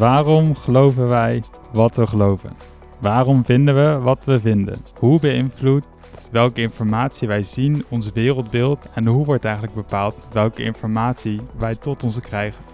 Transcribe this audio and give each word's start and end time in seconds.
Waarom 0.00 0.56
geloven 0.56 1.08
wij 1.08 1.42
wat 1.72 1.96
we 1.96 2.06
geloven? 2.06 2.50
Waarom 2.98 3.44
vinden 3.44 3.74
we 3.74 3.98
wat 3.98 4.24
we 4.24 4.40
vinden? 4.40 4.76
Hoe 4.98 5.20
beïnvloedt 5.20 5.86
welke 6.30 6.60
informatie 6.60 7.28
wij 7.28 7.42
zien 7.42 7.84
ons 7.88 8.12
wereldbeeld 8.12 8.86
en 8.94 9.06
hoe 9.06 9.24
wordt 9.24 9.44
eigenlijk 9.44 9.74
bepaald 9.74 10.14
welke 10.32 10.62
informatie 10.62 11.40
wij 11.58 11.74
tot 11.74 12.04
ons 12.04 12.20
krijgen? 12.20 12.64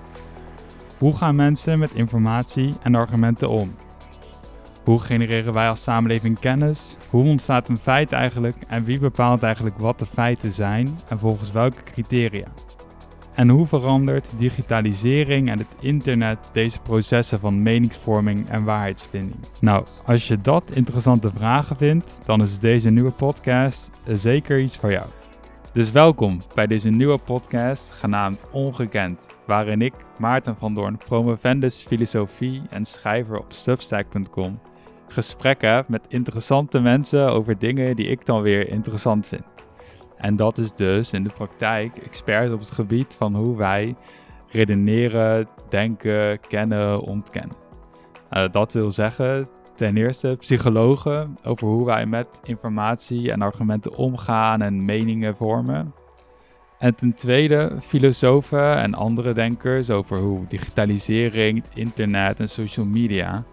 Hoe 0.99 1.17
gaan 1.17 1.37
mensen 1.37 1.79
met 1.79 1.93
informatie 1.93 2.75
en 2.83 2.95
argumenten 2.95 3.49
om? 3.49 3.75
Hoe 4.85 5.01
genereren 5.01 5.53
wij 5.53 5.69
als 5.69 5.83
samenleving 5.83 6.39
kennis? 6.39 6.97
Hoe 7.11 7.25
ontstaat 7.25 7.69
een 7.69 7.79
feit 7.79 8.13
eigenlijk 8.13 8.57
en 8.69 8.85
wie 8.85 8.99
bepaalt 8.99 9.43
eigenlijk 9.43 9.79
wat 9.79 9.99
de 9.99 10.07
feiten 10.15 10.53
zijn 10.53 10.99
en 11.09 11.19
volgens 11.19 11.51
welke 11.51 11.83
criteria? 11.83 12.47
En 13.37 13.49
hoe 13.49 13.67
verandert 13.67 14.27
digitalisering 14.39 15.51
en 15.51 15.59
het 15.59 15.75
internet 15.81 16.39
deze 16.53 16.81
processen 16.81 17.41
van 17.41 17.63
meningsvorming 17.63 18.49
en 18.49 18.65
waarheidsvinding? 18.65 19.41
Nou, 19.61 19.87
als 20.05 20.29
je 20.29 20.41
dat 20.41 20.71
interessante 20.73 21.31
vragen 21.31 21.77
vindt, 21.77 22.19
dan 22.25 22.43
is 22.43 22.59
deze 22.59 22.91
nieuwe 22.91 23.11
podcast 23.11 23.91
zeker 24.07 24.61
iets 24.61 24.77
voor 24.77 24.91
jou. 24.91 25.07
Dus 25.73 25.91
welkom 25.91 26.41
bij 26.55 26.67
deze 26.67 26.89
nieuwe 26.89 27.19
podcast 27.19 27.91
genaamd 27.91 28.47
Ongekend, 28.51 29.27
waarin 29.47 29.83
ik, 29.83 29.95
Maarten 30.19 30.57
van 30.57 30.75
Doorn, 30.75 30.99
promovendus 30.99 31.85
filosofie 31.89 32.63
en 32.71 32.85
schrijver 32.85 33.39
op 33.39 33.53
substack.com, 33.53 34.61
gesprekken 35.09 35.75
heb 35.75 35.89
met 35.89 36.07
interessante 36.09 36.81
mensen 36.81 37.33
over 37.33 37.59
dingen 37.59 37.97
die 37.97 38.07
ik 38.07 38.27
dan 38.27 38.43
weer 38.43 38.69
interessant 38.69 39.27
vind. 39.27 39.56
En 40.17 40.37
dat 40.37 40.59
is 40.59 40.73
dus 40.73 41.13
in 41.13 41.25
de 41.25 41.31
praktijk 41.35 41.99
expert 41.99 42.53
op 42.53 42.61
het 42.61 42.71
gebied 42.71 43.15
van 43.19 43.35
hoe 43.35 43.57
wij 43.57 43.95
redeneren, 44.49 45.49
denken, 45.69 46.41
kennen, 46.41 47.01
ontkennen. 47.01 47.57
Uh, 48.31 48.45
dat 48.51 48.73
wil 48.73 48.91
zeggen, 48.91 49.49
ten 49.77 49.97
eerste 49.97 50.37
psychologen 50.39 51.35
over 51.45 51.67
hoe 51.67 51.87
wij 51.87 52.07
met 52.07 52.41
informatie 52.43 53.33
en 53.33 53.43
argumenten 53.43 53.97
omgaan 53.97 54.63
en 54.63 54.85
meningen 54.85 55.37
vormen. 55.37 55.95
En 56.79 56.95
ten 56.95 57.15
tweede 57.15 57.77
filosofen 57.87 58.77
en 58.77 58.95
andere 58.95 59.35
denkers 59.35 59.91
over 59.91 60.19
hoe 60.19 60.47
digitalisering, 60.49 61.65
internet 61.75 62.41
en 62.41 62.49
social 62.49 62.87
media 62.87 63.45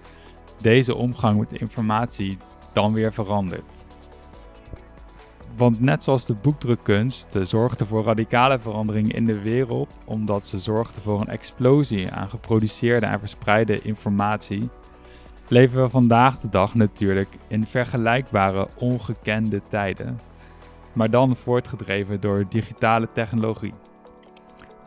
deze 0.61 0.95
omgang 0.95 1.39
met 1.39 1.61
informatie 1.61 2.37
dan 2.73 2.93
weer 2.93 3.13
verandert. 3.13 3.82
Want 5.55 5.81
net 5.81 6.03
zoals 6.03 6.25
de 6.25 6.35
boekdrukkunst 6.41 7.37
zorgde 7.43 7.85
voor 7.85 8.03
radicale 8.03 8.59
veranderingen 8.59 9.11
in 9.11 9.25
de 9.25 9.41
wereld, 9.41 9.99
omdat 10.05 10.47
ze 10.47 10.59
zorgde 10.59 11.01
voor 11.01 11.21
een 11.21 11.27
explosie 11.27 12.11
aan 12.11 12.29
geproduceerde 12.29 13.05
en 13.05 13.19
verspreide 13.19 13.81
informatie, 13.81 14.69
leven 15.47 15.81
we 15.81 15.89
vandaag 15.89 16.39
de 16.39 16.49
dag 16.49 16.75
natuurlijk 16.75 17.37
in 17.47 17.65
vergelijkbare 17.65 18.67
ongekende 18.77 19.61
tijden, 19.69 20.19
maar 20.93 21.09
dan 21.09 21.35
voortgedreven 21.35 22.21
door 22.21 22.45
digitale 22.49 23.07
technologie. 23.13 23.73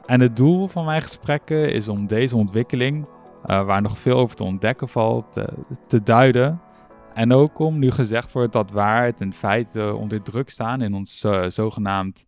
En 0.07 0.21
het 0.21 0.37
doel 0.37 0.67
van 0.67 0.85
mijn 0.85 1.03
gesprekken 1.03 1.73
is 1.73 1.89
om 1.89 2.07
deze 2.07 2.37
ontwikkeling, 2.37 3.05
uh, 3.47 3.65
waar 3.65 3.83
nog 3.83 3.99
veel 3.99 4.19
over 4.19 4.37
te 4.37 4.45
ontdekken 4.45 4.89
valt, 4.89 5.37
uh, 5.37 5.45
te 5.87 6.03
duiden 6.03 6.61
en 7.17 7.33
ook 7.33 7.59
om 7.59 7.79
nu 7.79 7.91
gezegd 7.91 8.33
wordt 8.33 8.53
dat 8.53 8.71
waarheid 8.71 9.21
en 9.21 9.33
feiten 9.33 9.99
onder 9.99 10.23
druk 10.23 10.51
staan 10.51 10.83
in 10.83 10.95
ons 10.95 11.25
uh, 11.25 11.49
zogenaamd 11.49 12.27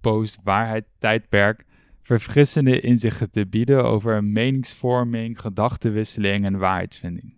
post-waarheid 0.00 0.84
tijdperk, 0.98 1.64
verfrissende 2.02 2.80
inzichten 2.80 3.30
te 3.30 3.46
bieden 3.46 3.84
over 3.84 4.24
meningsvorming, 4.24 5.40
gedachtenwisseling 5.40 6.44
en 6.44 6.58
waarheidsvinding. 6.58 7.34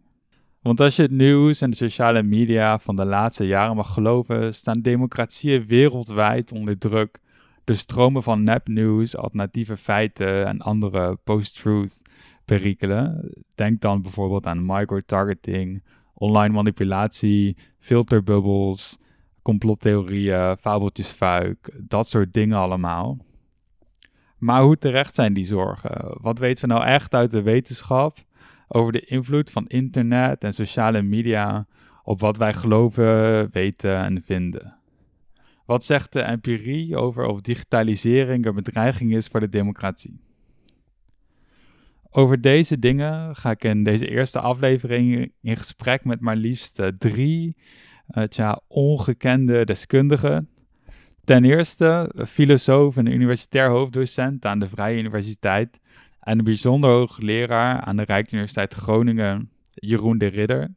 Want 0.62 0.80
als 0.80 0.96
je 0.96 1.02
het 1.02 1.10
nieuws 1.10 1.60
en 1.60 1.70
de 1.70 1.76
sociale 1.76 2.22
media 2.22 2.78
van 2.78 2.96
de 2.96 3.06
laatste 3.06 3.46
jaren 3.46 3.76
mag 3.76 3.92
geloven, 3.92 4.54
staan 4.54 4.80
democratieën 4.80 5.66
wereldwijd 5.66 6.52
onder 6.52 6.78
druk 6.78 7.18
door 7.64 7.76
stromen 7.76 8.22
van 8.22 8.44
nepnieuws, 8.44 9.16
alternatieve 9.16 9.76
feiten 9.76 10.46
en 10.46 10.60
andere 10.60 11.16
post-truth 11.24 12.02
perikelen. 12.44 13.32
Denk 13.54 13.80
dan 13.80 14.02
bijvoorbeeld 14.02 14.46
aan 14.46 14.66
microtargeting, 14.66 15.82
online 16.20 16.54
manipulatie, 16.54 17.56
filterbubbels, 17.78 18.98
complottheorieën, 19.42 20.56
fabeltjesfuik, 20.56 21.70
dat 21.78 22.08
soort 22.08 22.32
dingen 22.32 22.58
allemaal. 22.58 23.18
Maar 24.38 24.62
hoe 24.62 24.78
terecht 24.78 25.14
zijn 25.14 25.32
die 25.32 25.44
zorgen? 25.44 26.16
Wat 26.20 26.38
weten 26.38 26.68
we 26.68 26.74
nou 26.74 26.86
echt 26.86 27.14
uit 27.14 27.30
de 27.30 27.42
wetenschap 27.42 28.18
over 28.68 28.92
de 28.92 29.00
invloed 29.00 29.50
van 29.50 29.66
internet 29.66 30.44
en 30.44 30.54
sociale 30.54 31.02
media 31.02 31.66
op 32.02 32.20
wat 32.20 32.36
wij 32.36 32.54
geloven, 32.54 33.50
weten 33.50 33.96
en 33.96 34.22
vinden? 34.22 34.76
Wat 35.66 35.84
zegt 35.84 36.12
de 36.12 36.20
empirie 36.20 36.96
over 36.96 37.26
of 37.26 37.40
digitalisering 37.40 38.46
een 38.46 38.54
bedreiging 38.54 39.14
is 39.14 39.26
voor 39.26 39.40
de 39.40 39.48
democratie? 39.48 40.20
Over 42.10 42.40
deze 42.40 42.78
dingen 42.78 43.36
ga 43.36 43.50
ik 43.50 43.64
in 43.64 43.84
deze 43.84 44.08
eerste 44.08 44.40
aflevering 44.40 45.32
in 45.40 45.56
gesprek 45.56 46.04
met 46.04 46.20
maar 46.20 46.36
liefst 46.36 46.78
eh, 46.78 46.86
drie 46.98 47.56
tja, 48.28 48.60
ongekende 48.68 49.64
deskundigen. 49.64 50.48
Ten 51.24 51.44
eerste 51.44 52.14
filosoof 52.28 52.96
en 52.96 53.06
universitair 53.06 53.68
hoofddocent 53.68 54.44
aan 54.44 54.58
de 54.58 54.68
Vrije 54.68 54.98
Universiteit 54.98 55.80
en 56.20 56.38
een 56.38 56.44
bijzonder 56.44 56.90
hoogleraar 56.90 57.80
aan 57.80 57.96
de 57.96 58.02
Rijksuniversiteit 58.02 58.74
Groningen, 58.74 59.50
Jeroen 59.70 60.18
de 60.18 60.26
Ridder. 60.26 60.74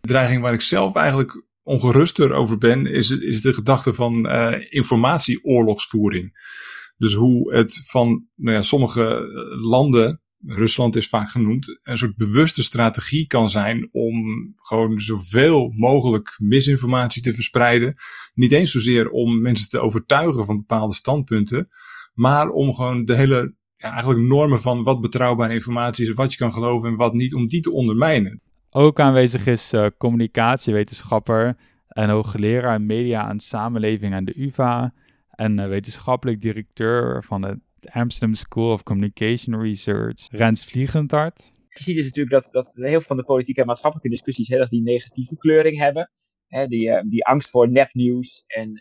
De 0.00 0.08
dreiging 0.08 0.42
waar 0.42 0.52
ik 0.52 0.60
zelf 0.60 0.94
eigenlijk 0.94 1.44
ongeruster 1.62 2.32
over 2.32 2.58
ben, 2.58 2.86
is, 2.86 3.10
is 3.10 3.40
de 3.40 3.54
gedachte 3.54 3.94
van 3.94 4.26
uh, 4.26 4.54
informatieoorlogsvoering. 4.68 6.52
Dus 6.96 7.14
hoe 7.14 7.54
het 7.54 7.80
van 7.84 8.26
nou 8.34 8.56
ja, 8.56 8.62
sommige 8.62 9.20
landen 9.60 10.20
Rusland 10.46 10.96
is 10.96 11.08
vaak 11.08 11.30
genoemd, 11.30 11.80
een 11.82 11.98
soort 11.98 12.16
bewuste 12.16 12.62
strategie 12.62 13.26
kan 13.26 13.50
zijn 13.50 13.88
om 13.92 14.24
gewoon 14.54 15.00
zoveel 15.00 15.72
mogelijk 15.76 16.34
misinformatie 16.38 17.22
te 17.22 17.34
verspreiden. 17.34 17.94
Niet 18.34 18.52
eens 18.52 18.70
zozeer 18.70 19.10
om 19.10 19.40
mensen 19.40 19.68
te 19.68 19.80
overtuigen 19.80 20.44
van 20.44 20.56
bepaalde 20.56 20.94
standpunten, 20.94 21.68
maar 22.14 22.48
om 22.48 22.74
gewoon 22.74 23.04
de 23.04 23.14
hele 23.14 23.54
ja, 23.76 23.90
eigenlijk 23.90 24.20
normen 24.20 24.60
van 24.60 24.82
wat 24.82 25.00
betrouwbare 25.00 25.54
informatie 25.54 26.08
is, 26.08 26.14
wat 26.14 26.32
je 26.32 26.38
kan 26.38 26.52
geloven 26.52 26.88
en 26.88 26.96
wat 26.96 27.12
niet, 27.12 27.34
om 27.34 27.46
die 27.48 27.60
te 27.60 27.72
ondermijnen. 27.72 28.40
Ook 28.70 29.00
aanwezig 29.00 29.46
is 29.46 29.72
uh, 29.72 29.86
communicatiewetenschapper 29.98 31.56
en 31.88 32.08
hoogleraar 32.08 32.80
media 32.80 33.28
en 33.28 33.40
samenleving 33.40 34.14
aan 34.14 34.24
de 34.24 34.42
UvA 34.42 34.94
en 35.30 35.58
uh, 35.58 35.66
wetenschappelijk 35.66 36.40
directeur 36.40 37.24
van 37.24 37.42
het 37.42 37.58
Amsterdam 37.92 38.34
School 38.34 38.72
of 38.72 38.82
Communication 38.82 39.60
Research, 39.60 40.28
Rens 40.30 40.64
Vliegentart. 40.64 41.52
Je 41.68 41.82
ziet 41.82 41.96
dus 41.96 42.04
natuurlijk 42.04 42.42
dat, 42.42 42.52
dat 42.52 42.70
heel 42.74 42.90
veel 42.90 43.00
van 43.00 43.16
de 43.16 43.24
politieke 43.24 43.60
en 43.60 43.66
maatschappelijke 43.66 44.10
discussies 44.10 44.48
heel 44.48 44.60
erg 44.60 44.68
die 44.68 44.82
negatieve 44.82 45.36
kleuring 45.36 45.78
hebben. 45.78 46.10
Hè, 46.46 46.66
die, 46.66 46.88
uh, 46.88 47.00
die 47.08 47.26
angst 47.26 47.50
voor 47.50 47.70
nepnieuws 47.70 48.44
en 48.46 48.68
uh, 48.68 48.76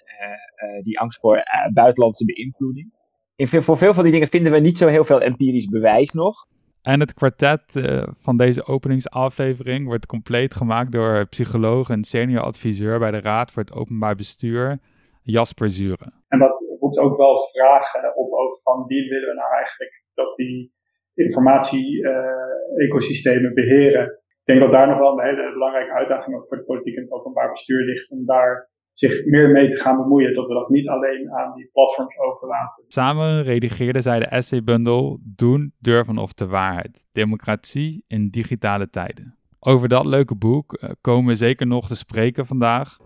uh, 0.69 0.81
die 0.81 0.99
angst 0.99 1.19
voor 1.19 1.43
buitenlandse 1.73 2.25
beïnvloeding. 2.25 2.93
In 3.35 3.47
veel, 3.47 3.61
voor 3.61 3.77
veel 3.77 3.93
van 3.93 4.03
die 4.03 4.11
dingen 4.11 4.27
vinden 4.27 4.51
we 4.51 4.59
niet 4.59 4.77
zo 4.77 4.87
heel 4.87 5.05
veel 5.05 5.21
empirisch 5.21 5.65
bewijs 5.65 6.11
nog. 6.11 6.47
En 6.81 6.99
het 6.99 7.13
kwartet 7.13 7.63
van 8.11 8.37
deze 8.37 8.65
openingsaflevering 8.65 9.85
wordt 9.85 10.05
compleet 10.05 10.53
gemaakt 10.53 10.91
door 10.91 11.27
psycholoog 11.27 11.89
en 11.89 12.03
senior 12.03 12.41
adviseur 12.41 12.99
bij 12.99 13.11
de 13.11 13.19
Raad 13.19 13.51
voor 13.51 13.61
het 13.61 13.73
Openbaar 13.73 14.15
Bestuur, 14.15 14.79
Jasper 15.23 15.69
Zuren. 15.69 16.13
En 16.27 16.39
dat 16.39 16.75
roept 16.79 16.97
ook 16.97 17.17
wel 17.17 17.37
vragen 17.37 18.15
op 18.15 18.31
over 18.31 18.61
van 18.61 18.85
wie 18.87 19.09
willen 19.09 19.29
we 19.29 19.35
nou 19.35 19.53
eigenlijk 19.53 20.03
dat 20.13 20.35
die 20.35 20.73
informatie-ecosystemen 21.13 23.53
beheren. 23.53 24.05
Ik 24.05 24.19
denk 24.43 24.59
dat 24.59 24.71
daar 24.71 24.87
nog 24.87 24.97
wel 24.97 25.19
een 25.19 25.25
hele 25.25 25.51
belangrijke 25.53 25.93
uitdaging 25.93 26.35
ook 26.35 26.47
voor 26.47 26.57
de 26.57 26.63
politiek 26.63 26.95
en 26.95 27.01
het 27.01 27.11
openbaar 27.11 27.49
bestuur 27.49 27.85
ligt 27.85 28.11
om 28.11 28.25
daar 28.25 28.71
zich 28.93 29.25
meer 29.25 29.49
mee 29.49 29.67
te 29.67 29.77
gaan 29.77 29.97
bemoeien. 29.97 30.33
Dat 30.33 30.47
we 30.47 30.53
dat 30.53 30.69
niet 30.69 30.87
alleen 30.87 31.31
aan 31.31 31.53
die 31.55 31.69
platforms 31.71 32.17
overlaten. 32.17 32.83
Samen 32.87 33.43
redigeerden 33.43 34.01
zij 34.01 34.19
de 34.19 34.25
essaybundel 34.25 35.19
Doen, 35.23 35.73
Durven 35.79 36.17
of 36.17 36.33
de 36.33 36.47
Waarheid. 36.47 37.05
Democratie 37.11 38.03
in 38.07 38.29
digitale 38.29 38.89
tijden. 38.89 39.37
Over 39.59 39.87
dat 39.87 40.05
leuke 40.05 40.35
boek 40.35 40.83
uh, 40.83 40.89
komen 41.01 41.27
we 41.27 41.35
zeker 41.35 41.67
nog 41.67 41.87
te 41.87 41.95
spreken 41.95 42.45
vandaag. 42.45 42.97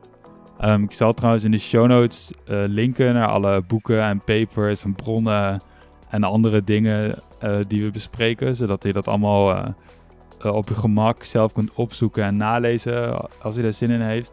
Um, 0.62 0.83
ik 0.83 0.94
zal 0.94 1.13
trouwens 1.13 1.44
in 1.44 1.51
de 1.51 1.57
show 1.57 1.88
notes 1.88 2.31
uh, 2.31 2.63
linken 2.68 3.13
naar 3.13 3.27
alle 3.27 3.62
boeken 3.68 4.01
en 4.01 4.21
papers 4.24 4.83
en 4.83 4.95
bronnen 4.95 5.62
en 6.09 6.24
andere 6.24 6.63
dingen 6.63 7.19
uh, 7.44 7.57
die 7.68 7.83
we 7.83 7.92
bespreken, 7.92 8.56
zodat 8.56 8.83
je 8.83 8.94
dat 8.94 9.07
allemaal 9.07 9.56
uh, 9.56 10.56
op 10.56 10.68
je 10.68 10.75
gemak 10.75 11.24
zelf 11.24 11.54
kunt 11.54 11.74
opzoeken 11.74 12.24
en 12.24 12.38
nalezen 12.38 13.27
als 13.42 13.56
je 13.56 13.62
daar 13.62 13.74
zin 13.74 13.89
in 13.89 14.01
heeft. 14.01 14.31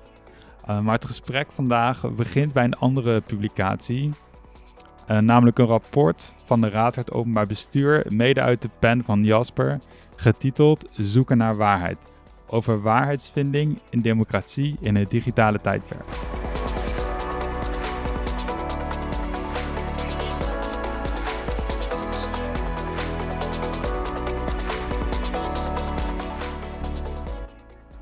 maar 0.67 0.95
het 0.95 1.05
gesprek 1.05 1.47
vandaag 1.53 2.11
begint 2.11 2.53
bij 2.53 2.65
een 2.65 2.79
andere 2.79 3.21
publicatie, 3.21 4.11
namelijk 5.07 5.59
een 5.59 5.67
rapport 5.67 6.33
van 6.45 6.61
de 6.61 6.69
Raad 6.69 6.95
voor 6.95 7.03
het 7.03 7.13
Openbaar 7.13 7.47
Bestuur, 7.47 8.07
mede 8.09 8.41
uit 8.41 8.63
de 8.63 8.71
pen 8.79 9.05
van 9.05 9.25
Jasper, 9.25 9.79
getiteld 10.17 10.89
Zoeken 10.93 11.37
naar 11.37 11.57
waarheid. 11.57 11.99
Over 12.55 12.83
waarheidsvinding 12.83 13.79
in 13.91 14.01
democratie 14.01 14.77
in 14.81 14.97
het 14.97 15.11
digitale 15.11 15.61
tijdperk. 15.61 16.05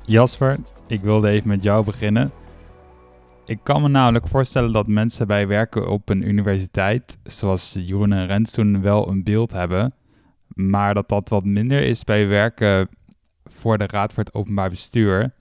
Jasper, 0.05 0.57
ik 0.87 1.01
wilde 1.01 1.29
even 1.29 1.47
met 1.47 1.63
jou 1.63 1.85
beginnen. 1.85 2.31
Ik 3.45 3.59
kan 3.63 3.81
me 3.81 3.87
namelijk 3.87 4.27
voorstellen 4.27 4.71
dat 4.71 4.87
mensen 4.87 5.27
bij 5.27 5.47
werken 5.47 5.89
op 5.89 6.09
een 6.09 6.27
universiteit, 6.27 7.17
zoals 7.23 7.75
Jeroen 7.79 8.13
en 8.13 8.27
Rens 8.27 8.51
toen, 8.51 8.81
wel 8.81 9.07
een 9.07 9.23
beeld 9.23 9.51
hebben, 9.51 9.93
maar 10.47 10.93
dat 10.93 11.09
dat 11.09 11.29
wat 11.29 11.45
minder 11.45 11.81
is 11.81 12.03
bij 12.03 12.27
werken 12.27 12.89
voor 13.63 13.77
de 13.77 13.87
Raad 13.87 14.13
voor 14.13 14.23
het 14.23 14.33
Openbaar 14.33 14.69
Bestuur. 14.69 15.33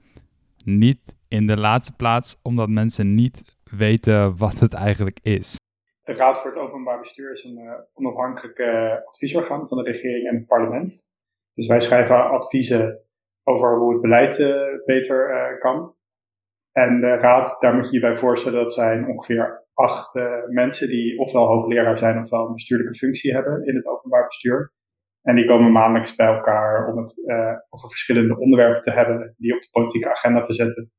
Niet 0.65 1.01
in 1.29 1.47
de 1.47 1.57
laatste 1.57 1.93
plaats 1.97 2.39
omdat 2.43 2.69
mensen 2.69 3.15
niet 3.15 3.57
weten 3.77 4.37
wat 4.37 4.59
het 4.59 4.75
eigenlijk 4.75 5.19
is. 5.23 5.57
De 6.03 6.13
Raad 6.13 6.39
voor 6.39 6.51
het 6.51 6.61
Openbaar 6.61 7.01
Bestuur 7.01 7.33
is 7.33 7.45
een 7.45 7.59
uh, 7.59 7.73
onafhankelijk 7.95 8.59
uh, 8.59 8.97
adviesorgaan 9.05 9.69
van 9.69 9.77
de 9.79 9.91
regering 9.91 10.29
en 10.29 10.37
het 10.37 10.47
parlement. 10.47 10.99
Dus 11.55 11.67
wij 11.67 11.81
schrijven 11.81 12.31
adviezen 12.31 13.01
over 13.43 13.79
hoe 13.79 13.93
het 13.93 14.01
beleid 14.01 14.39
uh, 14.39 14.85
beter 14.85 15.59
kan. 15.59 15.95
En 16.73 17.01
de 17.01 17.15
raad, 17.15 17.57
daar 17.61 17.75
moet 17.75 17.87
je 17.87 17.95
je 17.95 18.01
bij 18.01 18.17
voorstellen, 18.17 18.59
dat 18.59 18.73
zijn 18.73 19.09
ongeveer 19.09 19.67
acht 19.75 20.15
mensen 20.49 20.89
die 20.89 21.19
ofwel 21.19 21.47
hoogleraar 21.47 21.99
zijn 21.99 22.23
ofwel 22.23 22.47
een 22.47 22.55
bestuurlijke 22.55 22.95
functie 22.95 23.33
hebben 23.33 23.67
in 23.67 23.77
het 23.77 23.87
openbaar 23.87 24.27
bestuur. 24.27 24.73
En 25.23 25.35
die 25.35 25.47
komen 25.47 25.73
maandelijks 25.73 26.15
bij 26.15 26.27
elkaar 26.27 26.89
om 26.89 26.99
het 26.99 27.23
uh, 27.27 27.55
over 27.69 27.89
verschillende 27.89 28.39
onderwerpen 28.39 28.83
te 28.83 28.91
hebben, 28.91 29.35
die 29.37 29.55
op 29.55 29.61
de 29.61 29.69
politieke 29.71 30.11
agenda 30.11 30.41
te 30.41 30.53
zetten. 30.53 30.93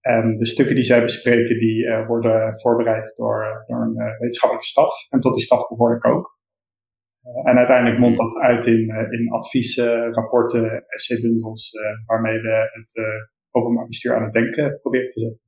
En 0.00 0.36
de 0.36 0.46
stukken 0.46 0.74
die 0.74 0.84
zij 0.84 1.02
bespreken, 1.02 1.58
die 1.58 1.84
uh, 1.84 2.06
worden 2.06 2.60
voorbereid 2.60 3.12
door, 3.16 3.64
door 3.66 3.80
een 3.80 3.94
wetenschappelijke 4.18 4.68
staf. 4.68 4.92
En 5.10 5.20
tot 5.20 5.34
die 5.34 5.42
staf 5.42 5.68
behoor 5.68 5.96
ik 5.96 6.06
ook. 6.06 6.40
en 7.22 7.56
uiteindelijk 7.56 7.98
mondt 7.98 8.18
dat 8.18 8.36
uit 8.36 8.66
in, 8.66 8.88
in 9.10 9.30
adviezen, 9.30 10.14
rapporten, 10.14 10.84
essaybundels, 10.86 11.70
waarmee 12.06 12.40
we 12.40 12.70
het 12.72 13.02
openbaar 13.50 13.86
bestuur 13.86 14.16
aan 14.16 14.24
het 14.24 14.32
denken 14.32 14.78
proberen 14.80 15.10
te 15.10 15.20
zetten. 15.20 15.44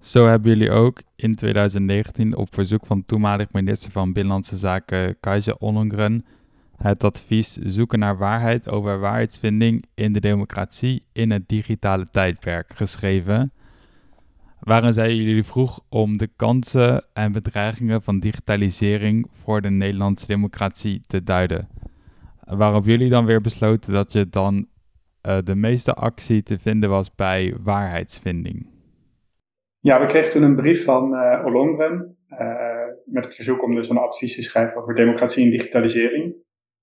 Zo 0.00 0.26
hebben 0.26 0.50
jullie 0.50 0.70
ook 0.70 1.02
in 1.16 1.34
2019 1.34 2.36
op 2.36 2.54
verzoek 2.54 2.86
van 2.86 3.04
toenmalig 3.04 3.52
minister 3.52 3.90
van 3.90 4.12
Binnenlandse 4.12 4.56
Zaken 4.56 5.20
Kajsa 5.20 5.56
Ollongren 5.58 6.24
het 6.78 7.04
advies 7.04 7.52
zoeken 7.52 7.98
naar 7.98 8.16
waarheid 8.16 8.70
over 8.70 8.98
waarheidsvinding 8.98 9.84
in 9.94 10.12
de 10.12 10.20
democratie 10.20 11.02
in 11.12 11.30
het 11.30 11.48
digitale 11.48 12.08
tijdperk 12.10 12.72
geschreven, 12.74 13.52
waarin 14.60 14.92
zij 14.92 15.14
jullie 15.14 15.44
vroeg 15.44 15.80
om 15.88 16.16
de 16.16 16.28
kansen 16.36 17.04
en 17.12 17.32
bedreigingen 17.32 18.02
van 18.02 18.20
digitalisering 18.20 19.28
voor 19.32 19.60
de 19.60 19.70
Nederlandse 19.70 20.26
democratie 20.26 21.00
te 21.06 21.22
duiden. 21.22 21.68
Waarop 22.44 22.84
jullie 22.84 23.10
dan 23.10 23.26
weer 23.26 23.40
besloten 23.40 23.92
dat 23.92 24.12
je 24.12 24.28
dan 24.28 24.66
uh, 25.26 25.38
de 25.44 25.54
meeste 25.54 25.94
actie 25.94 26.42
te 26.42 26.58
vinden 26.58 26.90
was 26.90 27.14
bij 27.14 27.54
waarheidsvinding? 27.62 28.66
Ja, 29.80 30.00
we 30.00 30.06
kregen 30.06 30.30
toen 30.30 30.42
een 30.42 30.56
brief 30.56 30.84
van 30.84 31.12
uh, 31.12 31.42
Ollongren 31.44 32.16
uh, 32.30 32.38
met 33.04 33.24
het 33.24 33.34
verzoek 33.34 33.62
om 33.62 33.74
dus 33.74 33.88
een 33.88 33.96
advies 33.96 34.34
te 34.34 34.42
schrijven 34.42 34.76
over 34.76 34.94
democratie 34.94 35.44
en 35.44 35.50
digitalisering. 35.50 36.34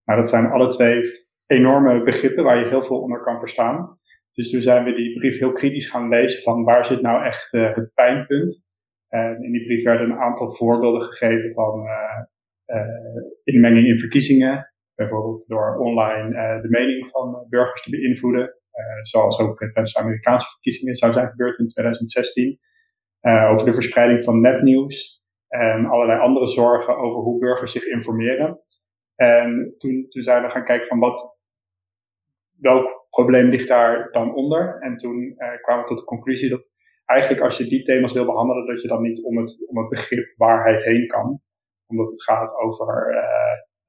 Nou, 0.06 0.19
dat 0.19 0.30
zijn 0.30 0.46
alle 0.46 0.68
twee 0.68 1.04
enorme 1.46 2.04
begrippen 2.04 2.44
waar 2.44 2.60
je 2.60 2.68
heel 2.68 2.84
veel 2.84 3.02
onder 3.02 3.24
kan 3.24 3.40
verstaan. 3.40 4.00
Dus 4.34 4.50
toen 4.50 4.62
zijn 4.62 4.84
we 4.84 4.94
die 4.94 5.13
brief 5.13 5.40
heel 5.40 5.52
kritisch 5.52 5.90
gaan 5.90 6.10
lezen 6.10 6.42
van 6.42 6.63
waar 6.63 6.86
zit 6.86 7.02
nou 7.02 7.25
echt 7.25 7.52
het 7.52 7.92
pijnpunt. 7.94 8.63
En 9.07 9.44
in 9.44 9.52
die 9.52 9.66
brief 9.66 9.84
werden 9.84 10.10
een 10.10 10.18
aantal 10.18 10.56
voorbeelden 10.56 11.02
gegeven 11.02 11.54
van 11.54 11.88
inmenging 13.44 13.88
in 13.88 14.00
verkiezingen, 14.00 14.74
bijvoorbeeld 14.96 15.48
door 15.48 15.78
online 15.78 16.62
de 16.62 16.69
mening 16.69 17.10
van 17.10 17.36
eh, 17.36 17.50
burgers 17.50 17.81
te 17.81 17.90
beïnvloeden, 17.90 18.54
zoals 19.01 19.40
ook 19.40 19.58
tijdens 19.58 19.94
de 19.94 20.00
Amerikaanse 20.00 20.50
verkiezingen 20.50 20.96
zou 20.96 21.13
zijn 21.13 21.30
gebeurd 21.30 21.60
in 21.60 21.68
2016, 21.68 22.60
over 23.22 23.66
de 23.66 23.74
verspreiding 23.74 24.24
van 24.24 24.42
nepnieuws 24.42 25.24
en 25.48 25.86
allerlei 25.86 26.19
andere 26.19 26.48
zorgen 26.48 26.98
over 26.98 27.22
hoe 27.22 27.40
burgers 27.40 27.72
zich 27.72 27.86
informeren. 27.86 28.60
En 29.16 29.76
toen, 29.78 30.06
toen 30.10 30.24
zijn 30.24 30.44
we 30.44 30.50
gaan 30.50 30.66
kijken 30.66 30.88
van 30.88 31.00
wat, 31.00 31.40
welk 32.60 33.08
probleem 33.10 33.50
ligt 33.50 33.68
daar 33.68 34.12
dan 34.12 34.36
onder. 34.36 34.78
En 34.80 34.98
toen 34.98 35.36
kwamen 35.62 35.84
we 35.84 35.90
tot 35.90 36.00
de 36.00 36.06
conclusie 36.06 36.50
dat 36.50 36.72
eigenlijk 37.06 37.44
als 37.44 37.58
je 37.58 37.68
die 37.68 37.84
thema's 37.84 38.14
wil 38.14 38.26
behandelen, 38.26 38.66
dat 38.66 38.82
je 38.82 38.88
dan 38.88 39.02
niet 39.02 39.24
om 39.24 39.38
het, 39.38 39.68
om 39.70 39.78
het 39.78 39.90
begrip 39.90 40.34
waarheid 40.38 40.84
heen 40.84 41.08
kan. 41.08 41.42
Omdat 41.88 42.10
het 42.10 42.24
gaat 42.24 42.56
over 42.56 43.14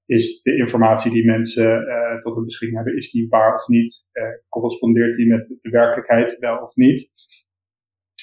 is 0.06 0.42
de 0.42 0.56
informatie 0.56 1.10
die 1.10 1.24
mensen 1.24 1.88
uh, 1.88 2.20
tot 2.20 2.34
hun 2.34 2.44
beschikking 2.44 2.82
hebben, 2.82 2.96
is 2.96 3.10
die 3.10 3.28
waar 3.28 3.54
of 3.54 3.66
niet? 3.66 4.08
Uh, 4.12 4.24
correspondeert 4.48 5.16
die 5.16 5.26
met 5.26 5.56
de 5.60 5.70
werkelijkheid 5.70 6.38
wel 6.38 6.58
of 6.58 6.74
niet? 6.74 7.12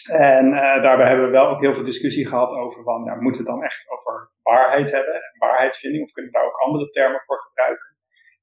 En 0.10 0.46
uh, 0.46 0.82
daarbij 0.82 1.08
hebben 1.08 1.26
we 1.26 1.32
wel 1.32 1.50
ook 1.50 1.62
heel 1.62 1.74
veel 1.74 1.84
discussie 1.84 2.28
gehad 2.28 2.52
over 2.52 2.84
van, 2.84 3.04
ja, 3.04 3.16
moeten 3.16 3.44
we 3.44 3.50
het 3.50 3.58
dan 3.58 3.68
echt 3.70 3.86
over 3.90 4.32
waarheid 4.42 4.92
hebben, 4.92 5.22
waarheidsvinding, 5.40 6.04
of 6.04 6.12
kunnen 6.12 6.32
we 6.32 6.38
daar 6.38 6.48
ook 6.48 6.60
andere 6.66 6.90
termen 6.90 7.22
voor 7.26 7.42
gebruiken? 7.42 7.96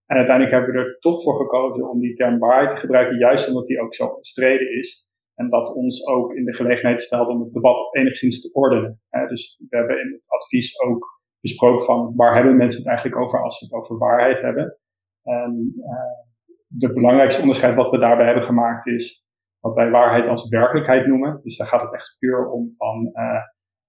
En 0.07 0.17
uiteindelijk 0.17 0.57
hebben 0.57 0.75
we 0.75 0.79
er 0.79 0.99
toch 0.99 1.23
voor 1.23 1.37
gekozen 1.37 1.89
om 1.89 2.01
die 2.01 2.15
term 2.15 2.39
waarheid 2.39 2.71
te 2.71 2.77
gebruiken, 2.77 3.19
juist 3.19 3.49
omdat 3.49 3.67
die 3.67 3.81
ook 3.81 3.95
zo 3.95 4.07
omstreden 4.07 4.79
is. 4.79 5.09
En 5.35 5.51
dat 5.51 5.75
ons 5.75 6.07
ook 6.07 6.35
in 6.35 6.45
de 6.45 6.55
gelegenheid 6.55 7.01
stelt 7.01 7.29
om 7.29 7.41
het 7.41 7.53
debat 7.53 7.95
enigszins 7.95 8.41
te 8.41 8.53
ordenen. 8.53 9.01
dus 9.29 9.65
we 9.69 9.77
hebben 9.77 10.01
in 10.01 10.13
het 10.13 10.31
advies 10.31 10.81
ook 10.81 11.21
besproken 11.41 11.85
van 11.85 12.13
waar 12.17 12.35
hebben 12.35 12.57
mensen 12.57 12.79
het 12.79 12.89
eigenlijk 12.89 13.19
over 13.21 13.43
als 13.43 13.59
ze 13.59 13.65
het 13.65 13.75
over 13.75 13.99
waarheid 13.99 14.41
hebben. 14.41 14.79
En 15.23 15.75
uh, 15.77 16.29
de 16.67 16.93
belangrijkste 16.93 17.41
onderscheid 17.41 17.75
wat 17.75 17.91
we 17.91 17.99
daarbij 17.99 18.27
hebben 18.27 18.45
gemaakt 18.45 18.87
is 18.87 19.25
wat 19.61 19.75
wij 19.75 19.91
waarheid 19.91 20.29
als 20.29 20.49
werkelijkheid 20.49 21.07
noemen. 21.07 21.41
Dus 21.43 21.57
daar 21.57 21.67
gaat 21.67 21.83
het 21.83 21.95
echt 21.95 22.17
puur 22.19 22.51
om 22.51 22.75
van 22.77 23.11
uh, 23.13 23.43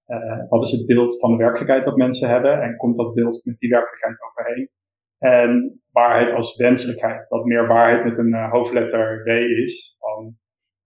uh, 0.06 0.48
wat 0.48 0.62
is 0.62 0.70
het 0.70 0.86
beeld 0.86 1.20
van 1.20 1.30
de 1.30 1.36
werkelijkheid 1.36 1.84
dat 1.84 1.96
mensen 1.96 2.28
hebben 2.28 2.62
en 2.62 2.76
komt 2.76 2.96
dat 2.96 3.14
beeld 3.14 3.44
met 3.44 3.58
die 3.58 3.70
werkelijkheid 3.70 4.16
overheen. 4.22 4.70
En 5.18 5.82
waarheid 5.90 6.34
als 6.34 6.56
wenselijkheid, 6.56 7.28
wat 7.28 7.44
meer 7.44 7.66
waarheid 7.66 8.04
met 8.04 8.18
een 8.18 8.34
hoofdletter 8.34 9.22
W 9.24 9.28
is, 9.64 9.96
van 9.98 10.36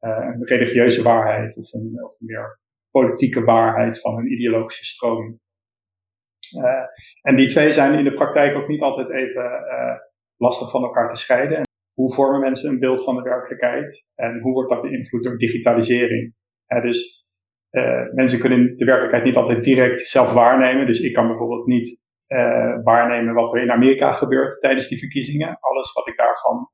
een 0.01 0.45
religieuze 0.45 1.03
waarheid 1.03 1.57
of 1.57 1.73
een, 1.73 2.05
of 2.05 2.15
meer 2.19 2.61
politieke 2.91 3.45
waarheid 3.45 4.01
van 4.01 4.19
een 4.19 4.33
ideologische 4.33 4.85
stroming. 4.85 5.41
Uh, 6.65 6.85
en 7.23 7.37
die 7.37 7.47
twee 7.47 7.73
zijn 7.73 7.99
in 7.99 8.05
de 8.05 8.13
praktijk 8.13 8.57
ook 8.57 8.69
niet 8.69 8.81
altijd 8.81 9.11
even 9.11 9.45
uh, 9.45 9.97
lastig 10.37 10.71
van 10.71 10.83
elkaar 10.83 11.09
te 11.09 11.17
scheiden. 11.17 11.65
Hoe 11.97 12.15
vormen 12.15 12.41
mensen 12.41 12.71
een 12.71 12.79
beeld 12.79 13.05
van 13.05 13.17
de 13.17 13.23
werkelijkheid 13.23 14.07
en 14.15 14.41
hoe 14.41 14.53
wordt 14.53 14.71
dat 14.71 14.83
beïnvloed 14.83 15.25
door 15.25 15.39
digitalisering? 15.39 16.35
Dus 16.67 17.27
mensen 18.15 18.41
kunnen 18.41 18.77
de 18.77 18.85
werkelijkheid 18.85 19.25
niet 19.25 19.37
altijd 19.37 19.65
direct 19.65 20.01
zelf 20.01 20.33
waarnemen. 20.33 20.87
Dus 20.87 21.01
ik 21.01 21.13
kan 21.13 21.27
bijvoorbeeld 21.27 21.67
niet 21.67 22.05
waarnemen 22.83 23.35
wat 23.35 23.55
er 23.55 23.63
in 23.63 23.71
Amerika 23.71 24.13
gebeurt 24.13 24.61
tijdens 24.61 24.89
die 24.89 24.99
verkiezingen. 24.99 25.59
Alles 25.61 25.93
wat 25.93 26.09
ik 26.09 26.17
daarvan 26.17 26.71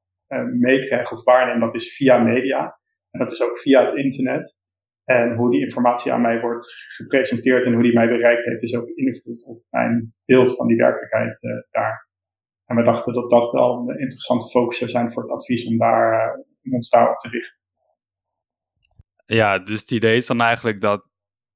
meekrijg 0.59 1.12
of 1.12 1.25
waarneem, 1.25 1.61
dat 1.61 1.75
is 1.75 1.97
via 1.97 2.19
media. 2.19 2.79
En 3.11 3.19
dat 3.19 3.33
is 3.33 3.43
ook 3.43 3.59
via 3.59 3.85
het 3.85 3.95
internet. 3.95 4.61
En 5.05 5.35
hoe 5.35 5.50
die 5.50 5.61
informatie 5.61 6.12
aan 6.12 6.21
mij 6.21 6.41
wordt 6.41 6.73
gepresenteerd 6.97 7.64
en 7.64 7.73
hoe 7.73 7.83
die 7.83 7.95
mij 7.95 8.09
bereikt 8.09 8.45
heeft, 8.45 8.62
is 8.62 8.75
ook 8.75 8.88
invloed 8.88 9.45
op 9.45 9.62
mijn 9.71 10.14
beeld 10.25 10.57
van 10.57 10.67
die 10.67 10.76
werkelijkheid 10.76 11.41
daar. 11.71 12.11
En 12.64 12.76
we 12.76 12.83
dachten 12.83 13.12
dat 13.12 13.31
dat 13.31 13.50
wel 13.50 13.78
een 13.78 13.99
interessante 13.99 14.50
focus 14.50 14.78
zou 14.78 14.90
zijn 14.90 15.12
voor 15.12 15.23
het 15.23 15.33
advies 15.33 15.66
om, 15.66 15.78
daar, 15.78 16.28
uh, 16.28 16.45
om 16.62 16.75
ons 16.75 16.88
daarop 16.88 17.19
te 17.19 17.28
richten. 17.28 17.61
Ja, 19.26 19.59
dus 19.59 19.81
het 19.81 19.90
idee 19.90 20.16
is 20.16 20.26
dan 20.26 20.40
eigenlijk 20.40 20.81
dat 20.81 21.09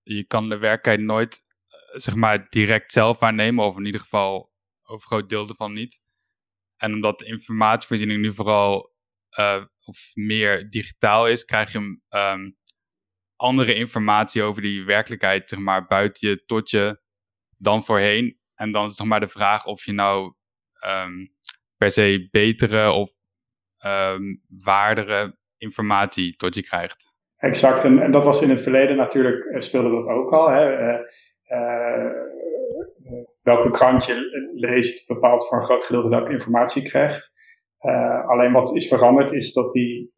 je 0.03 0.25
kan 0.25 0.49
de 0.49 0.59
werkelijkheid 0.59 1.01
nooit 1.01 1.35
uh, 1.35 1.99
zeg 2.01 2.15
maar 2.15 2.49
direct 2.49 2.93
zelf 2.93 3.19
waarnemen, 3.19 3.65
of 3.65 3.77
in 3.77 3.85
ieder 3.85 4.01
geval 4.01 4.53
over 4.83 5.07
groot 5.07 5.29
deel 5.29 5.49
ervan 5.49 5.73
niet. 5.73 6.01
En 6.77 6.93
omdat 6.93 7.19
de 7.19 7.27
informatievoorziening 7.27 8.21
nu 8.21 8.35
vooral 8.35 8.95
of 9.85 10.11
meer 10.15 10.71
digitaal 10.71 11.29
is, 11.29 11.45
krijg 11.45 11.73
je 11.73 12.01
um, 12.09 12.57
andere 13.37 13.75
informatie 13.75 14.43
over 14.43 14.63
die 14.63 14.85
werkelijkheid, 14.85 15.49
zeg 15.49 15.59
maar, 15.59 15.87
buiten 15.87 16.29
je 16.29 16.45
tot 16.45 16.71
je 16.71 17.01
dan 17.57 17.85
voorheen. 17.85 18.39
En 18.55 18.73
dan 18.73 18.87
is 18.87 18.97
nog 18.97 19.09
maar 19.09 19.21
de 19.21 19.29
vraag 19.29 19.65
of 19.65 19.85
je 19.85 19.93
nou 19.93 20.35
um, 20.87 21.29
per 21.77 21.91
se 21.91 22.29
betere 22.31 22.91
of 22.91 23.11
um, 23.85 24.43
waardere 24.49 25.37
informatie 25.57 26.37
tot 26.37 26.55
je 26.55 26.63
krijgt. 26.63 27.15
Exact, 27.37 27.85
en, 27.85 28.11
dat 28.11 28.25
was 28.25 28.43
in 28.43 28.51
het 28.51 28.61
verleden 28.61 28.97
natuurlijk, 28.97 29.45
eh, 29.45 29.61
speelde 29.61 29.91
dat 29.91 30.07
ook 30.07 30.33
al. 30.33 30.49
Hè. 30.49 30.95
Uh, 31.47 32.11
welke 33.43 33.71
krant 33.71 34.05
je 34.05 34.51
leest 34.55 35.07
bepaalt 35.07 35.49
voor 35.49 35.59
een 35.59 35.65
groot 35.65 35.85
gedeelte 35.85 36.09
welke 36.09 36.33
informatie 36.33 36.83
je 36.83 36.89
krijgt. 36.89 37.33
alleen 38.27 38.53
wat 38.53 38.75
is 38.75 38.89
veranderd 38.89 39.33
is 39.33 39.53
dat 39.53 39.73
die 39.73 40.11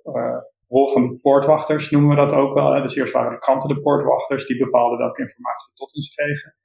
rol 0.69 0.89
van 0.91 1.09
de 1.09 1.19
poortwachters 1.19 1.91
noemen 1.91 2.11
we 2.11 2.17
dat 2.17 2.33
ook 2.33 2.55
wel. 2.55 2.73
Hè? 2.73 2.83
Dus 2.83 2.97
eerst 2.97 3.13
waren 3.13 3.33
de 3.33 3.39
kranten 3.39 3.69
de 3.69 3.81
poortwachters 3.81 4.47
die 4.47 4.65
bepaalden 4.65 4.99
welke 4.99 5.23
informatie 5.23 5.75
tot 5.75 5.95
ons 5.95 6.15
kregen. 6.15 6.57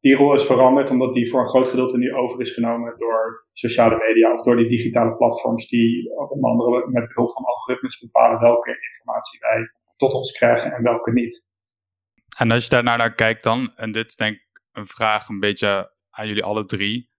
Die 0.00 0.16
rol 0.16 0.34
is 0.34 0.46
veranderd 0.46 0.90
omdat 0.90 1.14
die 1.14 1.30
voor 1.30 1.40
een 1.40 1.48
groot 1.48 1.68
gedeelte 1.68 1.98
nu 1.98 2.14
over 2.14 2.40
is 2.40 2.50
genomen 2.50 2.98
door 2.98 3.46
sociale 3.52 3.96
media 3.96 4.34
of 4.34 4.42
door 4.42 4.56
die 4.56 4.68
digitale 4.68 5.16
platforms 5.16 5.68
die 5.68 6.10
onder 6.14 6.50
andere 6.50 6.90
met 6.90 7.08
behulp 7.08 7.32
van 7.32 7.44
algoritmes 7.44 7.98
bepalen 7.98 8.40
welke 8.40 8.70
informatie 8.70 9.38
wij 9.40 9.70
tot 9.96 10.12
ons 10.12 10.32
krijgen 10.32 10.72
en 10.72 10.82
welke 10.82 11.12
niet. 11.12 11.50
En 12.36 12.50
als 12.50 12.64
je 12.64 12.70
daar 12.70 12.82
nou 12.82 12.98
naar 12.98 13.14
kijkt 13.14 13.42
dan, 13.42 13.72
en 13.76 13.92
dit 13.92 14.06
is 14.06 14.16
denk 14.16 14.34
ik 14.34 14.62
een 14.72 14.86
vraag 14.86 15.28
een 15.28 15.40
beetje 15.40 15.92
aan 16.10 16.26
jullie 16.26 16.44
alle 16.44 16.64
drie. 16.64 17.10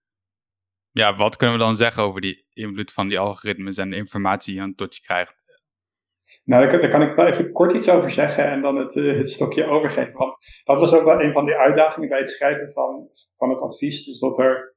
Ja, 0.91 1.15
wat 1.15 1.35
kunnen 1.35 1.57
we 1.57 1.63
dan 1.63 1.75
zeggen 1.75 2.03
over 2.03 2.21
die 2.21 2.45
invloed 2.53 2.93
van 2.93 3.07
die 3.07 3.19
algoritmes 3.19 3.77
en 3.77 3.89
de 3.89 3.95
informatie 3.95 4.53
die 4.53 4.63
je 4.63 4.75
tot 4.75 4.95
je 4.95 5.01
krijgt? 5.01 5.38
Nou, 6.49 6.69
daar, 6.69 6.89
kan 6.89 7.01
ik 7.01 7.15
wel 7.15 7.27
even 7.27 7.51
kort 7.51 7.73
iets 7.73 7.89
over 7.89 8.09
zeggen 8.09 8.45
en 8.45 8.61
dan 8.61 8.75
het, 8.75 8.95
uh, 8.95 9.17
het 9.17 9.29
stokje 9.29 9.65
overgeven. 9.65 10.13
Want 10.13 10.35
dat 10.63 10.79
was 10.79 10.93
ook 10.93 11.03
wel 11.03 11.21
een 11.21 11.31
van 11.31 11.45
die 11.45 11.55
uitdagingen 11.55 12.09
bij 12.09 12.19
het 12.19 12.29
schrijven 12.29 12.71
van, 12.71 13.09
van 13.37 13.49
het 13.49 13.61
advies. 13.61 14.05
Dus 14.05 14.19
dat 14.19 14.39
er, 14.39 14.75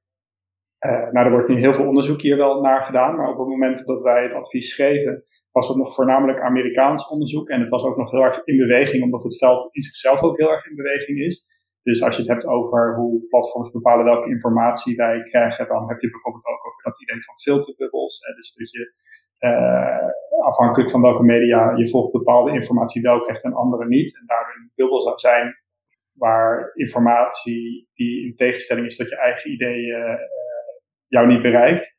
uh, 0.86 1.12
nou, 1.12 1.26
er 1.26 1.30
wordt 1.30 1.48
nu 1.48 1.56
heel 1.56 1.72
veel 1.72 1.86
onderzoek 1.86 2.20
hier 2.20 2.36
wel 2.36 2.60
naar 2.60 2.82
gedaan, 2.82 3.16
maar 3.16 3.28
op 3.28 3.38
het 3.38 3.48
moment 3.48 3.86
dat 3.86 4.02
wij 4.02 4.22
het 4.22 4.32
advies 4.32 4.72
schreven, 4.72 5.24
was 5.52 5.68
het 5.68 5.76
nog 5.76 5.94
voornamelijk 5.94 6.40
Amerikaans 6.40 7.08
onderzoek. 7.08 7.48
En 7.48 7.60
het 7.60 7.68
was 7.68 7.84
ook 7.84 7.96
nog 7.96 8.10
heel 8.10 8.22
erg 8.22 8.44
in 8.44 8.56
beweging, 8.56 9.02
omdat 9.02 9.22
het 9.22 9.38
veld 9.38 9.74
in 9.74 9.82
zichzelf 9.82 10.22
ook 10.22 10.38
heel 10.38 10.50
erg 10.50 10.66
in 10.66 10.76
beweging 10.76 11.18
is. 11.18 11.46
Dus 11.82 12.02
als 12.02 12.16
je 12.16 12.22
het 12.22 12.30
hebt 12.30 12.46
over 12.46 12.94
hoe 12.94 13.26
platforms 13.28 13.70
bepalen 13.70 14.04
welke 14.04 14.28
informatie 14.28 14.96
wij 14.96 15.22
krijgen, 15.22 15.66
dan 15.66 15.88
heb 15.88 16.00
je 16.00 16.10
bijvoorbeeld 16.10 16.46
ook 16.46 16.66
over 16.66 16.82
dat 16.82 17.02
idee 17.02 17.22
van 17.24 17.38
filterbubbels. 17.38 18.20
Dus 18.20 18.54
dat 18.54 18.70
je 18.70 18.94
uh, 19.38 20.44
afhankelijk 20.44 20.90
van 20.90 21.00
welke 21.00 21.22
media 21.22 21.72
je 21.76 21.88
volgt 21.88 22.12
bepaalde 22.12 22.52
informatie 22.52 23.02
wel 23.02 23.20
krijgt 23.20 23.44
en 23.44 23.54
andere 23.54 23.86
niet. 23.88 24.18
En 24.18 24.26
daardoor 24.26 24.54
een 24.54 24.72
bubbel 24.74 25.02
zou 25.02 25.18
zijn 25.18 25.60
waar 26.12 26.70
informatie 26.74 27.88
die 27.94 28.24
in 28.24 28.36
tegenstelling 28.36 28.86
is 28.86 28.96
tot 28.96 29.08
je 29.08 29.16
eigen 29.16 29.50
ideeën 29.50 30.00
uh, 30.00 30.14
jou 31.06 31.26
niet 31.26 31.42
bereikt. 31.42 31.96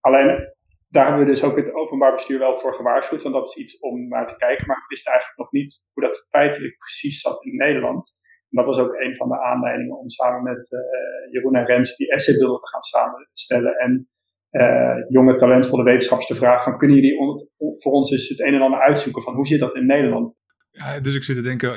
Alleen 0.00 0.48
daar 0.88 1.06
hebben 1.06 1.24
we 1.24 1.30
dus 1.30 1.44
ook 1.44 1.56
het 1.56 1.72
openbaar 1.72 2.14
bestuur 2.14 2.38
wel 2.38 2.58
voor 2.58 2.74
gewaarschuwd, 2.74 3.22
want 3.22 3.34
dat 3.34 3.46
is 3.46 3.56
iets 3.56 3.78
om 3.78 4.08
naar 4.08 4.26
te 4.26 4.36
kijken. 4.36 4.66
Maar 4.66 4.76
we 4.76 4.84
wisten 4.88 5.10
eigenlijk 5.12 5.40
nog 5.40 5.52
niet 5.52 5.88
hoe 5.92 6.02
dat 6.02 6.26
feitelijk 6.28 6.78
precies 6.78 7.20
zat 7.20 7.44
in 7.44 7.56
Nederland. 7.56 8.18
Dat 8.50 8.66
was 8.66 8.78
ook 8.78 8.94
een 8.94 9.16
van 9.16 9.28
de 9.28 9.40
aanleidingen 9.40 9.98
om 9.98 10.08
samen 10.08 10.42
met 10.42 10.70
uh, 10.72 11.32
Jeroen 11.32 11.54
en 11.54 11.66
Rens 11.66 11.96
die 11.96 12.12
essaybubbel 12.12 12.56
te 12.56 12.68
gaan 12.68 12.82
samenstellen. 12.82 13.72
En 13.74 14.08
uh, 14.50 15.04
jonge 15.08 15.36
talentvolle 15.36 15.84
wetenschappers 15.84 16.28
de 16.28 16.34
vraag 16.34 16.62
van 16.62 16.78
kunnen 16.78 16.96
jullie 16.96 17.16
voor 17.56 17.92
ons 17.92 18.10
eens 18.10 18.28
het 18.28 18.40
een 18.40 18.54
en 18.54 18.60
ander 18.60 18.80
uitzoeken 18.80 19.22
van 19.22 19.34
hoe 19.34 19.46
zit 19.46 19.60
dat 19.60 19.74
in 19.74 19.86
Nederland? 19.86 20.40
Ja, 20.72 21.00
dus 21.00 21.14
ik 21.14 21.24
zit 21.24 21.36
te 21.36 21.42
denken, 21.42 21.76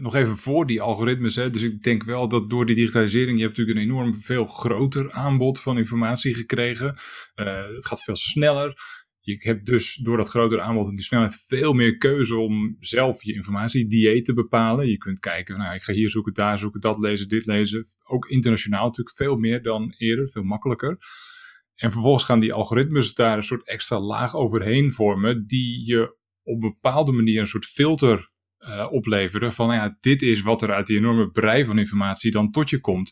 nog 0.00 0.14
even 0.14 0.36
voor 0.36 0.66
die 0.66 0.80
algoritmes. 0.80 1.36
Hè, 1.36 1.50
dus 1.50 1.62
ik 1.62 1.82
denk 1.82 2.04
wel 2.04 2.28
dat 2.28 2.50
door 2.50 2.66
die 2.66 2.74
digitalisering, 2.74 3.38
je 3.38 3.44
hebt 3.44 3.56
natuurlijk 3.56 3.86
een 3.86 3.92
enorm 3.92 4.14
veel 4.14 4.46
groter 4.46 5.10
aanbod 5.10 5.60
van 5.60 5.78
informatie 5.78 6.34
gekregen. 6.34 6.94
Uh, 7.34 7.66
het 7.74 7.86
gaat 7.86 8.02
veel 8.02 8.16
sneller. 8.16 8.74
Je 9.24 9.36
hebt 9.38 9.66
dus 9.66 9.94
door 9.94 10.16
dat 10.16 10.28
grotere 10.28 10.60
aanbod 10.60 10.88
en 10.88 10.94
die 10.94 11.04
snelheid 11.04 11.44
veel 11.48 11.72
meer 11.72 11.96
keuze 11.96 12.36
om 12.36 12.76
zelf 12.80 13.22
je 13.22 13.34
informatie-dieet 13.34 14.24
te 14.24 14.34
bepalen. 14.34 14.88
Je 14.88 14.98
kunt 14.98 15.20
kijken, 15.20 15.58
nou, 15.58 15.74
ik 15.74 15.82
ga 15.82 15.92
hier 15.92 16.10
zoeken, 16.10 16.34
daar 16.34 16.58
zoeken, 16.58 16.80
dat 16.80 16.98
lezen, 16.98 17.28
dit 17.28 17.46
lezen. 17.46 17.86
Ook 18.04 18.28
internationaal 18.28 18.86
natuurlijk 18.86 19.16
veel 19.16 19.36
meer 19.36 19.62
dan 19.62 19.94
eerder, 19.98 20.30
veel 20.30 20.42
makkelijker. 20.42 20.98
En 21.74 21.92
vervolgens 21.92 22.24
gaan 22.24 22.40
die 22.40 22.52
algoritmes 22.52 23.14
daar 23.14 23.36
een 23.36 23.42
soort 23.42 23.66
extra 23.66 24.00
laag 24.00 24.34
overheen 24.34 24.92
vormen, 24.92 25.46
die 25.46 25.86
je 25.86 26.16
op 26.42 26.54
een 26.54 26.70
bepaalde 26.70 27.12
manier 27.12 27.40
een 27.40 27.46
soort 27.46 27.66
filter 27.66 28.30
uh, 28.58 28.86
opleveren 28.90 29.52
van 29.52 29.74
ja, 29.74 29.96
dit 30.00 30.22
is 30.22 30.42
wat 30.42 30.62
er 30.62 30.72
uit 30.72 30.86
die 30.86 30.96
enorme 30.96 31.30
brei 31.30 31.64
van 31.64 31.78
informatie 31.78 32.30
dan 32.30 32.50
tot 32.50 32.70
je 32.70 32.80
komt. 32.80 33.10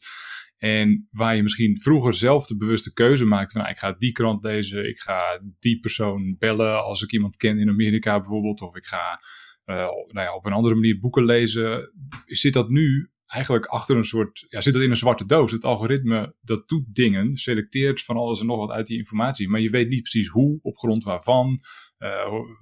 En 0.61 1.09
waar 1.11 1.37
je 1.37 1.43
misschien 1.43 1.79
vroeger 1.79 2.15
zelf 2.15 2.47
de 2.47 2.57
bewuste 2.57 2.93
keuze 2.93 3.25
maakte 3.25 3.53
van 3.53 3.61
nou, 3.61 3.73
ik 3.73 3.81
ga 3.81 3.93
die 3.93 4.13
krant 4.13 4.45
lezen, 4.45 4.89
ik 4.89 4.99
ga 4.99 5.41
die 5.59 5.81
persoon 5.81 6.37
bellen 6.39 6.83
als 6.83 7.03
ik 7.03 7.13
iemand 7.13 7.37
ken 7.37 7.59
in 7.59 7.69
Amerika 7.69 8.21
bijvoorbeeld, 8.21 8.61
of 8.61 8.77
ik 8.77 8.85
ga 8.85 9.21
uh, 9.65 9.77
nou 9.87 10.27
ja, 10.27 10.35
op 10.35 10.47
een 10.47 10.53
andere 10.53 10.75
manier 10.75 10.99
boeken 10.99 11.25
lezen, 11.25 11.93
zit 12.27 12.53
dat 12.53 12.69
nu 12.69 13.11
eigenlijk 13.27 13.67
achter 13.67 13.97
een 13.97 14.05
soort, 14.05 14.45
ja, 14.49 14.61
zit 14.61 14.75
het 14.75 14.83
in 14.83 14.91
een 14.91 14.97
zwarte 14.97 15.27
doos. 15.27 15.53
Het 15.53 15.65
algoritme 15.65 16.35
dat 16.41 16.69
doet 16.69 16.95
dingen, 16.95 17.37
selecteert 17.37 18.03
van 18.03 18.17
alles 18.17 18.41
en 18.41 18.47
nog 18.47 18.59
wat 18.59 18.77
uit 18.77 18.87
die 18.87 18.99
informatie, 18.99 19.49
maar 19.49 19.61
je 19.61 19.71
weet 19.71 19.89
niet 19.89 20.03
precies 20.03 20.29
hoe, 20.29 20.59
op 20.63 20.79
grond 20.79 21.05
waarvan, 21.05 21.61
uh, 21.99 22.11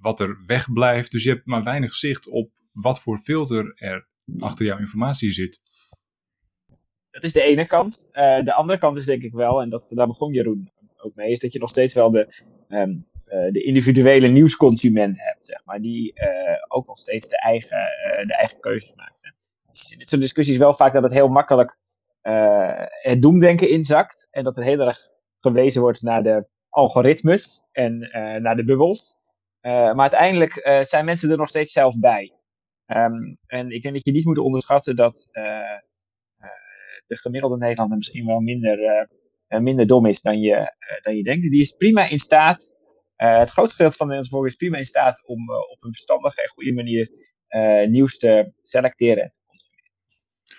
wat 0.00 0.20
er 0.20 0.42
wegblijft. 0.46 1.12
Dus 1.12 1.22
je 1.22 1.30
hebt 1.30 1.46
maar 1.46 1.62
weinig 1.62 1.94
zicht 1.94 2.28
op 2.28 2.50
wat 2.72 3.00
voor 3.00 3.18
filter 3.18 3.72
er 3.74 4.08
achter 4.38 4.66
jouw 4.66 4.78
informatie 4.78 5.30
zit. 5.30 5.60
Dat 7.18 7.26
is 7.26 7.32
de 7.32 7.42
ene 7.42 7.66
kant. 7.66 8.08
Uh, 8.12 8.44
de 8.44 8.54
andere 8.54 8.78
kant 8.78 8.96
is 8.96 9.06
denk 9.06 9.22
ik 9.22 9.32
wel, 9.32 9.60
en 9.62 9.68
dat, 9.68 9.86
daar 9.88 10.06
begon 10.06 10.32
Jeroen 10.32 10.70
ook 10.96 11.14
mee, 11.14 11.30
is 11.30 11.38
dat 11.38 11.52
je 11.52 11.58
nog 11.58 11.68
steeds 11.68 11.94
wel 11.94 12.10
de, 12.10 12.42
um, 12.68 13.06
uh, 13.24 13.50
de 13.50 13.62
individuele 13.62 14.28
nieuwsconsument 14.28 15.22
hebt, 15.22 15.44
zeg 15.44 15.64
maar, 15.64 15.80
die 15.80 16.14
ook 16.68 16.86
nog 16.86 16.98
steeds 16.98 17.28
de 17.28 17.38
eigen, 17.38 17.78
de 18.26 18.34
eigen 18.34 18.60
keuzes 18.60 18.92
maakt 18.96 19.16
in 19.90 19.98
dit 19.98 20.08
soort 20.08 20.20
discussies 20.20 20.56
wel 20.56 20.74
vaak 20.74 20.92
dat 20.92 21.02
het 21.02 21.12
heel 21.12 21.28
makkelijk 21.28 21.78
het 23.02 23.22
doemdenken 23.22 23.70
inzakt. 23.70 24.28
En 24.30 24.44
dat 24.44 24.56
er 24.56 24.62
heel 24.62 24.80
erg 24.80 25.08
gewezen 25.40 25.80
wordt 25.80 26.02
naar 26.02 26.22
de 26.22 26.46
algoritmes 26.68 27.62
en 27.72 27.98
naar 28.42 28.56
de 28.56 28.64
bubbels. 28.64 29.16
Maar 29.60 29.98
uiteindelijk 29.98 30.80
zijn 30.80 31.04
mensen 31.04 31.30
er 31.30 31.36
nog 31.36 31.48
steeds 31.48 31.72
zelf 31.72 31.98
bij. 31.98 32.32
Um, 32.86 33.38
en 33.46 33.70
ik 33.70 33.82
denk 33.82 33.94
dat 33.94 34.04
je 34.04 34.12
niet 34.12 34.24
moet 34.24 34.38
onderschatten 34.38 34.96
dat 34.96 35.28
de 37.08 37.16
gemiddelde 37.16 37.56
Nederlander 37.56 37.96
misschien 37.96 38.26
wel 38.26 38.40
minder, 38.40 39.08
minder 39.48 39.86
dom 39.86 40.06
is 40.06 40.20
dan 40.20 40.40
je, 40.40 40.74
dan 41.02 41.16
je 41.16 41.22
denkt. 41.22 41.50
Die 41.50 41.60
is 41.60 41.70
prima 41.70 42.08
in 42.08 42.18
staat, 42.18 42.72
het 43.16 43.50
grootste 43.50 43.74
gedeelte 43.74 43.96
van 43.96 44.06
de 44.06 44.14
Nederlandse 44.14 44.30
volk 44.30 44.46
is 44.46 44.54
prima 44.54 44.76
in 44.76 44.84
staat 44.84 45.22
om 45.26 45.50
op 45.50 45.84
een 45.84 45.92
verstandige 45.92 46.42
en 46.42 46.48
goede 46.48 46.72
manier 46.72 47.10
nieuws 47.88 48.18
te 48.18 48.52
selecteren 48.60 49.32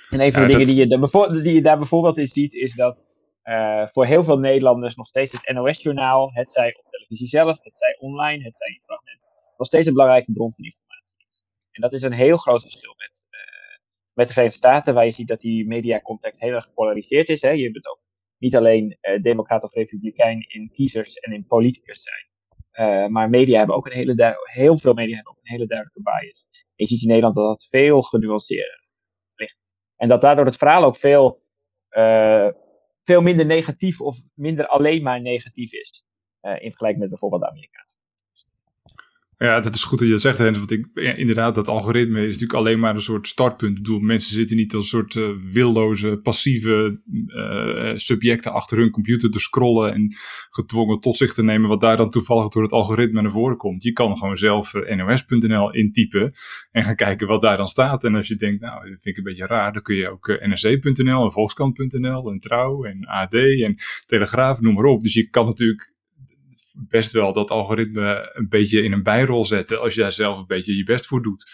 en 0.09 0.21
een 0.21 0.31
van 0.31 0.41
de 0.41 0.47
dingen 0.47 0.65
die, 0.65 0.75
je 0.75 1.41
die 1.41 1.53
je 1.53 1.61
daar 1.61 1.77
bijvoorbeeld 1.77 2.17
in 2.17 2.27
ziet, 2.27 2.53
is 2.53 2.73
dat 2.73 3.03
uh, 3.43 3.87
voor 3.87 4.05
heel 4.05 4.23
veel 4.23 4.39
Nederlanders 4.39 4.95
nog 4.95 5.07
steeds 5.07 5.31
het 5.31 5.53
NOS-journaal, 5.53 6.31
het 6.33 6.49
zij 6.49 6.75
op 6.79 6.87
televisie 6.87 7.27
zelf, 7.27 7.63
het 7.63 7.75
zij 7.75 7.97
online, 7.99 8.43
het 8.43 8.55
zij 8.57 8.67
in 8.67 8.81
fragmenten, 8.85 9.27
nog 9.57 9.67
steeds 9.67 9.87
een 9.87 9.93
belangrijke 9.93 10.31
bron 10.31 10.53
van 10.55 10.65
informatie 10.65 11.15
is. 11.27 11.43
En 11.71 11.81
dat 11.81 11.93
is 11.93 12.01
een 12.01 12.11
heel 12.11 12.37
groot 12.37 12.61
verschil 12.61 12.93
met, 12.97 13.18
met 14.19 14.27
de 14.27 14.33
Verenigde 14.33 14.59
Staten, 14.59 14.93
waar 14.93 15.05
je 15.05 15.11
ziet 15.11 15.27
dat 15.27 15.39
die 15.39 15.67
mediacontext 15.67 16.39
heel 16.39 16.53
erg 16.53 16.65
gepolariseerd 16.65 17.29
is. 17.29 17.41
Hè. 17.41 17.49
Je 17.49 17.71
bent 17.71 17.87
ook 17.87 17.99
niet 18.37 18.55
alleen 18.55 18.97
uh, 19.01 19.21
democrat 19.21 19.63
of 19.63 19.73
republikein 19.73 20.45
in 20.47 20.69
kiezers 20.73 21.13
en 21.13 21.33
in 21.33 21.45
politicus 21.45 22.03
zijn. 22.03 23.11
maar 23.11 23.29
media 23.29 23.57
hebben 23.57 23.75
ook 23.75 23.85
een 23.85 23.91
hele 23.91 24.37
heel 24.43 24.77
veel 24.77 24.93
media 24.93 25.15
hebben 25.15 25.33
ook 25.33 25.39
een 25.41 25.51
hele 25.51 25.67
duidelijke 25.67 26.01
bias. 26.01 26.47
En 26.51 26.59
je 26.75 26.85
ziet 26.85 27.01
in 27.01 27.07
Nederland 27.07 27.35
dat 27.35 27.45
dat 27.45 27.67
veel 27.69 28.01
genuanceerder 28.01 28.79
en 29.99 30.07
dat 30.07 30.21
daardoor 30.21 30.45
het 30.45 30.57
verhaal 30.57 30.83
ook 30.83 30.97
veel, 30.97 31.43
uh, 31.89 32.49
veel 33.03 33.21
minder 33.21 33.45
negatief 33.45 34.01
of 34.01 34.17
minder 34.33 34.67
alleen 34.67 35.03
maar 35.03 35.21
negatief 35.21 35.71
is. 35.71 36.03
In 36.41 36.69
vergelijking 36.69 36.99
met 36.99 37.09
bijvoorbeeld 37.09 37.41
de 37.41 37.49
Amerikaanse. 37.49 37.95
Ja, 39.39 39.59
dat 39.59 39.75
is 39.75 39.83
goed 39.83 39.99
dat 39.99 40.07
je 40.07 40.13
dat 40.13 40.23
zegt, 40.23 40.37
Hens. 40.37 40.57
Want 40.57 40.71
ik, 40.71 40.87
inderdaad, 40.93 41.55
dat 41.55 41.67
algoritme 41.67 42.19
is 42.19 42.25
natuurlijk 42.25 42.53
alleen 42.53 42.79
maar 42.79 42.95
een 42.95 43.01
soort 43.01 43.27
startpunt. 43.27 43.77
Ik 43.77 43.83
bedoel, 43.83 43.99
mensen 43.99 44.33
zitten 44.33 44.57
niet 44.57 44.73
als 44.73 44.83
een 44.83 44.89
soort 44.89 45.15
uh, 45.15 45.29
willoze, 45.51 46.19
passieve 46.23 47.01
uh, 47.05 47.91
subjecten 47.95 48.51
achter 48.51 48.77
hun 48.77 48.91
computer 48.91 49.29
te 49.29 49.39
scrollen 49.39 49.93
en 49.93 50.15
gedwongen 50.49 50.99
tot 50.99 51.17
zich 51.17 51.33
te 51.33 51.43
nemen 51.43 51.69
wat 51.69 51.81
daar 51.81 51.97
dan 51.97 52.09
toevallig 52.09 52.47
door 52.47 52.63
het 52.63 52.71
algoritme 52.71 53.21
naar 53.21 53.31
voren 53.31 53.57
komt. 53.57 53.83
Je 53.83 53.91
kan 53.91 54.17
gewoon 54.17 54.37
zelf 54.37 54.73
uh, 54.73 54.95
nos.nl 54.95 55.73
intypen 55.73 56.33
en 56.71 56.83
gaan 56.83 56.95
kijken 56.95 57.27
wat 57.27 57.41
daar 57.41 57.57
dan 57.57 57.67
staat. 57.67 58.03
En 58.03 58.15
als 58.15 58.27
je 58.27 58.35
denkt, 58.35 58.61
nou, 58.61 58.89
dat 58.89 59.01
vind 59.01 59.05
ik 59.05 59.17
een 59.17 59.23
beetje 59.23 59.47
raar, 59.47 59.73
dan 59.73 59.81
kun 59.81 59.95
je 59.95 60.09
ook 60.09 60.39
nsc.nl 60.41 61.23
en 61.23 61.31
volkskrant.nl 61.31 62.31
en 62.31 62.39
Trouw 62.39 62.83
en 62.83 63.07
AD 63.07 63.33
en 63.33 63.75
Telegraaf, 64.05 64.61
noem 64.61 64.73
maar 64.73 64.85
op. 64.85 65.03
Dus 65.03 65.13
je 65.13 65.29
kan 65.29 65.45
natuurlijk 65.45 65.97
best 66.87 67.11
wel 67.11 67.33
dat 67.33 67.49
algoritme 67.49 68.31
een 68.33 68.49
beetje 68.49 68.83
in 68.83 68.91
een 68.91 69.03
bijrol 69.03 69.45
zetten 69.45 69.81
als 69.81 69.93
je 69.93 70.01
daar 70.01 70.11
zelf 70.11 70.37
een 70.37 70.47
beetje 70.47 70.75
je 70.75 70.83
best 70.83 71.05
voor 71.05 71.21
doet. 71.21 71.51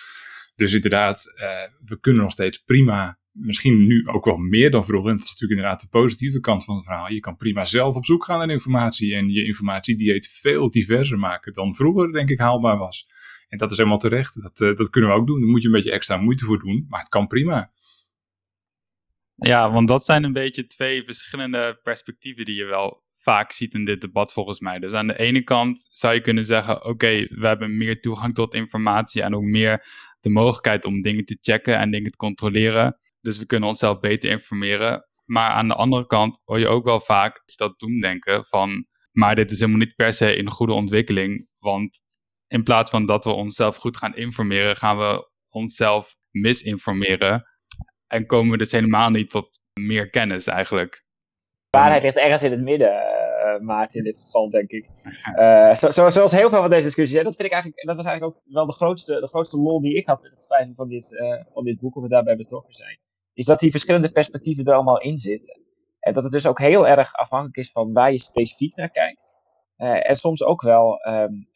Dus 0.56 0.74
inderdaad, 0.74 1.26
uh, 1.36 1.44
we 1.86 2.00
kunnen 2.00 2.22
nog 2.22 2.32
steeds 2.32 2.58
prima, 2.58 3.20
misschien 3.32 3.88
nu 3.88 4.08
ook 4.08 4.26
wel 4.26 4.38
meer 4.38 4.72
dan 4.72 4.86
vroeger. 4.86 5.10
En 5.10 5.16
dat 5.16 5.26
is 5.26 5.32
natuurlijk 5.32 5.60
inderdaad 5.60 5.82
de 5.82 6.00
positieve 6.00 6.40
kant 6.40 6.66
van 6.66 6.76
het 6.76 6.84
verhaal. 6.84 7.12
Je 7.12 7.20
kan 7.20 7.36
prima 7.36 7.66
zelf 7.66 7.96
op 7.96 8.06
zoek 8.06 8.26
gaan 8.26 8.38
naar 8.38 8.50
informatie 8.50 9.16
en 9.16 9.30
je 9.30 9.46
informatiedieet 9.46 10.28
veel 10.28 10.70
diverser 10.70 11.20
maken 11.20 11.54
dan 11.54 11.76
vroeger, 11.76 12.12
denk 12.12 12.30
ik, 12.30 12.40
haalbaar 12.40 12.78
was. 12.78 13.08
En 13.48 13.58
dat 13.58 13.72
is 13.72 13.78
helemaal 13.78 13.98
terecht. 13.98 14.42
Dat, 14.42 14.60
uh, 14.60 14.76
dat 14.76 14.90
kunnen 14.90 15.10
we 15.10 15.16
ook 15.16 15.28
doen. 15.28 15.40
Daar 15.40 15.50
moet 15.50 15.62
je 15.62 15.68
een 15.68 15.74
beetje 15.74 15.92
extra 15.92 16.18
moeite 16.18 16.46
voor 16.46 16.60
doen, 16.60 16.86
maar 16.90 17.00
het 17.00 17.10
kan 17.10 17.28
prima. 17.28 17.74
Ja, 19.36 19.72
want 19.72 19.88
dat 19.88 20.06
zijn 20.06 20.24
een 20.24 20.34
beetje 20.34 20.68
twee 20.68 21.04
verschillende 21.04 21.80
perspectieven 21.84 22.46
die 22.46 22.56
je 22.56 22.66
wel 22.66 23.05
vaak 23.26 23.52
ziet 23.52 23.74
in 23.74 23.86
dit 23.86 24.02
debat 24.02 24.34
volgens 24.34 24.60
mij. 24.60 24.80
Dus 24.80 24.94
aan 24.94 25.08
de 25.08 25.20
ene 25.20 25.44
kant 25.44 25.88
zou 25.90 26.14
je 26.14 26.22
kunnen 26.22 26.46
zeggen, 26.46 26.86
oké, 26.86 27.28
we 27.30 27.48
hebben 27.48 27.78
meer 27.78 28.02
toegang 28.02 28.34
tot 28.34 28.54
informatie 28.54 29.22
en 29.22 29.36
ook 29.36 29.44
meer 29.44 29.86
de 30.22 30.30
mogelijkheid 30.30 30.86
om 30.86 31.02
dingen 31.02 31.26
te 31.26 31.38
checken 31.42 31.78
en 31.78 31.92
dingen 31.92 32.12
te 32.12 32.18
controleren. 32.18 33.00
Dus 33.22 33.38
we 33.38 33.46
kunnen 33.46 33.70
onszelf 33.70 34.00
beter 34.00 34.30
informeren. 34.30 35.06
Maar 35.26 35.50
aan 35.50 35.68
de 35.68 35.74
andere 35.74 36.08
kant 36.08 36.42
hoor 36.44 36.60
je 36.60 36.68
ook 36.68 36.84
wel 36.84 37.00
vaak 37.00 37.44
dat 37.56 37.80
doen 37.80 38.00
denken 38.00 38.46
van, 38.46 38.86
maar 39.12 39.36
dit 39.36 39.52
is 39.52 39.60
helemaal 39.60 39.80
niet 39.80 39.96
per 39.96 40.14
se 40.14 40.38
een 40.38 40.52
goede 40.52 40.74
ontwikkeling. 40.74 41.48
Want 41.60 42.02
in 42.48 42.64
plaats 42.64 42.90
van 42.90 43.06
dat 43.06 43.24
we 43.24 43.32
onszelf 43.32 43.76
goed 43.76 43.98
gaan 43.98 44.16
informeren, 44.16 44.76
gaan 44.76 44.98
we 44.98 45.30
onszelf 45.50 46.16
misinformeren. 46.32 47.44
En 48.08 48.26
komen 48.26 48.52
we 48.52 48.58
dus 48.58 48.72
helemaal 48.72 49.10
niet 49.10 49.30
tot 49.30 49.60
meer 49.80 50.10
kennis 50.10 50.48
eigenlijk. 50.48 51.04
Waarheid 51.70 52.04
ligt 52.04 52.18
ergens 52.18 52.44
in 52.44 52.52
het 52.52 52.62
midden, 52.62 53.15
Maarten, 53.62 53.98
in 53.98 54.04
dit 54.04 54.18
geval, 54.20 54.50
denk 54.50 54.72
ik. 54.72 54.90
Uh, 55.36 55.74
zo, 55.80 55.90
zo, 55.90 56.10
zoals 56.10 56.32
heel 56.32 56.50
veel 56.50 56.62
van 56.62 56.70
deze 56.70 56.84
discussies. 56.84 57.24
dat, 57.24 57.36
vind 57.36 57.48
ik 57.48 57.54
eigenlijk, 57.54 57.86
dat 57.86 57.96
was 57.96 58.06
eigenlijk 58.06 58.36
ook 58.38 58.44
wel 58.54 58.66
de 58.66 58.74
grootste, 58.74 59.20
de 59.20 59.28
grootste 59.28 59.58
lol 59.58 59.82
die 59.82 59.96
ik 59.96 60.08
had 60.08 60.22
met 60.22 60.32
het 60.32 60.40
schrijven 60.40 60.76
van 60.76 60.90
dit, 60.90 61.12
uh, 61.12 61.42
van 61.54 61.64
dit 61.64 61.80
boek, 61.80 61.96
of 61.96 62.04
we 62.04 62.10
daarbij 62.10 62.36
betrokken 62.36 62.74
zijn. 62.74 63.00
Is 63.34 63.46
dat 63.46 63.60
die 63.60 63.72
verschillende 63.72 64.12
perspectieven 64.12 64.66
er 64.66 64.74
allemaal 64.74 65.02
in 65.02 65.18
zitten. 65.18 65.60
En 66.00 66.14
dat 66.14 66.24
het 66.24 66.32
dus 66.32 66.48
ook 66.48 66.60
heel 66.60 66.88
erg 66.88 67.14
afhankelijk 67.14 67.58
is 67.58 67.72
van 67.72 67.94
waar 67.94 68.12
je 68.12 68.18
specifiek 68.18 68.76
naar 68.76 68.90
kijkt. 68.90 69.34
en 69.78 70.16
soms 70.16 70.44
ook 70.44 70.62
wel 70.62 71.08
um, 71.08 71.48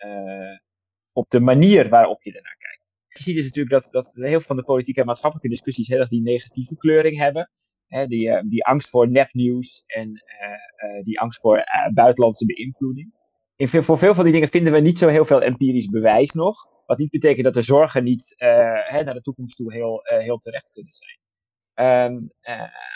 op 1.14 1.30
de 1.30 1.40
manier 1.40 1.90
waarop 1.90 2.24
je 2.24 2.34
ernaar 2.34 2.58
kijkt. 2.58 2.84
Je 3.08 3.24
ziet 3.24 3.36
dus 3.36 3.46
natuurlijk 3.46 3.84
dat, 3.84 3.92
dat 3.92 4.12
heel 4.14 4.30
veel 4.30 4.40
van 4.40 4.56
de 4.56 4.64
politieke 4.64 5.00
en 5.00 5.06
maatschappelijke 5.06 5.50
discussies 5.50 5.88
heel 5.88 6.00
erg 6.00 6.10
die 6.10 6.22
negatieve 6.22 6.76
kleuring 6.76 7.18
hebben. 7.18 7.50
Die, 7.90 8.28
uh, 8.28 8.42
die 8.46 8.66
angst 8.66 8.90
voor 8.90 9.10
nepnieuws 9.10 9.84
en 9.86 10.08
uh, 10.10 10.90
uh, 10.90 11.04
die 11.04 11.20
angst 11.20 11.40
voor 11.40 11.64
buitenlandse 11.94 12.46
beïnvloeding. 12.46 13.18
Voor 13.58 13.98
veel 13.98 14.14
van 14.14 14.24
die 14.24 14.34
dingen 14.34 14.50
vinden 14.50 14.74
we 14.74 14.80
niet 14.80 14.98
zo 14.98 15.08
heel 15.08 15.26
veel 15.26 15.42
empirisch 15.42 15.90
bewijs 15.90 16.32
nog. 16.32 16.68
Wat 16.86 16.98
niet 16.98 17.10
betekent 17.10 17.44
dat 17.44 17.54
de 17.54 17.62
zorgen 17.62 18.04
niet 18.04 18.34
hè, 18.38 19.04
naar 19.04 19.14
de 19.14 19.22
toekomst 19.22 19.56
toe 19.56 19.74
heel, 19.74 20.00
heel 20.04 20.38
terecht 20.38 20.70
kunnen 20.74 20.94
zijn. 20.94 21.18
Um, 21.88 22.32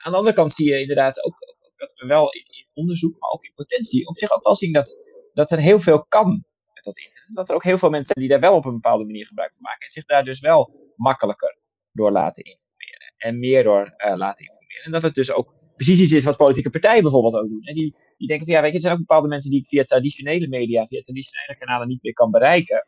aan 0.03 0.11
de 0.11 0.17
andere 0.17 0.35
kant 0.35 0.51
zie 0.51 0.69
je 0.69 0.79
inderdaad 0.79 1.23
ook, 1.23 1.35
dat 1.75 1.93
we 1.95 2.07
wel 2.07 2.31
in, 2.31 2.67
onderzoek, 2.73 3.19
maar 3.19 3.29
ook 3.29 3.43
in 3.43 3.51
potentie, 3.55 4.07
op 4.07 4.17
zich 4.17 4.31
ook 4.31 4.43
wel 4.43 4.55
zien 4.55 4.73
dat, 4.73 4.97
dat 5.33 5.51
er 5.51 5.59
heel 5.59 5.79
veel 5.79 6.05
kan 6.05 6.45
met 6.73 6.83
dat 6.83 6.97
internet 6.97 7.13
dat 7.33 7.49
er 7.49 7.55
ook 7.55 7.63
heel 7.63 7.77
veel 7.77 7.89
mensen 7.89 8.13
zijn 8.13 8.27
die 8.27 8.37
daar 8.37 8.49
wel 8.49 8.57
op 8.57 8.65
een 8.65 8.73
bepaalde 8.81 9.05
manier 9.05 9.25
gebruik 9.25 9.51
van 9.51 9.61
maken. 9.61 9.85
En 9.85 9.91
zich 9.91 10.05
daar 10.05 10.23
dus 10.23 10.39
wel 10.39 10.93
makkelijker 10.95 11.57
door 11.91 12.11
laten 12.11 12.43
informeren. 12.43 13.13
En 13.17 13.39
meer 13.39 13.63
door 13.63 13.93
laten 13.97 14.45
informeren. 14.45 14.62
En 14.83 14.91
dat 14.91 15.01
het 15.01 15.13
dus 15.13 15.31
ook 15.31 15.53
precies 15.75 16.01
iets 16.01 16.11
is 16.11 16.23
wat 16.23 16.37
politieke 16.37 16.69
partijen 16.69 17.01
bijvoorbeeld 17.01 17.35
ook 17.35 17.49
doen. 17.49 17.61
En 17.63 17.73
die, 17.73 17.95
die 18.17 18.27
denken 18.27 18.45
van 18.45 18.55
ja, 18.55 18.61
weet 18.61 18.69
je, 18.69 18.75
er 18.75 18.81
zijn 18.81 18.93
ook 18.93 18.99
bepaalde 18.99 19.27
mensen 19.27 19.51
die 19.51 19.59
ik 19.59 19.67
via 19.67 19.83
traditionele 19.83 20.47
media, 20.47 20.85
via 20.85 21.01
traditionele 21.01 21.57
kanalen 21.57 21.87
niet 21.87 22.03
meer 22.03 22.13
kan 22.13 22.31
bereiken. 22.31 22.87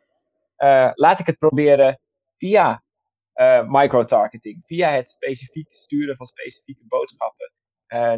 Uh, 0.58 0.90
laat 0.94 1.20
ik 1.20 1.26
het 1.26 1.38
proberen 1.38 2.00
via 2.38 2.82
uh, 3.34 3.68
microtargeting, 3.68 4.62
via 4.66 4.90
het 4.90 5.08
specifiek 5.08 5.72
sturen 5.72 6.16
van 6.16 6.26
specifieke 6.26 6.84
boodschappen 6.88 7.52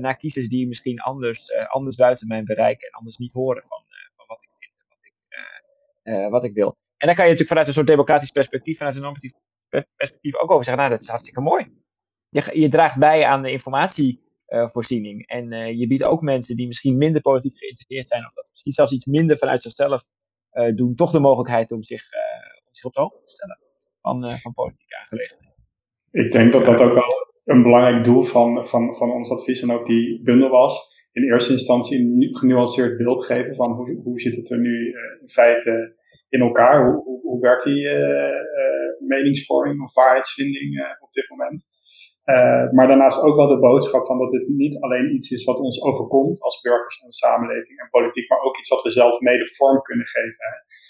naar 0.00 0.16
kiezers 0.16 0.48
die 0.48 0.66
misschien 0.66 1.00
anders, 1.00 1.52
anders 1.68 1.96
buiten 1.96 2.26
mijn 2.26 2.44
bereik 2.44 2.82
en 2.82 2.90
anders 2.90 3.16
niet 3.16 3.32
horen 3.32 3.64
van, 3.68 3.82
uh, 6.02 6.28
wat 6.28 6.44
ik 6.44 6.54
wil. 6.54 6.76
En 6.96 7.06
dan 7.06 7.16
kan 7.16 7.24
je 7.24 7.30
natuurlijk 7.30 7.48
vanuit 7.48 7.66
een 7.66 7.72
soort 7.72 7.86
democratisch 7.86 8.30
perspectief, 8.30 8.76
vanuit 8.76 8.96
een 8.96 9.02
normatief 9.02 9.32
perspectief 9.96 10.36
ook 10.36 10.50
over 10.50 10.64
zeggen, 10.64 10.82
nou 10.82 10.94
dat 10.94 11.02
is 11.02 11.08
hartstikke 11.08 11.40
mooi. 11.40 11.86
Je, 12.30 12.60
je 12.60 12.68
draagt 12.68 12.98
bij 12.98 13.24
aan 13.24 13.42
de 13.42 13.50
informatievoorziening. 13.50 15.26
en 15.26 15.52
uh, 15.52 15.78
je 15.78 15.86
biedt 15.86 16.02
ook 16.02 16.22
mensen 16.22 16.56
die 16.56 16.66
misschien 16.66 16.98
minder 16.98 17.20
politiek 17.20 17.58
geïnteresseerd 17.58 18.08
zijn, 18.08 18.26
of 18.26 18.32
dat 18.34 18.46
misschien 18.50 18.72
zelfs 18.72 18.92
iets 18.92 19.04
minder 19.04 19.36
vanuit 19.38 19.62
zichzelf 19.62 20.04
uh, 20.52 20.74
doen, 20.74 20.94
toch 20.94 21.10
de 21.10 21.20
mogelijkheid 21.20 21.72
om 21.72 21.82
zich, 21.82 22.02
om 22.66 22.74
zich 22.74 22.84
op 22.84 22.92
de 22.92 23.00
hoogte 23.00 23.20
te 23.20 23.28
stellen 23.28 23.58
van, 24.00 24.38
van 24.38 24.52
politieke 24.52 24.96
aangelegenheden. 24.96 25.54
Ik 26.10 26.32
denk 26.32 26.52
dat 26.52 26.64
dat 26.64 26.80
ook 26.80 26.94
wel 26.94 27.34
een 27.44 27.62
belangrijk 27.62 28.04
doel 28.04 28.22
van, 28.22 28.66
van, 28.66 28.96
van 28.96 29.10
ons 29.10 29.30
advies 29.30 29.60
en 29.60 29.70
ook 29.70 29.86
die 29.86 30.22
bundel 30.22 30.48
was. 30.48 30.96
In 31.12 31.22
eerste 31.22 31.52
instantie 31.52 31.98
een 31.98 32.36
genuanceerd 32.36 32.96
beeld 32.96 33.24
geven 33.24 33.54
van 33.54 33.72
hoe, 33.72 34.00
hoe 34.02 34.20
zit 34.20 34.36
het 34.36 34.50
er 34.50 34.58
nu 34.58 34.86
in 35.20 35.30
feite 35.30 35.96
in 36.28 36.40
elkaar? 36.40 36.84
Hoe, 36.84 37.20
hoe, 37.22 37.40
werkt 37.40 37.64
die 37.64 37.88
meningsvorming 38.98 39.82
of 39.82 39.94
waarheidsvinding 39.94 40.96
op 41.00 41.12
dit 41.12 41.28
moment? 41.28 41.66
Maar 42.72 42.86
daarnaast 42.86 43.22
ook 43.22 43.36
wel 43.36 43.48
de 43.48 43.58
boodschap 43.58 44.06
van 44.06 44.18
dat 44.18 44.30
dit 44.30 44.48
niet 44.48 44.80
alleen 44.80 45.14
iets 45.14 45.30
is 45.30 45.44
wat 45.44 45.58
ons 45.58 45.82
overkomt 45.82 46.42
als 46.42 46.60
burgers 46.60 47.00
en 47.00 47.10
samenleving 47.12 47.78
en 47.80 47.88
politiek, 47.90 48.28
maar 48.28 48.40
ook 48.40 48.58
iets 48.58 48.68
wat 48.68 48.82
we 48.82 48.90
zelf 48.90 49.20
mede 49.20 49.46
vorm 49.56 49.82
kunnen 49.82 50.06
geven. 50.06 50.44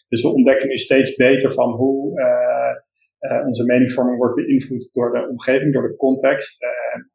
Dus 0.08 0.22
we 0.22 0.28
ontdekken 0.28 0.68
nu 0.68 0.76
steeds 0.76 1.14
beter 1.14 1.52
van 1.52 1.70
hoe 1.72 2.20
onze 3.46 3.64
meningsvorming 3.64 4.18
wordt 4.18 4.34
beïnvloed 4.34 4.92
door 4.92 5.12
de 5.12 5.28
omgeving, 5.28 5.72
door 5.72 5.88
de 5.88 5.96
context. 5.96 6.64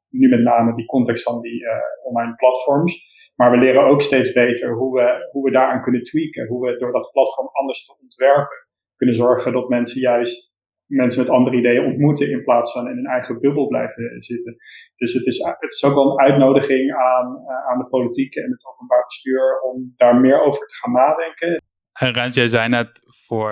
nu 0.10 0.30
met 0.30 0.40
name 0.40 0.76
die 0.76 0.86
context 0.86 1.24
van 1.24 1.42
die 1.42 1.66
online 2.04 2.36
platforms. 2.36 3.12
Maar 3.36 3.52
we 3.52 3.58
leren 3.58 3.84
ook 3.84 4.02
steeds 4.02 4.32
beter 4.32 4.74
hoe 4.74 5.00
we, 5.00 5.30
hoe 5.32 5.44
we 5.44 5.52
daaraan 5.52 5.82
kunnen 5.82 6.04
tweaken. 6.04 6.48
Hoe 6.48 6.66
we 6.66 6.78
door 6.78 6.92
dat 6.92 7.12
platform 7.12 7.48
anders 7.52 7.86
te 7.86 7.98
ontwerpen 8.02 8.58
kunnen 8.96 9.16
zorgen 9.16 9.54
dat 9.54 9.70
mensen 9.70 10.02
juist 10.02 10.53
mensen 10.95 11.21
met 11.21 11.29
andere 11.29 11.58
ideeën 11.58 11.86
ontmoeten 11.86 12.32
in 12.32 12.43
plaats 12.43 12.71
van 12.71 12.88
in 12.88 12.95
hun 12.95 13.06
eigen 13.06 13.39
bubbel 13.39 13.67
blijven 13.67 14.23
zitten. 14.23 14.56
Dus 14.95 15.13
het 15.13 15.25
is, 15.25 15.38
het 15.38 15.73
is 15.73 15.84
ook 15.84 15.93
wel 15.93 16.12
een 16.12 16.19
uitnodiging 16.19 16.93
aan, 16.93 17.38
uh, 17.38 17.71
aan 17.71 17.77
de 17.77 17.88
politiek 17.89 18.36
en 18.36 18.51
het 18.51 18.65
openbaar 18.65 19.03
bestuur 19.06 19.62
om 19.62 19.93
daar 19.95 20.15
meer 20.15 20.41
over 20.41 20.67
te 20.67 20.75
gaan 20.75 20.91
nadenken. 20.91 21.63
En 21.93 22.13
Rens, 22.13 22.36
jij 22.36 22.47
zei 22.47 22.69
net 22.69 22.89
voor, 23.25 23.51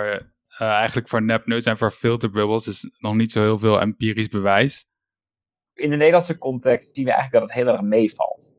uh, 0.60 0.68
eigenlijk 0.68 1.10
voor 1.10 1.24
nepneus 1.24 1.66
en 1.66 1.78
voor 1.78 1.92
filterbubbels 1.92 2.68
is 2.68 2.90
nog 2.98 3.16
niet 3.16 3.32
zo 3.32 3.42
heel 3.42 3.60
veel 3.60 3.82
empirisch 3.82 4.30
bewijs. 4.30 4.86
In 5.74 5.90
de 5.90 5.96
Nederlandse 5.96 6.38
context 6.38 6.96
zien 6.96 7.06
we 7.06 7.12
eigenlijk 7.12 7.42
dat 7.42 7.56
het 7.56 7.64
heel 7.64 7.74
erg 7.74 7.82
meevalt 7.82 8.52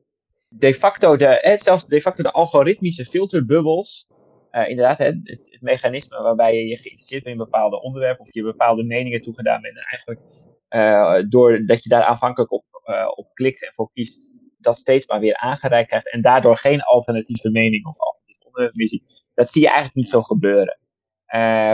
de 0.55 0.75
facto 0.75 1.17
de, 1.17 1.27
eh, 1.27 1.59
zelfs 1.59 1.87
de 1.87 2.01
facto 2.01 2.23
de 2.23 2.33
algoritmische 2.33 3.05
filterbubbels, 3.05 4.07
uh, 4.53 4.69
inderdaad, 4.69 4.99
hè, 4.99 5.05
het, 5.05 5.21
het, 5.25 5.59
mechanisme 5.61 6.23
waarbij 6.23 6.55
je 6.57 6.67
je 6.67 6.77
geïnteresseerd 6.77 7.23
bent 7.23 7.37
in 7.37 7.45
bepaalde 7.45 7.83
onderwerpen 7.83 8.25
of 8.25 8.35
je 8.35 8.43
bepaalde 8.43 8.83
meningen 8.83 9.23
toegedaan 9.23 9.61
bent 9.61 9.77
en 9.77 9.83
eigenlijk 9.83 10.21
uh, 10.71 11.31
doordat 11.31 11.83
je 11.83 11.89
daar 11.89 12.03
aanvankelijk 12.03 12.53
op, 12.53 12.65
uh, 12.85 13.09
op 13.15 13.35
klikt 13.35 13.65
en 13.65 13.73
voor 13.75 13.91
kiest, 13.93 14.33
dat 14.59 14.77
steeds 14.77 15.07
maar 15.07 15.21
weer 15.21 15.37
aangereikt 15.37 15.89
krijgt 15.89 16.13
en 16.13 16.23
daardoor 16.23 16.57
geen 16.57 16.83
alternatieve 16.83 17.51
mening 17.51 17.87
of 17.87 17.99
alternatieve 17.99 18.47
onderwerp 18.47 18.75
meer 18.75 18.89
ziet. 18.89 19.25
Dat 19.35 19.49
zie 19.49 19.61
je 19.61 19.67
eigenlijk 19.67 19.97
niet 19.97 20.09
zo 20.09 20.23
gebeuren. 20.23 20.79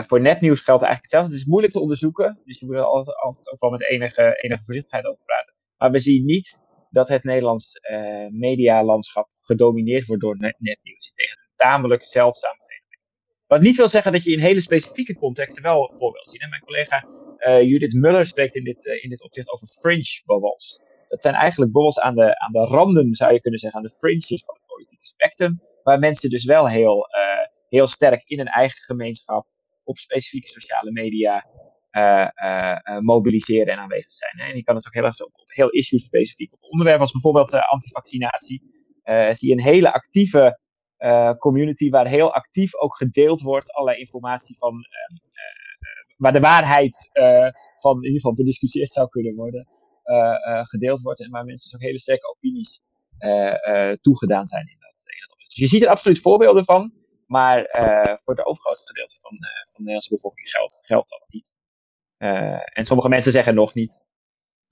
Voor 0.07 0.21
netnieuws 0.21 0.61
geldt 0.61 0.83
eigenlijk 0.83 1.03
hetzelfde. 1.03 1.31
Het 1.31 1.41
is 1.41 1.47
moeilijk 1.47 1.73
te 1.73 1.81
onderzoeken, 1.81 2.41
dus 2.45 2.59
je 2.59 2.67
moet 2.67 2.75
er 2.75 2.83
altijd, 2.83 3.17
altijd 3.17 3.53
ook 3.53 3.61
wel 3.61 3.71
met 3.71 3.89
enige, 3.89 4.39
enige 4.41 4.63
voorzichtigheid 4.65 5.05
over 5.05 5.25
praten. 5.25 5.55
Maar 5.77 5.91
we 5.91 5.99
zien 5.99 6.25
niet 6.25 6.61
dat 6.91 7.09
het 7.09 7.25
Nederlands 7.25 7.73
medialandschap 8.29 9.29
gedomineerd 9.41 10.07
wordt 10.07 10.23
door 10.23 10.37
netnieuws. 10.39 11.13
Tegen 11.15 11.39
een 11.39 11.57
tamelijk 11.57 12.03
zeldzaam. 12.03 12.57
Wat 13.49 13.61
niet 13.61 13.77
wil 13.77 13.89
zeggen 13.89 14.13
dat 14.13 14.25
je 14.25 14.31
in 14.31 14.39
hele 14.39 14.61
specifieke 14.61 15.15
contexten 15.15 15.63
wel 15.63 15.95
voorbeelden 15.99 16.33
ziet. 16.33 16.47
Mijn 16.49 16.63
collega 16.65 17.07
uh, 17.39 17.63
Judith 17.63 17.93
Muller 17.93 18.27
spreekt 18.27 18.55
in 18.55 18.65
dit, 18.65 18.85
uh, 18.87 19.03
in 19.03 19.09
dit 19.11 19.23
opzicht 19.23 19.51
over 19.51 19.67
fringe 19.67 20.23
bubbels. 20.25 20.81
Dat 21.09 21.23
zijn 21.23 21.35
eigenlijk 21.35 21.73
bubbels 21.73 22.01
aan 22.01 22.15
de, 22.15 22.39
aan 22.39 22.53
de 22.53 22.59
randen, 22.59 23.15
zou 23.15 23.33
je 23.33 23.41
kunnen 23.41 23.61
zeggen, 23.61 23.81
aan 23.81 23.87
de 23.87 23.95
fringes 23.99 24.45
van 24.45 24.55
het 24.55 24.67
politieke 24.67 25.05
spectrum. 25.05 25.63
Waar 25.83 25.99
mensen 25.99 26.31
dus 26.31 26.45
wel 26.45 26.69
heel, 26.69 27.07
heel 27.69 27.87
sterk 27.87 28.23
in 28.27 28.41
een 28.41 28.47
eigen 28.47 28.83
gemeenschap 28.83 29.47
op 29.85 29.97
specifieke 29.99 30.49
sociale 30.49 30.91
media 30.93 31.47
mobiliseren 33.01 33.73
en 33.73 33.79
aanwezig 33.79 34.13
zijn. 34.13 34.49
En 34.49 34.57
je 34.57 34.63
kan 34.65 34.77
het 34.77 34.87
ook 34.87 34.95
heel 34.95 35.05
erg 35.05 35.21
op, 35.21 35.33
heel 35.45 35.69
issue 35.69 35.99
specifiek. 35.99 36.53
Op 36.53 36.63
onderwerpen 36.63 37.03
als 37.03 37.13
bijvoorbeeld 37.13 37.53
antivaccinatie 37.53 38.63
zie 39.31 39.49
je 39.49 39.53
een 39.53 39.63
hele 39.63 39.93
actieve 39.93 40.59
community 41.39 41.91
waar 41.91 42.07
heel 42.07 42.35
actief 42.35 42.75
ook 42.75 42.97
gedeeld 42.97 43.41
wordt 43.41 43.73
allerlei 43.73 43.99
informatie 43.99 44.57
van 44.59 44.75
waar 46.17 46.33
de 46.33 46.41
waarheid 46.41 47.11
van 47.81 47.97
in 47.97 48.03
ieder 48.03 48.21
geval 48.21 48.35
bediscussieerd 48.35 48.93
zou 48.93 49.09
kunnen 49.09 49.35
worden 49.35 49.69
gedeeld 50.63 51.01
wordt 51.01 51.21
en 51.21 51.31
waar 51.31 51.45
mensen 51.45 51.71
dus 51.71 51.81
ook 51.81 51.87
hele 51.87 51.99
sterke 51.99 52.29
opinies 52.29 52.83
toegedaan 54.01 54.47
zijn 54.47 54.67
in 54.67 54.77
dat, 54.79 54.93
in 55.05 55.21
dat 55.21 55.33
opzicht. 55.33 55.51
Dus 55.51 55.59
je 55.59 55.67
ziet 55.67 55.83
er 55.83 55.89
absoluut 55.89 56.21
voorbeelden 56.21 56.65
van, 56.65 56.93
maar 57.27 57.69
voor 58.25 58.35
het 58.35 58.47
overgrote 58.47 58.83
gedeelte 58.85 59.19
van, 59.21 59.31
van 59.31 59.39
de 59.73 59.79
Nederlandse 59.79 60.15
bevolking 60.15 60.51
geldt, 60.51 60.81
geldt 60.83 61.09
dat 61.09 61.25
niet. 61.29 61.51
En 62.73 62.85
sommige 62.85 63.09
mensen 63.09 63.33
zeggen 63.33 63.55
nog 63.55 63.75
niet. 63.75 64.07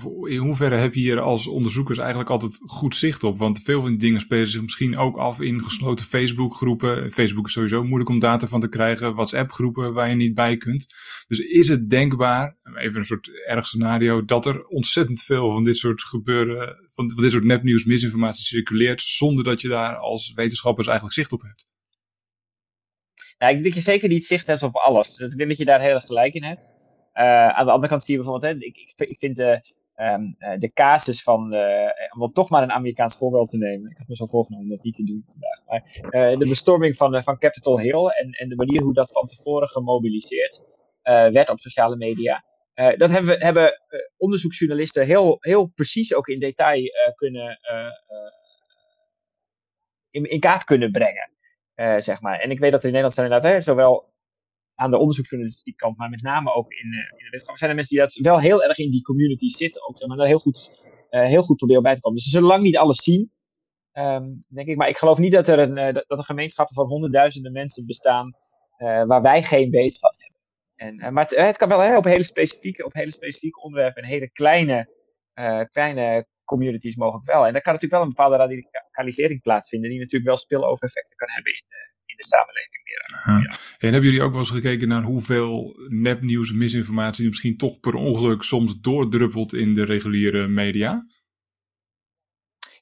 In 0.04 0.36
hoeverre 0.36 0.76
heb 0.76 0.94
je 0.94 1.00
hier 1.00 1.20
als 1.20 1.46
onderzoekers 1.46 1.98
eigenlijk 1.98 2.30
altijd 2.30 2.58
goed 2.66 2.96
zicht 2.96 3.22
op? 3.22 3.38
Want 3.38 3.62
veel 3.62 3.80
van 3.80 3.90
die 3.90 3.98
dingen 3.98 4.20
spelen 4.20 4.48
zich 4.48 4.62
misschien 4.62 4.96
ook 4.96 5.16
af 5.16 5.40
in 5.40 5.62
gesloten 5.62 6.04
Facebook-groepen. 6.04 7.10
Facebook 7.12 7.46
is 7.46 7.52
sowieso 7.52 7.84
moeilijk 7.84 8.10
om 8.10 8.18
data 8.18 8.46
van 8.46 8.60
te 8.60 8.68
krijgen. 8.68 9.14
WhatsApp-groepen 9.14 9.92
waar 9.92 10.08
je 10.08 10.14
niet 10.14 10.34
bij 10.34 10.56
kunt. 10.56 10.86
Dus 11.28 11.38
is 11.38 11.68
het 11.68 11.90
denkbaar, 11.90 12.56
even 12.74 12.98
een 12.98 13.04
soort 13.04 13.46
erg 13.46 13.66
scenario, 13.66 14.24
dat 14.24 14.46
er 14.46 14.66
ontzettend 14.66 15.22
veel 15.22 15.50
van 15.50 15.64
dit 15.64 15.76
soort 15.76 16.02
gebeuren, 16.02 16.76
van, 16.88 17.06
dit 17.06 17.30
soort 17.30 17.44
nepnieuws, 17.44 17.84
misinformatie 17.84 18.44
circuleert, 18.44 19.02
zonder 19.02 19.44
dat 19.44 19.60
je 19.60 19.68
daar 19.68 19.96
als 19.96 20.32
wetenschappers 20.34 20.86
eigenlijk 20.86 21.16
zicht 21.16 21.32
op 21.32 21.42
hebt? 21.42 21.66
Nou, 23.38 23.52
ik 23.52 23.62
denk 23.62 23.74
dat 23.74 23.84
je 23.84 23.90
zeker 23.90 24.08
niet 24.08 24.24
zicht 24.24 24.46
hebt 24.46 24.62
op 24.62 24.74
alles. 24.74 25.14
Dus 25.14 25.30
ik 25.30 25.36
denk 25.36 25.48
dat 25.48 25.58
je 25.58 25.64
daar 25.64 25.80
heel 25.80 25.94
erg 25.94 26.04
gelijk 26.04 26.34
in 26.34 26.44
hebt. 26.44 26.60
Uh, 27.14 27.48
aan 27.48 27.66
de 27.66 27.72
andere 27.72 27.88
kant 27.88 28.02
zie 28.02 28.16
je 28.16 28.22
bijvoorbeeld, 28.22 28.62
ik, 28.62 28.94
ik, 28.96 29.18
vind 29.18 29.36
de, 29.36 29.74
um, 29.96 30.36
de 30.58 30.70
casus 30.74 31.22
van, 31.22 31.54
uh, 31.54 31.90
om 32.18 32.32
toch 32.32 32.48
maar 32.48 32.62
een 32.62 32.72
Amerikaans 32.72 33.16
voorbeeld 33.16 33.48
te 33.48 33.56
nemen. 33.56 33.90
Ik 33.90 33.96
heb 33.98 34.08
me 34.08 34.16
zo 34.16 34.26
voorgenomen 34.26 34.64
om 34.64 34.70
dat 34.76 34.82
niet 34.84 34.94
te 34.94 35.04
doen 35.04 35.24
vandaag. 35.26 35.64
Maar 35.66 36.30
uh, 36.32 36.38
de 36.38 36.48
bestorming 36.48 36.96
van, 36.96 37.22
van 37.22 37.38
Capitol 37.38 37.78
Hill 37.78 38.06
en, 38.06 38.30
en 38.30 38.48
de 38.48 38.56
manier 38.56 38.82
hoe 38.82 38.94
dat 38.94 39.10
van 39.12 39.26
tevoren 39.26 39.68
gemobiliseerd 39.68 40.60
werd 41.32 41.48
op 41.48 41.58
sociale 41.58 41.96
media. 41.96 42.44
dat 42.74 43.10
hebben, 43.10 43.38
we, 43.38 43.44
hebben 43.44 43.80
onderzoeksjournalisten 44.16 45.06
heel, 45.06 45.36
heel 45.40 45.66
precies 45.66 46.14
ook 46.14 46.26
in 46.26 46.40
detail 46.40 46.82
kunnen, 47.14 47.58
in, 50.10 50.24
in 50.24 50.40
kaart 50.40 50.64
kunnen 50.64 50.92
brengen. 50.92 51.30
zeg 52.02 52.20
maar. 52.20 52.38
En 52.38 52.50
ik 52.50 52.58
weet 52.58 52.72
dat 52.72 52.80
in 52.80 52.86
Nederland 52.86 53.14
zijn 53.14 53.26
inderdaad 53.26 53.52
hè, 53.52 53.60
zowel 53.60 54.14
aan 54.76 54.90
de 54.90 54.98
onderzoeksjournalistiek 54.98 55.76
kant, 55.76 55.96
maar 55.96 56.10
met 56.10 56.22
name 56.22 56.52
ook 56.52 56.72
in, 56.72 56.86
uh, 56.86 56.98
in 56.98 57.16
de 57.16 57.24
wetenschap, 57.30 57.56
zijn 57.56 57.70
er 57.70 57.76
mensen 57.76 57.96
die 57.96 58.04
dat 58.04 58.14
wel 58.14 58.40
heel 58.40 58.64
erg 58.64 58.78
in 58.78 58.90
die 58.90 59.02
community 59.02 59.48
zitten, 59.48 59.88
ook, 59.88 60.06
maar 60.06 60.16
daar 60.16 60.26
heel 60.26 60.38
goed, 60.38 60.82
uh, 61.10 61.22
heel 61.22 61.42
goed 61.42 61.56
proberen 61.56 61.82
bij 61.82 61.94
te 61.94 62.00
komen. 62.00 62.16
Dus 62.16 62.26
ze 62.26 62.32
zullen 62.32 62.48
lang 62.48 62.62
niet 62.62 62.76
alles 62.76 63.02
zien, 63.02 63.32
um, 63.92 64.38
denk 64.48 64.68
ik, 64.68 64.76
maar 64.76 64.88
ik 64.88 64.96
geloof 64.96 65.18
niet 65.18 65.32
dat 65.32 65.48
er, 65.48 65.58
een, 65.58 65.76
uh, 65.76 65.92
dat 65.92 66.18
er 66.18 66.24
gemeenschappen 66.24 66.74
van 66.74 66.86
honderdduizenden 66.86 67.52
mensen 67.52 67.86
bestaan 67.86 68.36
waar 69.06 69.22
wij 69.22 69.42
geen 69.42 69.70
weet 69.70 69.98
van 69.98 70.14
hebben. 70.16 70.40
En, 71.04 71.12
maar 71.12 71.24
het, 71.28 71.56
kan 71.56 71.68
wel 71.68 71.80
hè, 71.80 71.96
op 71.96 72.04
hele 72.04 72.22
specifieke, 72.22 72.84
op 72.84 72.92
hele 72.92 73.12
specifieke 73.12 73.60
onderwerpen 73.60 74.02
en 74.02 74.08
hele 74.08 74.30
kleine, 74.30 74.88
kleine 75.68 76.26
communities 76.44 76.96
mogelijk 76.96 77.26
wel. 77.26 77.46
En 77.46 77.52
daar 77.52 77.62
kan 77.62 77.72
natuurlijk 77.72 77.92
wel 77.92 78.02
een 78.02 78.14
bepaalde 78.16 78.36
radicalisering 78.36 79.42
plaatsvinden, 79.42 79.90
die 79.90 79.98
natuurlijk 79.98 80.30
wel 80.30 80.36
spillover 80.36 80.84
effecten 80.84 81.16
kan 81.16 81.28
hebben 81.30 81.52
in 81.52 81.64
in 82.16 82.28
de 82.28 82.36
samenleving. 82.36 82.84
Ja. 83.24 83.58
En 83.78 83.92
hebben 83.92 84.02
jullie 84.02 84.22
ook 84.22 84.30
wel 84.30 84.40
eens 84.40 84.50
gekeken 84.50 84.88
naar 84.88 85.02
hoeveel 85.02 85.76
nepnieuws 85.88 86.50
en 86.50 86.58
misinformatie 86.58 87.26
misschien 87.26 87.56
toch 87.56 87.80
per 87.80 87.94
ongeluk 87.94 88.42
soms 88.42 88.80
doordruppelt 88.80 89.54
in 89.54 89.74
de 89.74 89.84
reguliere 89.84 90.46
media? 90.46 91.06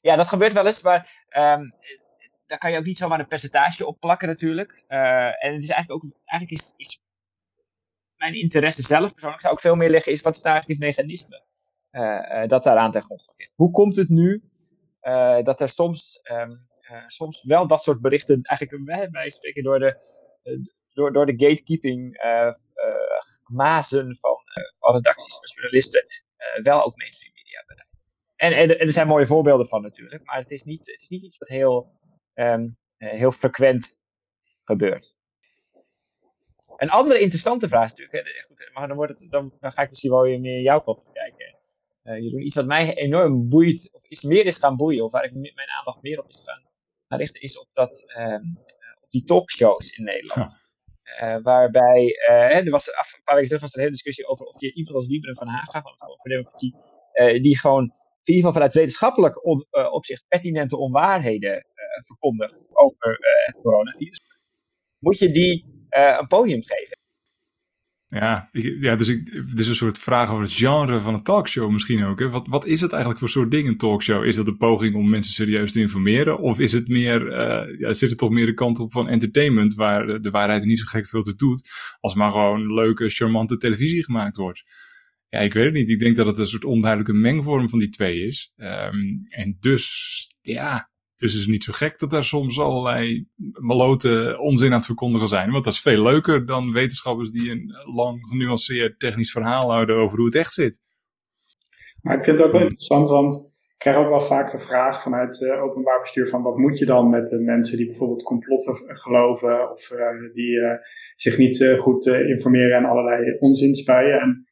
Ja, 0.01 0.15
dat 0.15 0.27
gebeurt 0.27 0.53
wel 0.53 0.65
eens, 0.65 0.81
maar 0.81 1.25
um, 1.37 1.73
daar 2.45 2.57
kan 2.57 2.71
je 2.71 2.77
ook 2.77 2.85
niet 2.85 2.97
zomaar 2.97 3.19
een 3.19 3.27
percentage 3.27 3.85
op 3.85 3.99
plakken 3.99 4.27
natuurlijk. 4.27 4.83
Uh, 4.89 5.43
en 5.45 5.53
het 5.53 5.63
is 5.63 5.69
eigenlijk 5.69 6.03
ook, 6.03 6.11
eigenlijk 6.25 6.61
is, 6.61 6.73
is 6.77 7.01
mijn 8.15 8.33
interesse 8.33 8.81
zelf 8.81 9.11
persoonlijk 9.11 9.41
zou 9.41 9.53
ook 9.53 9.61
veel 9.61 9.75
meer 9.75 9.89
liggen, 9.89 10.11
is 10.11 10.21
wat 10.21 10.35
is 10.35 10.41
nou 10.41 10.55
eigenlijk 10.55 10.81
het 10.81 10.89
mechanisme 10.89 11.43
uh, 11.91 12.41
uh, 12.41 12.47
dat 12.47 12.63
daaraan 12.63 12.91
ten 12.91 13.01
grondslag 13.01 13.37
ligt. 13.37 13.51
Hoe 13.55 13.71
komt 13.71 13.95
het 13.95 14.09
nu 14.09 14.43
dat 15.43 15.61
er 15.61 15.69
soms 15.69 16.19
um, 16.23 16.49
uh, 16.49 16.57
soms 17.07 17.43
wel 17.43 17.67
dat 17.67 17.83
soort 17.83 18.01
berichten 18.01 18.41
eigenlijk 18.41 19.11
wij 19.11 19.29
spreken 19.29 19.63
door 19.63 19.79
de, 19.79 19.99
uh, 20.43 20.59
door, 20.93 21.13
door 21.13 21.25
de 21.25 21.45
gatekeeping 21.45 22.23
uh, 22.23 22.53
mazen 23.45 24.17
van, 24.19 24.37
van 24.79 24.93
redacties 24.93 25.33
van 25.33 25.43
journalisten 25.53 26.05
wel 26.63 26.85
ook 26.85 26.97
mainstream 26.97 27.33
media 27.33 27.63
bereiken. 27.67 28.69
En, 28.75 28.79
er 28.79 28.91
zijn 28.91 29.07
mooie 29.07 29.27
voorbeelden 29.27 29.67
van 29.67 29.81
natuurlijk, 29.81 30.25
maar 30.25 30.37
het 30.37 30.51
is 30.51 30.63
niet, 30.63 30.79
het 30.79 31.01
is 31.01 31.07
niet 31.07 31.23
iets 31.23 31.37
dat 31.37 31.47
heel, 31.47 31.99
um, 32.33 32.77
heel 32.97 33.31
frequent 33.31 33.97
gebeurt. 34.63 35.15
Een 36.77 36.89
andere 36.89 37.19
interessante 37.19 37.67
vraag 37.67 37.89
natuurlijk, 37.89 38.25
hè, 38.27 38.71
maar 38.73 38.87
dan, 38.87 38.97
wordt 38.97 39.19
het, 39.19 39.31
dan, 39.31 39.53
dan 39.59 39.71
ga 39.71 39.81
ik 39.81 39.89
misschien 39.89 40.11
wel 40.11 40.21
weer 40.21 40.39
meer 40.39 40.61
jouw 40.61 40.79
kant 40.79 41.03
kijken. 41.13 41.57
Uh, 42.03 42.19
Jeroen, 42.19 42.45
iets 42.45 42.55
wat 42.55 42.65
mij 42.65 42.95
enorm 42.95 43.49
boeit, 43.49 43.89
of 43.91 44.07
iets 44.07 44.21
meer 44.21 44.45
is 44.45 44.57
gaan 44.57 44.75
boeien, 44.75 45.03
of 45.03 45.11
waar 45.11 45.23
ik 45.23 45.33
mijn 45.33 45.69
aandacht 45.77 46.01
meer 46.01 46.19
op 46.19 46.29
is 46.29 46.41
gaan 46.45 46.63
richten, 47.17 47.41
is 47.41 47.59
op, 47.59 47.67
dat, 47.73 48.03
uh, 48.17 48.33
op 49.01 49.09
die 49.09 49.23
talkshows 49.23 49.89
in 49.89 50.03
Nederland. 50.03 50.63
Uh, 51.21 51.37
waarbij, 51.41 52.03
uh, 52.29 52.55
er 52.55 52.69
was 52.69 52.93
af, 52.93 53.13
een 53.13 53.23
paar 53.23 53.35
weken 53.35 53.47
terug 53.49 53.63
was 53.63 53.71
er 53.71 53.77
een 53.77 53.83
hele 53.83 53.95
discussie 53.95 54.27
over 54.27 54.45
of 54.45 54.61
je 54.61 54.73
iemand 54.73 54.95
als 54.95 55.07
Wieberen 55.07 55.35
van 55.35 55.47
Haga 55.47 55.81
van 55.81 55.95
Forum 55.97 56.17
voor 56.17 56.29
Democratie, 56.29 56.75
die 57.41 57.59
gewoon 57.59 57.83
in 57.83 58.33
ieder 58.33 58.35
geval 58.35 58.53
vanuit 58.53 58.73
wetenschappelijk 58.73 59.45
on, 59.45 59.65
opzicht 59.91 60.25
pertinente 60.27 60.77
onwaarheden 60.77 61.65
verkondigt 62.05 62.69
over 62.71 63.17
het 63.45 63.59
coronavirus. 63.61 64.21
Moet 64.99 65.17
je 65.19 65.29
die 65.29 65.65
een 65.89 66.27
podium 66.27 66.61
geven? 66.61 66.94
Ja, 68.07 68.49
ja 68.79 68.95
dus 68.95 69.07
ik, 69.07 69.31
dit 69.31 69.59
is 69.59 69.67
een 69.67 69.75
soort 69.75 69.97
vraag 69.97 70.31
over 70.31 70.43
het 70.43 70.53
genre 70.53 70.99
van 70.99 71.13
een 71.13 71.23
talkshow 71.23 71.71
misschien 71.71 72.03
ook. 72.03 72.19
Hè? 72.19 72.29
Wat, 72.29 72.47
wat 72.47 72.65
is 72.65 72.81
het 72.81 72.91
eigenlijk 72.91 73.19
voor 73.19 73.29
soort 73.29 73.51
ding, 73.51 73.67
een 73.67 73.77
talkshow? 73.77 74.23
Is 74.25 74.35
dat 74.35 74.47
een 74.47 74.57
poging 74.57 74.95
om 74.95 75.09
mensen 75.09 75.33
serieus 75.33 75.71
te 75.71 75.79
informeren? 75.79 76.39
Of 76.39 76.59
is 76.59 76.71
het 76.71 76.87
meer, 76.87 77.27
uh, 77.27 77.79
ja, 77.79 77.93
zit 77.93 78.09
het 78.09 78.19
toch 78.19 78.29
meer 78.29 78.45
de 78.45 78.53
kant 78.53 78.79
op 78.79 78.91
van 78.91 79.09
entertainment, 79.09 79.73
waar 79.73 80.21
de 80.21 80.29
waarheid 80.29 80.65
niet 80.65 80.79
zo 80.79 80.85
gek 80.85 81.07
veel 81.07 81.23
te 81.23 81.35
doet, 81.35 81.69
als 81.99 82.13
maar 82.15 82.31
gewoon 82.31 82.73
leuke, 82.73 83.09
charmante 83.09 83.57
televisie 83.57 84.03
gemaakt 84.03 84.37
wordt? 84.37 84.63
Ja, 85.29 85.39
ik 85.39 85.53
weet 85.53 85.65
het 85.65 85.73
niet. 85.73 85.89
Ik 85.89 85.99
denk 85.99 86.15
dat 86.15 86.25
het 86.25 86.37
een 86.37 86.47
soort 86.47 86.65
onduidelijke 86.65 87.13
mengvorm 87.13 87.69
van 87.69 87.79
die 87.79 87.89
twee 87.89 88.27
is. 88.27 88.53
Um, 88.55 89.23
en 89.25 89.57
dus, 89.59 89.85
ja, 90.41 90.89
dus 91.15 91.31
het 91.31 91.41
is 91.41 91.47
niet 91.47 91.63
zo 91.63 91.71
gek 91.73 91.99
dat 91.99 92.13
er 92.13 92.25
soms 92.25 92.59
allerlei 92.59 93.27
malote 93.59 94.37
onzin 94.39 94.71
aan 94.71 94.77
het 94.77 94.85
verkondigen 94.85 95.27
zijn. 95.27 95.51
Want 95.51 95.63
dat 95.63 95.73
is 95.73 95.81
veel 95.81 96.01
leuker 96.01 96.45
dan 96.45 96.71
wetenschappers 96.71 97.31
die 97.31 97.51
een 97.51 97.71
lang 97.95 98.27
genuanceerd 98.27 98.99
technisch 98.99 99.31
verhaal 99.31 99.71
houden 99.71 99.95
over 99.95 100.17
hoe 100.17 100.25
het 100.25 100.35
echt 100.35 100.53
zit. 100.53 100.79
Maar 102.01 102.17
ik 102.17 102.23
vind 102.23 102.37
het 102.37 102.47
ook 102.47 102.53
wel 102.53 102.61
interessant, 102.61 103.09
want 103.09 103.35
ik 103.35 103.75
krijg 103.77 103.97
ook 103.97 104.09
wel 104.09 104.21
vaak 104.21 104.51
de 104.51 104.59
vraag 104.59 105.01
vanuit 105.01 105.41
uh, 105.41 105.63
openbaar 105.63 106.01
bestuur 106.01 106.27
van 106.27 106.41
wat 106.41 106.57
moet 106.57 106.77
je 106.79 106.85
dan 106.85 107.09
met 107.09 107.27
de 107.27 107.39
mensen 107.39 107.77
die 107.77 107.85
bijvoorbeeld 107.85 108.23
complotten 108.23 108.75
geloven 108.85 109.71
of 109.71 109.91
uh, 109.91 110.33
die 110.33 110.51
uh, 110.51 110.71
zich 111.15 111.37
niet 111.37 111.75
goed 111.77 112.05
informeren 112.05 112.77
en 112.77 112.85
allerlei 112.85 113.37
onzin 113.39 113.75
spuien. 113.75 114.19
En 114.19 114.47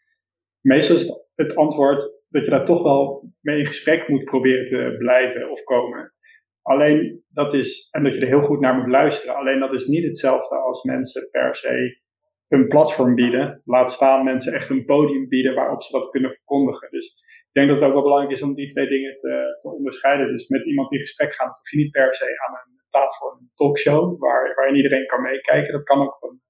meestal 0.62 0.96
is 0.96 1.02
het, 1.02 1.28
het 1.34 1.56
antwoord 1.56 2.22
dat 2.30 2.44
je 2.44 2.50
daar 2.50 2.66
toch 2.66 2.84
wel 2.84 3.32
mee 3.42 3.60
in 3.60 3.66
gesprek 3.66 4.08
moet 4.08 4.24
proberen 4.24 4.66
te 4.66 4.96
blijven 4.98 5.52
of 5.52 5.64
komen. 5.64 6.13
Alleen 6.64 7.24
dat 7.30 7.54
is, 7.54 7.88
en 7.92 8.04
dat 8.04 8.14
je 8.14 8.20
er 8.20 8.28
heel 8.28 8.42
goed 8.42 8.60
naar 8.60 8.76
moet 8.76 8.92
luisteren, 8.92 9.36
alleen 9.36 9.60
dat 9.60 9.74
is 9.74 9.86
niet 9.86 10.04
hetzelfde 10.04 10.56
als 10.56 10.84
mensen 10.84 11.30
per 11.32 11.56
se 11.56 12.02
een 12.48 12.68
platform 12.68 13.16
bieden. 13.16 13.62
Laat 13.66 13.92
staan 13.92 14.24
mensen 14.24 14.54
echt 14.54 14.70
een 14.70 14.86
podium 14.86 15.28
bieden 15.28 15.56
waarop 15.56 15.84
ze 15.84 15.92
dat 15.92 16.10
kunnen 16.10 16.34
verkondigen. 16.34 16.92
Dus 16.92 17.06
ik 17.48 17.54
denk 17.54 17.68
dat 17.68 17.78
het 17.78 17.86
ook 17.86 17.94
wel 17.94 18.02
belangrijk 18.02 18.36
is 18.36 18.44
om 18.44 18.54
die 18.54 18.68
twee 18.68 18.88
dingen 18.88 19.18
te, 19.18 19.58
te 19.62 19.70
onderscheiden. 19.70 20.28
Dus 20.28 20.48
met 20.48 20.66
iemand 20.66 20.92
in 20.92 21.00
gesprek 21.00 21.34
gaan, 21.34 21.48
hoef 21.48 21.72
je 21.72 21.78
niet 21.78 21.92
per 21.92 22.14
se 22.14 22.26
aan 22.26 22.54
een 22.54 22.82
tafel 22.90 23.32
een 23.32 23.52
talkshow 23.56 24.20
waar, 24.20 24.54
waarin 24.56 24.76
iedereen 24.76 25.06
kan 25.06 25.22
meekijken. 25.22 25.74
Dat 25.74 25.84
kan 25.84 26.02
ook 26.02 26.24
op 26.24 26.30
een, 26.30 26.42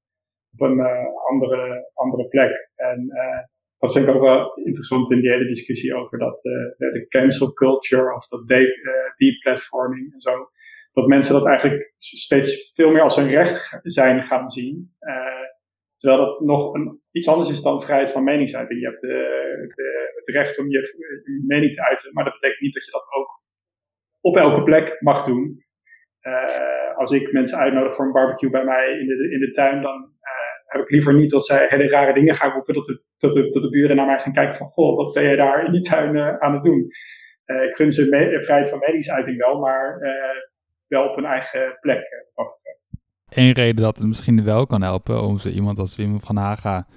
op 0.53 0.61
een 0.61 0.77
uh, 0.77 1.05
andere, 1.31 1.89
andere 1.93 2.27
plek. 2.27 2.69
En 2.75 2.99
uh, 3.07 3.39
dat 3.83 3.91
vind 3.91 4.07
ik 4.07 4.13
ook 4.15 4.21
wel 4.21 4.53
interessant 4.53 5.11
in 5.11 5.19
die 5.19 5.31
hele 5.31 5.45
discussie 5.45 5.95
over 5.95 6.17
dat, 6.17 6.45
uh, 6.45 6.53
de 6.93 7.05
cancel 7.07 7.53
culture 7.53 8.15
of 8.15 8.27
dat 8.27 8.47
de, 8.47 8.59
uh, 8.59 8.91
deplatforming 9.17 10.13
en 10.13 10.21
zo. 10.21 10.49
Dat 10.93 11.07
mensen 11.07 11.33
dat 11.33 11.45
eigenlijk 11.47 11.93
steeds 11.97 12.73
veel 12.73 12.91
meer 12.91 13.01
als 13.01 13.17
een 13.17 13.29
recht 13.29 13.79
zijn 13.81 14.23
gaan 14.23 14.49
zien. 14.49 14.95
Uh, 14.99 15.47
terwijl 15.97 16.25
dat 16.25 16.39
nog 16.39 16.73
een, 16.73 17.01
iets 17.11 17.27
anders 17.27 17.49
is 17.49 17.61
dan 17.61 17.81
vrijheid 17.81 18.11
van 18.11 18.23
meningsuiting. 18.23 18.79
Je 18.79 18.87
hebt 18.87 19.01
het 20.15 20.27
recht 20.27 20.59
om 20.59 20.69
je, 20.69 20.79
je, 21.23 21.43
mening 21.47 21.73
te 21.73 21.83
uiten, 21.83 22.13
maar 22.13 22.23
dat 22.23 22.33
betekent 22.33 22.61
niet 22.61 22.73
dat 22.73 22.85
je 22.85 22.91
dat 22.91 23.07
ook 23.17 23.41
op 24.21 24.37
elke 24.37 24.63
plek 24.63 24.97
mag 24.99 25.25
doen. 25.25 25.65
als 26.95 27.11
ik 27.11 27.31
mensen 27.31 27.57
uitnodig 27.57 27.95
voor 27.95 28.05
een 28.05 28.11
barbecue 28.11 28.49
bij 28.49 28.63
mij 28.63 28.97
in 28.99 29.07
de, 29.07 29.29
in 29.31 29.39
de 29.39 29.49
tuin, 29.49 29.81
dan 29.81 30.11
heb 30.73 30.81
ik 30.81 30.89
liever 30.89 31.13
niet 31.13 31.29
dat 31.29 31.45
zij 31.45 31.65
hele 31.69 31.87
rare 31.87 32.13
dingen 32.13 32.35
gaan 32.35 32.51
roepen, 32.51 32.73
dat 32.73 32.85
de, 32.85 33.03
dat 33.17 33.33
de, 33.33 33.49
dat 33.49 33.61
de 33.61 33.69
buren 33.69 33.95
naar 33.95 34.05
mij 34.05 34.19
gaan 34.19 34.33
kijken 34.33 34.55
van, 34.55 34.69
goh, 34.69 34.95
wat 34.97 35.13
ben 35.13 35.23
jij 35.23 35.35
daar 35.35 35.65
in 35.65 35.71
die 35.71 35.81
tuin 35.81 36.15
uh, 36.15 36.37
aan 36.37 36.53
het 36.53 36.63
doen? 36.63 36.87
Uh, 37.45 37.63
ik 37.63 37.75
gun 37.75 37.91
ze 37.91 38.05
me 38.09 38.43
vrijheid 38.43 38.69
van 38.69 38.79
meningsuiting 38.79 39.37
wel, 39.37 39.59
maar 39.59 39.99
wel 40.87 41.09
op 41.09 41.17
een 41.17 41.25
eigen 41.25 41.77
plek, 41.79 42.29
wat. 42.33 42.61
Eén 43.29 43.51
reden 43.51 43.83
dat 43.83 43.97
het 43.97 44.07
misschien 44.07 44.43
wel 44.43 44.65
kan 44.65 44.81
helpen 44.81 45.21
om 45.21 45.37
zo 45.37 45.49
iemand 45.49 45.79
als 45.79 45.95
Wim 45.95 46.19
van 46.19 46.35
Haga 46.35 46.87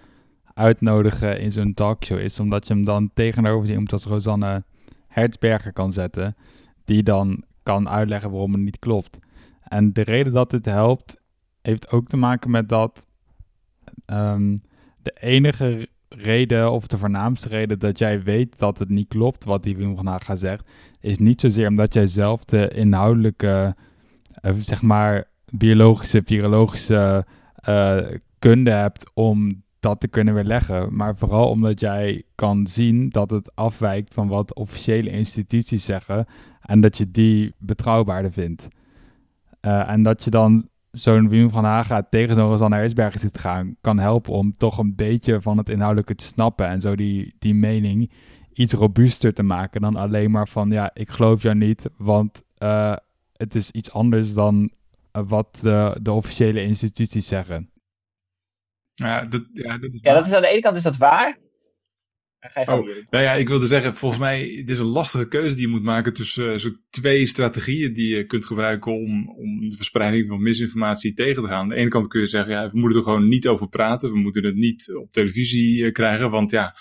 uitnodigen 0.54 1.40
in 1.40 1.52
zo'n 1.52 1.74
talkshow 1.74 2.18
is 2.18 2.40
omdat 2.40 2.66
je 2.66 2.74
hem 2.74 2.84
dan 2.84 3.10
tegenover 3.14 3.70
iemand 3.70 3.92
als 3.92 4.04
Rosanne 4.04 4.64
Hertzberger 5.06 5.72
kan 5.72 5.92
zetten, 5.92 6.36
die 6.84 7.02
dan 7.02 7.44
kan 7.62 7.88
uitleggen 7.88 8.30
waarom 8.30 8.52
het 8.52 8.60
niet 8.60 8.78
klopt. 8.78 9.18
En 9.62 9.92
de 9.92 10.02
reden 10.02 10.32
dat 10.32 10.50
dit 10.50 10.64
helpt, 10.64 11.20
heeft 11.62 11.90
ook 11.90 12.08
te 12.08 12.16
maken 12.16 12.50
met 12.50 12.68
dat 12.68 13.06
um, 14.06 14.58
de 15.02 15.16
enige 15.20 15.88
reden 16.08 16.72
of 16.72 16.86
de 16.86 16.98
voornaamste 16.98 17.48
reden 17.48 17.78
dat 17.78 17.98
jij 17.98 18.22
weet 18.22 18.58
dat 18.58 18.78
het 18.78 18.88
niet 18.88 19.08
klopt 19.08 19.44
wat 19.44 19.62
die 19.62 19.94
Haga 20.04 20.36
zegt, 20.36 20.68
is 21.00 21.18
niet 21.18 21.40
zozeer 21.40 21.68
omdat 21.68 21.94
jij 21.94 22.06
zelf 22.06 22.44
de 22.44 22.68
inhoudelijke, 22.68 23.76
uh, 24.42 24.52
zeg 24.58 24.82
maar, 24.82 25.24
biologische, 25.52 26.22
virologische 26.24 27.26
uh, 27.68 27.98
kunde 28.38 28.70
hebt 28.70 29.10
om 29.14 29.62
dat 29.80 30.00
te 30.00 30.08
kunnen 30.08 30.34
weerleggen, 30.34 30.96
maar 30.96 31.16
vooral 31.16 31.48
omdat 31.48 31.80
jij 31.80 32.22
kan 32.34 32.66
zien 32.66 33.08
dat 33.08 33.30
het 33.30 33.54
afwijkt 33.54 34.14
van 34.14 34.28
wat 34.28 34.54
officiële 34.54 35.10
instituties 35.10 35.84
zeggen 35.84 36.26
en 36.60 36.80
dat 36.80 36.98
je 36.98 37.10
die 37.10 37.54
betrouwbaarder 37.58 38.32
vindt. 38.32 38.68
Uh, 39.60 39.90
en 39.90 40.02
dat 40.02 40.24
je 40.24 40.30
dan 40.30 40.68
zo'n 40.98 41.28
Wim 41.28 41.50
van 41.50 41.64
Haga 41.64 42.06
tegen 42.10 42.34
zo'n 42.34 42.48
Rosanne 42.48 42.76
Hersberger 42.76 43.20
zit 43.20 43.38
gaan, 43.38 43.76
kan 43.80 43.98
helpen 43.98 44.32
om 44.32 44.52
toch 44.52 44.78
een 44.78 44.94
beetje 44.94 45.42
van 45.42 45.58
het 45.58 45.68
inhoudelijke 45.68 46.14
te 46.14 46.24
snappen 46.24 46.66
en 46.66 46.80
zo 46.80 46.94
die, 46.94 47.34
die 47.38 47.54
mening 47.54 48.10
iets 48.52 48.72
robuuster 48.72 49.34
te 49.34 49.42
maken 49.42 49.80
dan 49.80 49.96
alleen 49.96 50.30
maar 50.30 50.48
van 50.48 50.70
ja, 50.70 50.90
ik 50.94 51.10
geloof 51.10 51.42
jou 51.42 51.56
niet, 51.56 51.88
want 51.96 52.42
uh, 52.62 52.96
het 53.32 53.54
is 53.54 53.70
iets 53.70 53.92
anders 53.92 54.34
dan 54.34 54.70
uh, 55.16 55.22
wat 55.26 55.58
de, 55.60 55.98
de 56.02 56.12
officiële 56.12 56.62
instituties 56.62 57.26
zeggen. 57.26 57.70
Ja, 58.94 59.24
dat, 59.24 59.42
ja, 59.52 59.78
dat 59.78 59.92
is, 59.92 59.98
ja, 60.02 60.14
dat 60.14 60.26
is 60.26 60.32
aan 60.32 60.42
de 60.42 60.48
ene 60.48 60.60
kant 60.60 60.76
is 60.76 60.82
dat 60.82 60.96
waar. 60.96 61.38
Oh, 62.54 62.86
nou 63.10 63.24
ja, 63.24 63.32
ik 63.32 63.48
wilde 63.48 63.66
zeggen, 63.66 63.94
volgens 63.94 64.20
mij 64.20 64.54
het 64.58 64.68
is 64.68 64.78
een 64.78 64.86
lastige 64.86 65.28
keuze 65.28 65.56
die 65.56 65.66
je 65.66 65.72
moet 65.72 65.82
maken 65.82 66.12
tussen 66.12 66.52
uh, 66.52 66.58
zo 66.58 66.68
twee 66.90 67.26
strategieën 67.26 67.92
die 67.92 68.14
je 68.16 68.26
kunt 68.26 68.46
gebruiken 68.46 68.92
om, 68.92 69.28
om 69.28 69.68
de 69.68 69.76
verspreiding 69.76 70.28
van 70.28 70.42
misinformatie 70.42 71.14
tegen 71.14 71.42
te 71.42 71.48
gaan. 71.48 71.60
Aan 71.60 71.68
de 71.68 71.74
ene 71.74 71.88
kant 71.88 72.08
kun 72.08 72.20
je 72.20 72.26
zeggen, 72.26 72.52
ja, 72.52 72.70
we 72.70 72.78
moeten 72.78 72.98
er 72.98 73.04
gewoon 73.04 73.28
niet 73.28 73.48
over 73.48 73.68
praten, 73.68 74.10
we 74.10 74.18
moeten 74.18 74.44
het 74.44 74.54
niet 74.54 74.94
op 74.94 75.12
televisie 75.12 75.78
uh, 75.78 75.92
krijgen, 75.92 76.30
want 76.30 76.50
ja, 76.50 76.76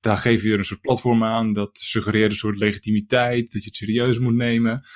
daar 0.00 0.18
geef 0.18 0.42
je 0.42 0.52
er 0.52 0.58
een 0.58 0.64
soort 0.64 0.80
platform 0.80 1.24
aan, 1.24 1.52
dat 1.52 1.78
suggereert 1.78 2.30
een 2.30 2.38
soort 2.38 2.58
legitimiteit, 2.58 3.52
dat 3.52 3.62
je 3.62 3.68
het 3.68 3.76
serieus 3.76 4.18
moet 4.18 4.34
nemen. 4.34 4.86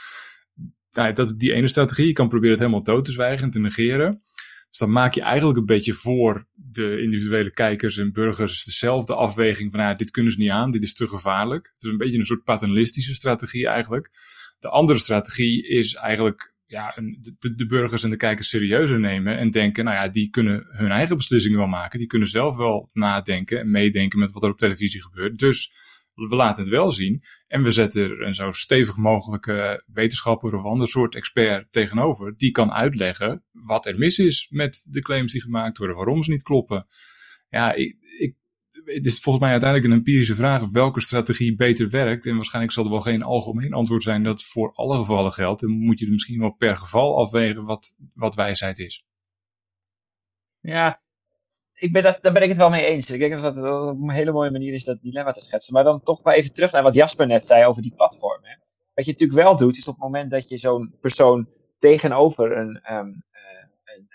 Nou, 0.92 1.12
dat 1.12 1.38
die 1.38 1.52
ene 1.52 1.68
strategie, 1.68 2.06
je 2.06 2.12
kan 2.12 2.28
proberen 2.28 2.50
het 2.50 2.60
helemaal 2.60 2.84
dood 2.84 3.04
te 3.04 3.12
zwijgen 3.12 3.44
en 3.44 3.50
te 3.50 3.60
negeren. 3.60 4.22
Dus 4.70 4.78
dan 4.78 4.92
maak 4.92 5.14
je 5.14 5.22
eigenlijk 5.22 5.58
een 5.58 5.66
beetje 5.66 5.92
voor 5.92 6.46
de 6.54 7.02
individuele 7.02 7.50
kijkers 7.50 7.96
en 7.96 8.12
burgers 8.12 8.64
dezelfde 8.64 9.14
afweging 9.14 9.70
van 9.70 9.80
ja, 9.80 9.94
dit 9.94 10.10
kunnen 10.10 10.32
ze 10.32 10.38
niet 10.38 10.50
aan, 10.50 10.70
dit 10.70 10.82
is 10.82 10.94
te 10.94 11.08
gevaarlijk. 11.08 11.70
Het 11.74 11.82
is 11.82 11.90
een 11.90 11.96
beetje 11.96 12.18
een 12.18 12.24
soort 12.24 12.44
paternalistische 12.44 13.14
strategie 13.14 13.66
eigenlijk. 13.66 14.10
De 14.58 14.68
andere 14.68 14.98
strategie 14.98 15.68
is 15.68 15.94
eigenlijk 15.94 16.54
ja, 16.66 16.94
de, 17.38 17.54
de, 17.54 17.66
burgers 17.66 18.02
en 18.02 18.10
de 18.10 18.16
kijkers 18.16 18.48
serieuzer 18.48 19.00
nemen 19.00 19.38
en 19.38 19.50
denken, 19.50 19.84
nou 19.84 19.96
ja, 19.96 20.08
die 20.08 20.30
kunnen 20.30 20.66
hun 20.70 20.90
eigen 20.90 21.16
beslissingen 21.16 21.58
wel 21.58 21.66
maken. 21.66 21.98
Die 21.98 22.08
kunnen 22.08 22.28
zelf 22.28 22.56
wel 22.56 22.90
nadenken 22.92 23.58
en 23.58 23.70
meedenken 23.70 24.18
met 24.18 24.32
wat 24.32 24.42
er 24.42 24.50
op 24.50 24.58
televisie 24.58 25.02
gebeurt. 25.02 25.38
Dus 25.38 25.72
we 26.28 26.36
laten 26.36 26.62
het 26.62 26.72
wel 26.72 26.92
zien. 26.92 27.22
En 27.46 27.62
we 27.62 27.70
zetten 27.70 28.02
er 28.02 28.22
een 28.22 28.34
zo 28.34 28.52
stevig 28.52 28.96
mogelijke 28.96 29.84
wetenschapper 29.86 30.54
of 30.54 30.64
ander 30.64 30.88
soort 30.88 31.14
expert 31.14 31.72
tegenover. 31.72 32.36
Die 32.36 32.50
kan 32.50 32.72
uitleggen 32.72 33.44
wat 33.52 33.86
er 33.86 33.98
mis 33.98 34.18
is 34.18 34.46
met 34.50 34.86
de 34.88 35.00
claims 35.00 35.32
die 35.32 35.42
gemaakt 35.42 35.78
worden. 35.78 35.96
Waarom 35.96 36.22
ze 36.22 36.30
niet 36.30 36.42
kloppen. 36.42 36.86
Ja, 37.48 37.72
ik, 37.72 37.96
ik, 38.18 38.34
het 38.84 39.06
is 39.06 39.20
volgens 39.20 39.44
mij 39.44 39.52
uiteindelijk 39.52 39.90
een 39.90 39.98
empirische 39.98 40.34
vraag 40.34 40.62
of 40.62 40.70
welke 40.70 41.00
strategie 41.00 41.56
beter 41.56 41.90
werkt. 41.90 42.26
En 42.26 42.36
waarschijnlijk 42.36 42.74
zal 42.74 42.84
er 42.84 42.90
wel 42.90 43.00
geen 43.00 43.22
algemeen 43.22 43.72
antwoord 43.72 44.02
zijn 44.02 44.22
dat 44.22 44.44
voor 44.44 44.72
alle 44.72 44.96
gevallen 44.96 45.32
geldt. 45.32 45.62
En 45.62 45.70
moet 45.70 45.98
je 45.98 46.06
er 46.06 46.12
misschien 46.12 46.40
wel 46.40 46.54
per 46.54 46.76
geval 46.76 47.18
afwegen 47.18 47.64
wat, 47.64 47.96
wat 48.14 48.34
wijsheid 48.34 48.78
is. 48.78 49.04
Ja, 50.60 51.02
ik 51.80 51.92
ben 51.92 52.02
dat, 52.02 52.18
daar 52.22 52.32
ben 52.32 52.42
ik 52.42 52.48
het 52.48 52.58
wel 52.58 52.70
mee 52.70 52.86
eens. 52.86 53.10
Ik 53.10 53.20
denk 53.20 53.32
dat 53.32 53.54
het 53.54 53.64
een 53.64 54.10
hele 54.10 54.32
mooie 54.32 54.50
manier 54.50 54.72
is 54.72 54.84
dat 54.84 55.02
dilemma 55.02 55.32
te 55.32 55.40
schetsen. 55.40 55.72
Maar 55.72 55.84
dan 55.84 56.02
toch 56.02 56.22
maar 56.22 56.34
even 56.34 56.52
terug 56.52 56.72
naar 56.72 56.82
wat 56.82 56.94
Jasper 56.94 57.26
net 57.26 57.46
zei 57.46 57.64
over 57.64 57.82
die 57.82 57.94
platformen. 57.94 58.62
Wat 58.94 59.04
je 59.04 59.10
natuurlijk 59.10 59.40
wel 59.40 59.56
doet, 59.56 59.76
is 59.76 59.88
op 59.88 59.94
het 59.94 60.02
moment 60.02 60.30
dat 60.30 60.48
je 60.48 60.56
zo'n 60.56 60.94
persoon 61.00 61.48
tegenover 61.78 62.56
een, 62.56 62.94
um, 62.94 63.24
een, 63.84 64.08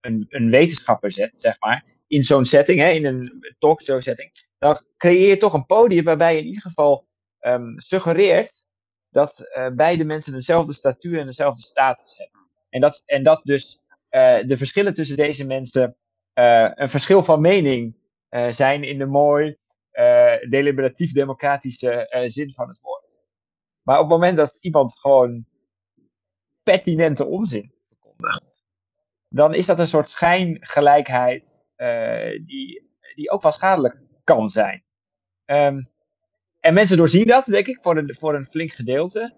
een, 0.00 0.26
een, 0.28 0.50
wetenschapper 0.50 1.12
zet, 1.12 1.40
zeg 1.40 1.56
maar, 1.60 1.84
in 2.06 2.22
zo'n 2.22 2.44
setting, 2.44 2.80
hè, 2.80 2.90
in 2.90 3.04
een 3.04 3.54
talkshow 3.58 4.00
setting, 4.00 4.30
dan 4.58 4.80
creëer 4.96 5.28
je 5.28 5.36
toch 5.36 5.52
een 5.52 5.66
podium 5.66 6.04
waarbij 6.04 6.34
je 6.34 6.40
in 6.40 6.46
ieder 6.46 6.62
geval 6.62 7.06
um, 7.40 7.78
suggereert 7.78 8.66
dat 9.10 9.50
uh, 9.56 9.68
beide 9.68 10.04
mensen 10.04 10.32
dezelfde 10.32 10.72
statuur 10.72 11.18
en 11.18 11.26
dezelfde 11.26 11.62
status 11.62 12.14
hebben. 12.16 12.40
En 12.70 12.80
dat, 12.80 13.02
en 13.06 13.22
dat 13.22 13.40
dus 13.44 13.80
de 14.46 14.54
verschillen 14.56 14.94
tussen 14.94 15.16
deze 15.16 15.46
mensen 15.46 15.96
een 16.34 16.88
verschil 16.88 17.24
van 17.24 17.40
mening 17.40 17.96
uh, 18.30 18.48
zijn 18.50 18.84
in 18.84 18.98
de 18.98 19.06
mooi 19.06 19.56
uh, 19.92 20.32
deliberatief-democratische 20.50 22.24
zin 22.26 22.52
van 22.52 22.68
het 22.68 22.78
woord. 22.80 23.04
Maar 23.82 23.96
op 23.96 24.02
het 24.02 24.12
moment 24.12 24.36
dat 24.36 24.56
iemand 24.60 24.98
gewoon 24.98 25.44
pertinente 26.62 27.24
onzin 27.24 27.72
verkondigt, 27.88 28.64
dan 29.28 29.54
is 29.54 29.66
dat 29.66 29.78
een 29.78 29.86
soort 29.86 30.08
schijngelijkheid 30.08 31.58
die, 32.44 32.90
die 33.14 33.30
ook 33.30 33.42
wel 33.42 33.52
schadelijk 33.52 33.96
kan 34.24 34.48
zijn. 34.48 34.84
Um, 35.46 35.90
en 36.60 36.74
mensen 36.74 36.96
doorzien 36.96 37.26
dat, 37.26 37.44
denk 37.44 37.66
ik, 37.66 37.78
voor 37.82 37.96
een, 37.96 38.16
voor 38.18 38.34
een 38.34 38.46
flink 38.46 38.72
gedeelte. 38.72 39.36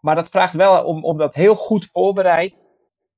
maar 0.00 0.14
dat 0.14 0.28
vraagt 0.28 0.54
wel 0.54 0.84
om, 0.84 1.04
om 1.04 1.18
dat 1.18 1.34
heel 1.34 1.54
goed 1.54 1.88
voorbereid 1.92 2.61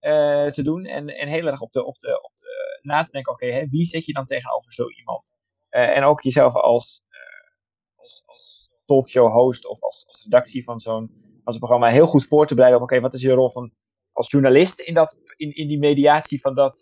uh, 0.05 0.51
te 0.51 0.62
doen. 0.62 0.85
En, 0.85 1.09
en 1.09 1.29
heel 1.29 1.47
erg 1.47 1.61
op 1.61 1.73
de, 1.73 1.85
op 1.85 1.99
de, 1.99 2.23
op 2.23 2.31
de 2.35 2.79
na 2.83 3.03
te 3.03 3.11
denken, 3.11 3.33
oké, 3.33 3.67
wie 3.69 3.85
zet 3.85 4.05
je 4.05 4.12
dan 4.12 4.27
tegenover 4.27 4.73
zo 4.73 4.88
iemand? 4.90 5.33
Uh, 5.71 5.97
en 5.97 6.03
ook 6.03 6.23
jezelf 6.23 6.55
als, 6.55 7.03
uh, 7.11 8.01
als, 8.01 8.23
als 8.27 8.71
talkshow 8.85 9.33
host 9.33 9.67
of 9.67 9.83
als, 9.83 10.05
als 10.07 10.23
redactie 10.23 10.64
van 10.64 10.81
zo'n 10.81 11.23
als 11.45 11.59
programma 11.59 11.88
heel 11.88 12.07
goed 12.07 12.27
voor 12.27 12.47
te 12.47 12.55
bereiden 12.55 12.83
op, 12.83 12.90
oké, 12.90 13.01
wat 13.01 13.14
is 13.14 13.23
je 13.23 13.33
rol 13.33 13.51
van 13.51 13.73
als 14.12 14.31
journalist 14.31 14.81
in, 14.81 14.95
dat, 14.95 15.17
in, 15.37 15.55
in 15.55 15.69
die 15.69 15.79
mediatie 15.79 16.40
van 16.40 16.55
dat, 16.55 16.79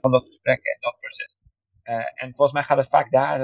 van 0.00 0.10
dat 0.10 0.24
gesprek 0.24 0.64
en 0.64 0.76
dat 0.80 0.96
proces. 1.00 1.38
en 2.14 2.28
volgens 2.28 2.52
mij 2.52 2.62
gaat 2.62 2.76
het 2.76 2.88
vaak 2.88 3.10
daar, 3.10 3.38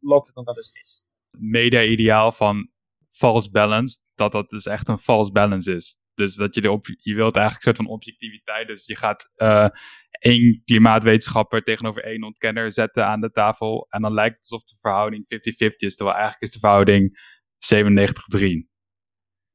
loopt 0.00 0.26
het 0.26 0.34
nog 0.34 0.44
wel 0.44 0.56
eens 0.56 0.72
mis. 0.72 1.02
Media-ideaal 1.30 2.32
van 2.32 2.70
false 3.10 3.50
balance, 3.50 3.98
dat 4.14 4.32
dat 4.32 4.48
dus 4.48 4.66
echt 4.66 4.88
een 4.88 4.98
false 4.98 5.32
balance 5.32 5.74
is. 5.74 5.98
Dus 6.14 6.34
dat 6.34 6.54
je, 6.54 6.60
de 6.60 6.70
op, 6.70 6.86
je 6.86 7.14
wilt 7.14 7.36
eigenlijk 7.36 7.66
een 7.66 7.74
soort 7.74 7.86
van 7.86 7.96
objectiviteit. 7.96 8.66
Dus 8.66 8.86
je 8.86 8.96
gaat 8.96 9.30
uh, 9.36 9.68
één 10.10 10.62
klimaatwetenschapper 10.64 11.62
tegenover 11.62 12.04
één 12.04 12.22
ontkenner 12.22 12.72
zetten 12.72 13.06
aan 13.06 13.20
de 13.20 13.30
tafel. 13.30 13.86
En 13.90 14.02
dan 14.02 14.14
lijkt 14.14 14.34
het 14.34 14.50
alsof 14.50 14.68
de 14.68 14.76
verhouding 14.80 15.24
50-50 15.24 15.26
is. 15.76 15.96
Terwijl 15.96 16.16
eigenlijk 16.16 16.42
is 16.42 16.52
de 16.52 16.58
verhouding 16.58 17.18
97-3. 18.34 18.72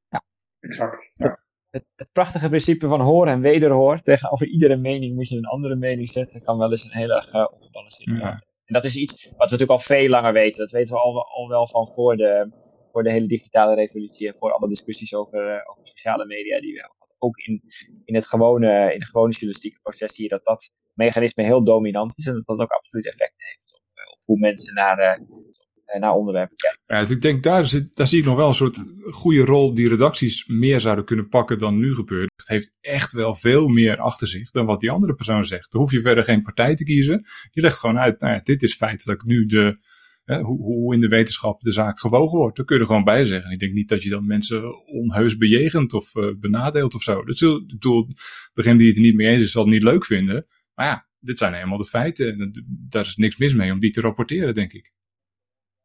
Ja, 0.10 0.26
exact. 0.60 1.14
Ja. 1.16 1.44
Het, 1.70 1.86
het, 1.96 2.12
prachtige 2.12 2.48
principe 2.48 2.88
van 2.88 3.02
hoor 3.02 3.28
en 3.28 3.42
wederhoor. 3.42 4.02
Tegenover 4.02 4.48
iedere 4.48 4.76
mening 4.76 5.16
moet 5.16 5.28
je 5.28 5.38
een 5.38 5.46
andere 5.46 5.76
mening 5.76 6.10
zetten. 6.10 6.44
Kan 6.44 6.58
wel 6.58 6.72
eens 6.72 6.84
een 6.84 6.98
heel 6.98 7.10
erg 7.10 7.34
uh, 7.34 7.46
ongebalanceerd 7.52 8.20
ja. 8.20 8.44
En 8.66 8.76
dat 8.76 8.86
is 8.86 8.96
iets 8.96 9.24
wat 9.24 9.32
we 9.32 9.38
natuurlijk 9.38 9.72
al 9.72 9.80
veel 9.80 10.10
langer 10.10 10.34
weten. 10.34 10.60
Dat 10.60 10.72
weten 10.72 10.94
we 10.94 11.00
al, 11.00 11.28
al 11.28 11.48
wel 11.48 11.68
van 11.68 11.92
voor 11.96 12.16
de, 12.16 12.52
voor 12.92 13.04
de 13.04 13.12
hele 13.12 13.28
digitale 13.28 13.76
revolutie 13.76 14.28
en 14.28 14.36
voor 14.40 14.52
alle 14.52 14.68
discussies 14.68 15.14
over, 15.14 15.56
uh, 15.56 15.70
over 15.70 15.86
sociale 15.86 16.26
media 16.26 16.60
die 16.60 16.74
we 16.74 16.80
hebben. 16.80 16.98
Ook 17.18 17.38
in, 17.38 17.62
in, 18.06 18.16
het 18.16 18.26
gewone, 18.26 18.94
in 18.94 19.00
het 19.00 19.10
gewone 19.10 19.32
journalistieke 19.32 19.80
proces 19.82 20.14
zie 20.14 20.24
je 20.24 20.30
dat 20.30 20.44
dat 20.44 20.72
mechanisme 20.94 21.44
heel 21.44 21.64
dominant 21.64 22.14
is 22.18 22.26
en 22.26 22.34
dat 22.34 22.46
dat 22.46 22.60
ook 22.60 22.72
absoluut 22.72 23.06
effect 23.06 23.34
heeft 23.38 23.76
op, 23.76 23.84
uh, 23.96 24.12
op 24.12 24.20
hoe 24.26 24.40
mensen 24.40 24.74
naar, 24.74 25.00
uh, 25.00 26.00
naar 26.00 26.14
onderwerpen 26.14 26.58
kijken. 26.58 26.82
Ja, 26.88 27.00
dus 27.00 27.12
ik 27.12 27.22
denk 27.22 27.44
daar, 27.44 27.68
zit, 27.68 27.96
daar 27.96 28.08
zie 28.08 28.20
ik 28.20 28.26
nog 28.26 28.36
wel 28.36 28.48
een 28.48 28.54
soort 28.54 28.84
goede 29.10 29.46
rol 29.46 29.74
die 29.74 29.90
redacties 29.90 30.48
meer 30.48 30.80
zouden 30.80 31.06
kunnen 31.06 31.28
pakken 31.28 31.58
dan 31.58 31.78
nu 31.78 31.96
gebeurt. 31.96 32.32
Het 32.36 32.48
heeft 32.48 32.74
echt 32.82 33.12
wel 33.12 33.36
veel 33.36 33.68
meer 33.68 33.98
achter 33.98 34.28
zich 34.28 34.52
dan 34.52 34.66
wat 34.66 34.80
die 34.80 34.92
andere 34.92 35.14
persoon 35.14 35.46
zegt. 35.46 35.72
Dan 35.72 35.82
hoef 35.82 35.92
je 35.92 36.02
verder 36.02 36.24
geen 36.24 36.42
partij 36.42 36.76
te 36.76 36.84
kiezen. 36.84 37.26
Je 37.52 37.62
legt 37.62 37.78
gewoon 37.78 38.00
uit, 38.00 38.20
nou 38.20 38.34
ja, 38.34 38.40
dit 38.44 38.64
is 38.64 38.76
feitelijk 38.76 39.24
nu 39.24 39.46
de 39.46 39.80
hoe, 40.38 40.62
hoe, 40.62 40.94
in 40.94 41.02
de 41.02 41.08
wetenschap 41.08 41.62
de 41.62 41.72
zaak 41.72 42.00
gewogen 42.00 42.38
wordt. 42.38 42.58
Daar 42.58 42.66
kun 42.66 42.76
je 42.76 42.82
er 42.82 42.88
gewoon 42.88 43.04
bij 43.04 43.24
zeggen. 43.24 43.52
Ik 43.52 43.60
denk 43.60 43.74
niet 43.74 43.90
dat 43.90 44.04
je 44.04 44.10
dan 44.10 44.26
mensen 44.26 44.86
onheus 44.86 45.38
bejegent 45.38 45.94
of 45.94 46.16
uh, 46.16 46.28
benadeelt 46.40 46.94
of 46.94 47.02
zo. 47.02 47.20
Ik 47.20 47.68
bedoel, 47.68 48.08
degene 48.54 48.78
die 48.78 48.88
het 48.88 48.96
er 48.96 49.02
niet 49.02 49.16
mee 49.16 49.28
eens 49.28 49.42
is, 49.42 49.52
zal 49.52 49.64
het 49.64 49.74
niet 49.74 49.84
leuk 49.84 50.06
vinden. 50.06 50.48
Maar 50.74 50.86
ja, 50.86 51.08
dit 51.20 51.38
zijn 51.38 51.54
helemaal 51.54 51.78
de 51.78 51.86
feiten. 51.86 52.40
En 52.40 52.66
daar 52.90 53.06
is 53.06 53.16
niks 53.16 53.38
mis 53.38 53.54
mee 53.54 53.72
om 53.72 53.80
die 53.80 53.92
te 53.92 54.02
rapporteren, 54.02 54.56
denk 54.56 54.74
ik. 54.74 54.94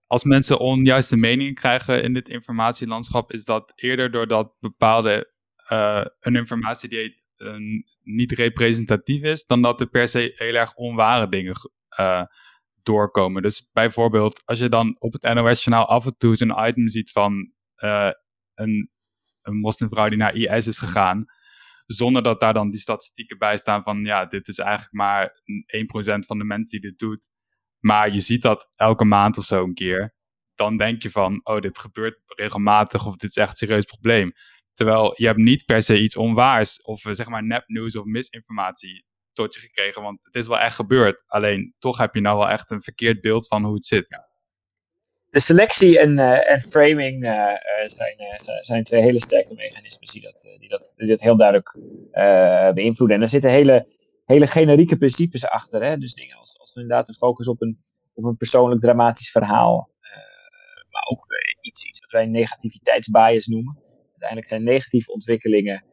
Als 0.06 0.24
mensen 0.24 0.58
onjuiste 0.58 1.16
meningen 1.16 1.54
krijgen 1.54 2.02
in 2.02 2.12
dit 2.12 2.28
informatielandschap, 2.28 3.32
is 3.32 3.44
dat 3.44 3.72
eerder 3.74 4.10
doordat 4.10 4.56
bepaalde 4.60 5.32
uh, 5.72 6.04
een 6.20 6.36
informatie 6.36 6.88
die 6.88 7.22
uh, 7.36 7.56
niet 8.02 8.32
representatief 8.32 9.22
is, 9.22 9.44
dan 9.44 9.62
dat 9.62 9.80
er 9.80 9.88
per 9.88 10.08
se 10.08 10.32
heel 10.34 10.54
erg 10.54 10.74
onware 10.74 11.28
dingen 11.28 11.54
uh, 12.00 12.22
doorkomen. 12.84 13.42
Dus 13.42 13.68
bijvoorbeeld, 13.72 14.42
als 14.44 14.58
je 14.58 14.68
dan 14.68 14.96
op 14.98 15.12
het 15.12 15.22
NOS-journaal 15.22 15.86
af 15.86 16.04
en 16.04 16.16
toe 16.16 16.36
zo'n 16.36 16.66
item 16.66 16.88
ziet 16.88 17.10
van 17.10 17.52
uh, 17.78 18.10
een, 18.54 18.90
een 19.42 19.56
moslimvrouw 19.56 20.08
die 20.08 20.18
naar 20.18 20.34
IS 20.34 20.66
is 20.66 20.78
gegaan, 20.78 21.24
zonder 21.86 22.22
dat 22.22 22.40
daar 22.40 22.52
dan 22.52 22.70
die 22.70 22.80
statistieken 22.80 23.38
bij 23.38 23.56
staan 23.56 23.82
van, 23.82 24.04
ja, 24.04 24.24
dit 24.24 24.48
is 24.48 24.58
eigenlijk 24.58 24.92
maar 24.92 25.42
1% 26.16 26.18
van 26.26 26.38
de 26.38 26.44
mensen 26.44 26.70
die 26.70 26.90
dit 26.90 26.98
doet. 26.98 27.28
maar 27.78 28.12
je 28.12 28.20
ziet 28.20 28.42
dat 28.42 28.70
elke 28.74 29.04
maand 29.04 29.38
of 29.38 29.44
zo 29.44 29.64
een 29.64 29.74
keer, 29.74 30.14
dan 30.54 30.76
denk 30.76 31.02
je 31.02 31.10
van, 31.10 31.40
oh, 31.42 31.60
dit 31.60 31.78
gebeurt 31.78 32.20
regelmatig 32.26 33.06
of 33.06 33.16
dit 33.16 33.30
is 33.30 33.36
echt 33.36 33.50
een 33.50 33.56
serieus 33.56 33.84
probleem. 33.84 34.32
Terwijl 34.72 35.14
je 35.16 35.26
hebt 35.26 35.38
niet 35.38 35.64
per 35.64 35.82
se 35.82 36.00
iets 36.00 36.16
onwaars 36.16 36.82
of 36.82 37.00
zeg 37.00 37.28
maar 37.28 37.44
nepnieuws 37.44 37.96
of 37.96 38.04
misinformatie 38.04 39.04
tot 39.34 39.54
je 39.54 39.60
gekregen, 39.60 40.02
want 40.02 40.18
het 40.22 40.34
is 40.34 40.46
wel 40.46 40.58
echt 40.58 40.74
gebeurd. 40.74 41.24
Alleen 41.26 41.74
toch 41.78 41.98
heb 41.98 42.14
je 42.14 42.20
nou 42.20 42.38
wel 42.38 42.48
echt 42.48 42.70
een 42.70 42.82
verkeerd 42.82 43.20
beeld 43.20 43.46
van 43.46 43.64
hoe 43.64 43.74
het 43.74 43.84
zit. 43.84 44.06
De 45.30 45.40
selectie 45.40 45.98
en, 45.98 46.18
uh, 46.18 46.50
en 46.50 46.60
framing 46.60 47.24
uh, 47.24 47.52
zijn, 47.86 48.16
zijn 48.60 48.84
twee 48.84 49.02
hele 49.02 49.18
sterke 49.20 49.54
mechanismen 49.54 50.08
die 50.12 50.20
dat, 50.20 50.40
die 50.58 50.68
dat, 50.68 50.92
die 50.96 51.08
dat 51.08 51.20
heel 51.20 51.36
duidelijk 51.36 51.78
beïnvloeden. 52.74 53.16
En 53.16 53.22
er 53.22 53.28
zitten 53.28 53.50
hele, 53.50 53.86
hele 54.24 54.46
generieke 54.46 54.96
principes 54.96 55.46
achter. 55.46 55.82
Hè? 55.82 55.98
Dus 55.98 56.14
dingen 56.14 56.36
als, 56.36 56.58
als 56.58 56.74
inderdaad 56.74 57.08
een 57.08 57.14
focus 57.14 57.48
op 57.48 57.62
een, 57.62 57.84
op 58.14 58.24
een 58.24 58.36
persoonlijk 58.36 58.80
dramatisch 58.80 59.30
verhaal. 59.30 59.90
maar 60.90 61.04
ook 61.10 61.26
iets, 61.60 61.86
iets 61.86 62.00
wat 62.00 62.10
wij 62.10 62.26
negativiteitsbias 62.26 63.46
noemen. 63.46 63.78
Uiteindelijk 64.10 64.48
zijn 64.48 64.62
negatieve 64.62 65.12
ontwikkelingen 65.12 65.84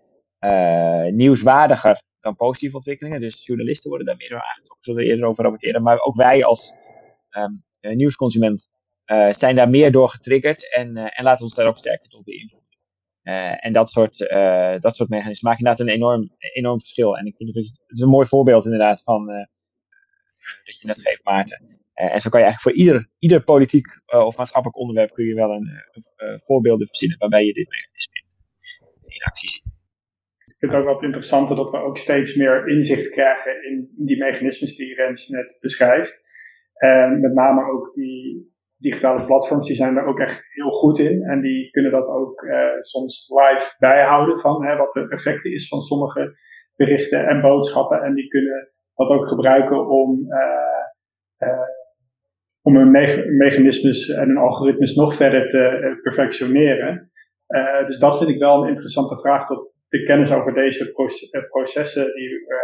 nieuwswaardiger 1.16 2.02
dan 2.22 2.36
positieve 2.36 2.76
ontwikkelingen. 2.76 3.22
Dus 3.22 3.46
journalisten 3.46 3.90
worden 3.90 4.08
daar 4.08 4.18
meer 4.18 4.30
door 4.30 4.42
aangetrokken, 4.42 4.84
zullen 4.84 5.04
er 5.04 5.10
eerder 5.10 5.26
over 5.26 5.44
rapporteren. 5.44 5.82
Maar 5.82 6.00
ook 6.00 6.16
wij 6.16 6.46
als 6.46 6.74
um, 7.32 7.64
nieuwsconsument 7.80 8.70
uh, 9.06 9.30
zijn 9.30 9.56
daar 9.56 9.70
meer 9.70 9.92
door 9.92 10.10
getriggerd 10.10 10.74
en, 10.74 10.98
uh, 10.98 11.20
en 11.20 11.24
laten 11.24 11.46
ons 11.46 11.54
daar 11.54 11.68
ook 11.68 11.78
sterker 11.78 12.10
door 12.10 12.24
beïnvloeden. 12.24 12.70
Uh, 13.24 13.66
en 13.66 13.74
dat 13.74 13.90
soort, 13.90 14.18
dat 14.82 14.96
soort 14.96 15.10
mechanismen 15.10 15.52
maken 15.52 15.66
inderdaad 15.66 15.80
een 15.80 15.94
enorm, 15.94 16.36
enorm 16.38 16.80
verschil. 16.80 17.18
En 17.18 17.26
ik 17.26 17.36
vind 17.36 17.56
het, 17.56 17.82
is 17.88 18.00
een 18.00 18.10
mooi 18.10 18.28
voorbeeld 18.28 18.66
inderdaad 18.66 19.02
van 19.04 19.26
dat 20.64 20.80
je 20.80 20.88
net 20.88 21.02
geeft, 21.02 21.24
Maarten. 21.24 21.80
en 21.94 22.20
zo 22.20 22.30
kan 22.30 22.40
je 22.40 22.46
eigenlijk 22.46 22.60
voor 22.62 22.74
ieder, 22.74 23.10
ieder 23.20 23.44
politiek 23.44 23.88
of 24.06 24.38
maatschappelijk 24.38 24.80
onderwerp 24.80 25.14
kun 25.14 25.26
je 25.26 25.34
wel 25.34 25.52
een, 25.52 25.70
voorbeelden 26.46 26.88
verzinnen 26.88 27.18
waarbij 27.18 27.46
je 27.46 27.54
dit 27.54 27.70
mechanisme 27.70 28.24
in 29.06 29.24
actie 29.24 29.50
ziet 29.50 29.81
vind 30.62 30.72
het 30.72 30.82
ook 30.82 30.88
wat 30.88 31.04
interessanter 31.04 31.56
dat 31.56 31.72
we 31.72 31.78
ook 31.78 31.98
steeds 31.98 32.36
meer 32.36 32.68
inzicht 32.68 33.10
krijgen 33.10 33.64
in 33.64 33.90
die 33.96 34.18
mechanismes 34.18 34.76
die 34.76 34.96
Rens 34.96 35.28
net 35.28 35.58
beschrijft. 35.62 36.24
En 36.74 37.20
met 37.20 37.34
name 37.34 37.72
ook 37.72 37.94
die 37.94 38.54
digitale 38.78 39.26
platforms, 39.26 39.68
die 39.68 39.76
zijn 39.76 39.98
er 39.98 40.06
ook 40.06 40.20
echt 40.20 40.46
heel 40.50 40.70
goed 40.70 41.00
in. 41.00 41.22
En 41.22 41.42
die 41.42 41.70
kunnen 41.70 41.92
dat 41.92 42.08
ook 42.08 42.42
uh, 42.42 42.82
soms 42.82 43.30
live 43.30 43.76
bijhouden 43.80 44.40
van 44.40 44.66
hè, 44.66 44.76
wat 44.76 44.94
de 44.94 45.08
effecten 45.10 45.54
is 45.54 45.68
van 45.68 45.82
sommige 45.82 46.38
berichten 46.76 47.28
en 47.28 47.42
boodschappen. 47.42 48.02
En 48.02 48.14
die 48.14 48.28
kunnen 48.28 48.72
dat 48.96 49.10
ook 49.10 49.28
gebruiken 49.28 49.90
om, 49.90 50.20
uh, 50.28 51.48
uh, 51.50 51.70
om 52.62 52.76
hun 52.76 52.92
me 52.92 53.26
mechanismes 53.38 54.10
en 54.10 54.28
hun 54.28 54.38
algoritmes 54.38 54.96
nog 54.96 55.16
verder 55.16 55.48
te 55.48 56.00
perfectioneren. 56.02 57.12
dus 57.86 58.00
dat 58.00 58.18
vind 58.18 58.30
ik 58.30 58.40
wel 58.40 58.62
een 58.62 58.70
interessante 58.70 59.20
vraag. 59.20 59.48
Tot 59.48 59.72
de 59.92 60.04
kennis 60.04 60.32
over 60.32 60.54
deze 60.54 60.92
eh, 61.32 61.50
processen, 61.50 62.16
die, 62.16 62.30
uh, 62.30 62.58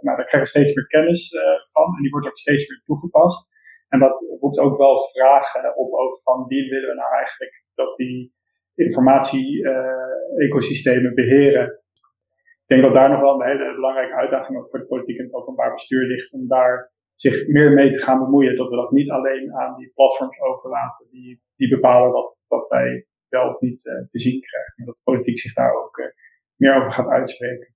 nou, 0.00 0.16
daar 0.16 0.26
krijgen 0.26 0.40
we 0.40 0.46
steeds 0.58 0.74
meer 0.74 0.86
kennis 0.86 1.32
uh, 1.32 1.40
van 1.72 1.96
en 1.96 2.02
die 2.02 2.10
wordt 2.10 2.26
ook 2.26 2.36
steeds 2.36 2.68
meer 2.68 2.82
toegepast. 2.84 3.50
En 3.88 3.98
dat 3.98 4.36
roept 4.40 4.58
ook 4.58 4.76
wel 4.76 4.98
vragen 4.98 5.76
op 5.76 5.92
over 5.92 6.20
van 6.22 6.46
wie 6.46 6.70
willen 6.70 6.88
we 6.88 6.94
nou 6.94 7.14
eigenlijk 7.14 7.64
dat 7.74 7.96
die 7.96 8.34
informatie-ecosystemen 8.74 11.14
beheren. 11.14 11.80
Ik 12.62 12.66
denk 12.66 12.82
dat 12.82 12.94
daar 12.94 13.10
nog 13.10 13.20
wel 13.20 13.34
een 13.34 13.48
hele 13.48 13.74
belangrijke 13.74 14.14
uitdaging 14.14 14.58
ook 14.58 14.70
voor 14.70 14.78
de 14.78 14.86
politiek 14.86 15.18
en 15.18 15.24
het 15.24 15.34
openbaar 15.34 15.72
bestuur 15.72 16.06
ligt 16.06 16.32
om 16.32 16.48
daar 16.48 16.92
zich 17.14 17.48
meer 17.48 17.72
mee 17.72 17.90
te 17.90 17.98
gaan 17.98 18.18
bemoeien. 18.18 18.56
Dat 18.56 18.68
we 18.68 18.76
dat 18.76 18.90
niet 18.90 19.10
alleen 19.10 19.54
aan 19.54 19.76
die 19.76 19.92
platforms 19.94 20.40
overlaten 20.40 21.10
die, 21.10 21.42
die 21.56 21.68
bepalen 21.68 22.12
wat, 22.12 22.44
wat 22.48 22.68
wij 22.68 23.06
wel 23.28 23.48
of 23.48 23.60
niet 23.60 23.82
te 23.82 24.18
zien 24.18 24.40
krijgen. 24.40 24.74
Maar 24.76 24.86
dat 24.86 24.96
de 24.96 25.02
politiek 25.04 25.38
zich 25.38 25.54
daar 25.54 25.74
ook 25.74 26.12
meer 26.62 26.76
over 26.76 26.92
gaat 26.92 27.08
uitspreken. 27.08 27.74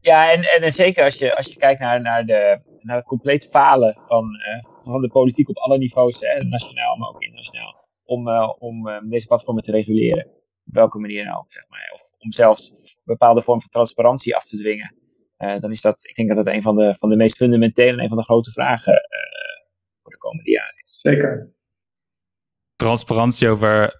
Ja, 0.00 0.32
en, 0.32 0.42
en 0.42 0.72
zeker 0.72 1.04
als 1.04 1.14
je, 1.14 1.36
als 1.36 1.46
je 1.46 1.56
kijkt 1.56 1.80
naar, 1.80 2.00
naar, 2.00 2.24
de, 2.26 2.60
naar 2.80 2.96
het 2.96 3.04
compleet 3.04 3.46
falen 3.46 3.98
van, 4.06 4.24
uh, 4.24 4.92
van 4.92 5.00
de 5.00 5.08
politiek 5.08 5.48
op 5.48 5.56
alle 5.56 5.78
niveaus, 5.78 6.20
hè, 6.20 6.44
nationaal, 6.44 6.96
maar 6.96 7.08
ook 7.08 7.22
internationaal, 7.22 7.88
om, 8.04 8.28
uh, 8.28 8.52
om 8.58 8.88
uh, 8.88 8.98
deze 9.04 9.26
platformen 9.26 9.62
te 9.62 9.70
reguleren. 9.70 10.26
Op 10.66 10.74
welke 10.74 10.98
manier 10.98 11.24
nou 11.24 11.38
ook, 11.38 11.52
zeg 11.52 11.68
maar. 11.68 11.90
Of 11.92 12.00
om 12.18 12.32
zelfs 12.32 12.70
een 12.70 12.94
bepaalde 13.04 13.42
vorm 13.42 13.60
van 13.60 13.70
transparantie 13.70 14.36
af 14.36 14.44
te 14.44 14.56
dwingen. 14.56 14.94
dan 15.36 15.70
is 15.70 15.80
dat, 15.80 15.98
ik 16.02 16.14
denk 16.14 16.28
dat 16.28 16.44
dat 16.44 16.54
een 16.54 16.62
van 16.62 16.76
de, 16.76 16.94
van 16.98 17.08
de 17.08 17.16
meest 17.16 17.36
fundamentele 17.36 17.92
en 17.92 18.02
een 18.02 18.08
van 18.08 18.18
de 18.18 18.24
grote 18.24 18.50
vragen 18.50 18.94
voor 20.02 20.10
de 20.12 20.18
komende 20.18 20.50
jaren 20.50 20.82
is. 20.84 20.98
Zeker. 21.00 21.54
Transparantie 22.76 23.48
over 23.48 23.94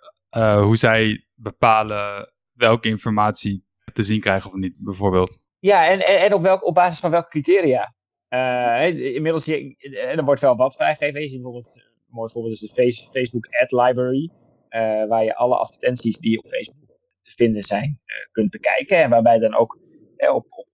hoe 0.63 0.77
zij 0.77 1.27
bepalen 1.35 2.33
welke 2.53 2.89
informatie 2.89 3.65
te 3.93 4.05
zien 4.05 4.21
krijgen 4.21 4.51
of 4.51 4.57
niet, 4.57 4.75
bijvoorbeeld. 4.79 5.39
Ja, 5.59 5.89
en, 5.89 6.07
en, 6.07 6.33
op, 6.33 6.43
welk, 6.43 6.67
op 6.67 6.75
basis 6.75 7.01
van 7.01 7.11
welke 7.11 7.29
criteria? 7.29 7.95
Uh, 8.29 9.15
inmiddels, 9.15 9.47
en 9.47 9.77
er 10.19 10.25
wordt 10.25 10.41
wel 10.41 10.57
wat 10.57 10.75
vrijgegeven. 10.75 11.21
Je 11.21 11.29
ziet 11.29 11.43
bijvoorbeeld, 11.43 11.73
een 11.75 12.15
mooi 12.15 12.31
voorbeeld 12.33 12.53
is 12.53 12.61
de 12.61 13.09
Facebook 13.13 13.47
Ad 13.47 13.71
Library, 13.71 14.31
uh, 14.71 15.09
waar 15.09 15.25
je 15.25 15.35
alle 15.35 15.57
advertenties 15.57 16.17
die 16.17 16.39
op 16.39 16.51
Facebook 16.51 16.99
te 17.21 17.31
vinden 17.31 17.63
zijn, 17.63 18.01
kunt 18.33 18.51
bekijken. 18.51 19.03
En 19.03 19.11
waarbij 19.11 19.39
dan 19.39 19.55
ook 19.55 19.79
op, 20.17 20.47
op, 20.51 20.67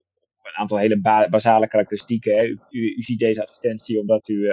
een 0.43 0.57
aantal 0.57 0.77
hele 0.77 1.01
ba 1.01 1.29
basale 1.29 1.67
karakteristieken, 1.67 2.45
u, 2.47 2.59
u, 2.69 3.01
ziet 3.01 3.19
deze 3.19 3.41
advertentie 3.41 3.99
omdat 3.99 4.27
u 4.27 4.51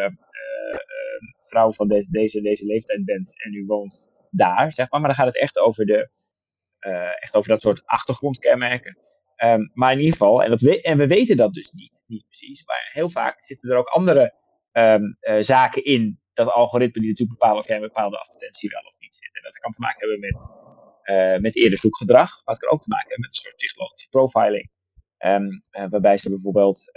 vrouw 1.48 1.72
van 1.72 1.88
deze, 1.88 2.10
deze, 2.10 2.40
deze 2.40 2.66
leeftijd 2.66 3.04
bent 3.04 3.42
en 3.42 3.54
u 3.54 3.66
woont 3.66 4.08
daar, 4.30 4.72
zeg 4.72 4.90
maar. 4.90 5.00
Maar 5.00 5.08
dan 5.08 5.18
gaat 5.18 5.26
het 5.26 5.40
echt 5.40 5.58
over 5.58 5.86
de 5.86 6.08
echt 7.18 7.34
over 7.34 7.48
dat 7.48 7.60
soort 7.60 7.82
achtergrondkenmerken. 7.84 8.98
Um, 9.44 9.70
maar 9.74 9.92
in 9.92 9.98
ieder 9.98 10.12
geval, 10.12 10.42
en, 10.42 10.50
dat 10.50 10.60
we, 10.60 10.82
en 10.82 10.98
we 10.98 11.06
weten 11.06 11.36
dat 11.36 11.52
dus 11.52 11.70
niet, 11.72 12.00
niet 12.06 12.24
precies, 12.26 12.64
maar 12.64 12.90
heel 12.92 13.10
vaak 13.10 13.44
zitten 13.44 13.70
er 13.70 13.76
ook 13.76 13.88
andere 13.88 14.34
um, 14.72 15.16
uh, 15.20 15.36
zaken 15.40 15.84
in 15.84 16.20
dat 16.32 16.48
algoritme 16.48 17.00
die 17.00 17.10
natuurlijk 17.10 17.38
bepalen 17.38 17.62
of 17.62 17.66
jij 17.66 17.76
een 17.76 17.82
bepaalde 17.82 18.18
advertentie 18.18 18.70
wel 18.70 18.80
of 18.80 18.94
niet 18.98 19.14
zit. 19.14 19.36
En 19.36 19.42
dat 19.42 19.58
kan 19.58 19.70
te 19.72 19.80
maken 19.80 20.08
hebben 20.08 20.20
met, 20.20 20.50
uh, 21.04 21.40
met 21.40 21.56
eerder 21.56 21.78
zoekgedrag, 21.78 22.30
maar 22.44 22.54
het 22.54 22.64
kan 22.64 22.72
ook 22.72 22.82
te 22.82 22.88
maken 22.88 23.08
hebben 23.08 23.26
met 23.26 23.36
een 23.36 23.42
soort 23.42 23.56
psychologische 23.56 24.08
profiling. 24.08 24.70
Um, 25.18 25.60
waarbij 25.90 26.16
ze 26.16 26.28
bijvoorbeeld 26.28 26.92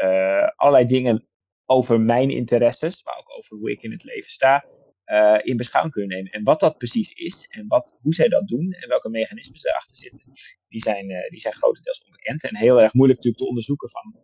allerlei 0.56 0.86
dingen 0.86 1.28
over 1.66 2.02
mijn 2.02 2.30
interesses, 2.30 3.04
maar 3.04 3.18
ook 3.18 3.38
over 3.38 3.58
hoe 3.58 3.72
ik 3.72 3.82
in 3.82 3.92
het 3.92 4.04
leven 4.04 4.30
sta, 4.30 4.66
uh, 5.12 5.38
in 5.42 5.58
beschouwing 5.58 5.94
kunnen 5.94 6.16
nemen. 6.16 6.32
En 6.32 6.44
wat 6.44 6.60
dat 6.60 6.78
precies 6.78 7.12
is 7.12 7.48
en 7.50 7.68
wat, 7.68 7.98
hoe 8.02 8.14
zij 8.14 8.28
dat 8.28 8.48
doen 8.48 8.72
en 8.72 8.90
welke 8.90 9.10
mechanismen 9.10 9.60
erachter 9.62 9.96
zitten, 9.96 10.22
die 10.68 10.82
zijn, 10.82 11.10
uh, 11.10 11.30
die 11.30 11.40
zijn 11.40 11.54
grotendeels 11.54 12.04
onbekend 12.06 12.44
en 12.44 12.56
heel 12.56 12.82
erg 12.82 12.94
moeilijk 12.94 13.18
natuurlijk 13.18 13.44
te 13.44 13.50
onderzoeken 13.50 13.90
van 13.90 14.16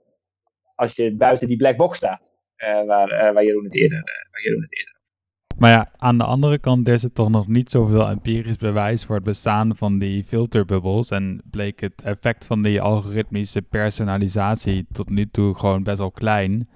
als 0.76 0.96
je 0.96 1.16
buiten 1.16 1.48
die 1.48 1.58
black 1.58 1.78
box 1.78 1.98
staat, 1.98 2.32
uh, 2.58 2.86
waar, 2.86 3.34
waar, 3.34 3.44
Jeroen 3.44 3.64
het 3.64 3.76
eerder, 3.76 4.02
waar 4.32 4.42
Jeroen 4.42 4.62
het 4.62 4.78
eerder 4.78 4.98
maar 5.58 5.72
ja, 5.72 5.92
aan 5.98 6.18
de 6.18 6.24
andere 6.24 6.58
kant 6.58 6.88
is 6.88 7.04
er 7.04 7.14
toch 7.14 7.30
nog 7.30 7.48
niet 7.48 7.70
zoveel 7.70 8.10
empirisch 8.10 8.56
bewijs 8.58 9.06
voor 9.06 9.16
het 9.16 9.24
bestaan 9.24 9.76
van 9.76 10.00
die 10.00 10.24
filterbubbels. 10.24 11.10
En 11.10 11.42
bleek 11.52 11.80
het 11.80 12.02
effect 12.02 12.46
van 12.46 12.62
die 12.62 12.82
algoritmische 12.82 13.62
personalisatie 13.62 14.86
tot 14.92 15.10
nu 15.10 15.30
toe 15.30 15.56
gewoon 15.56 15.84
best 15.84 15.98
wel 15.98 16.12
klein. 16.12 16.70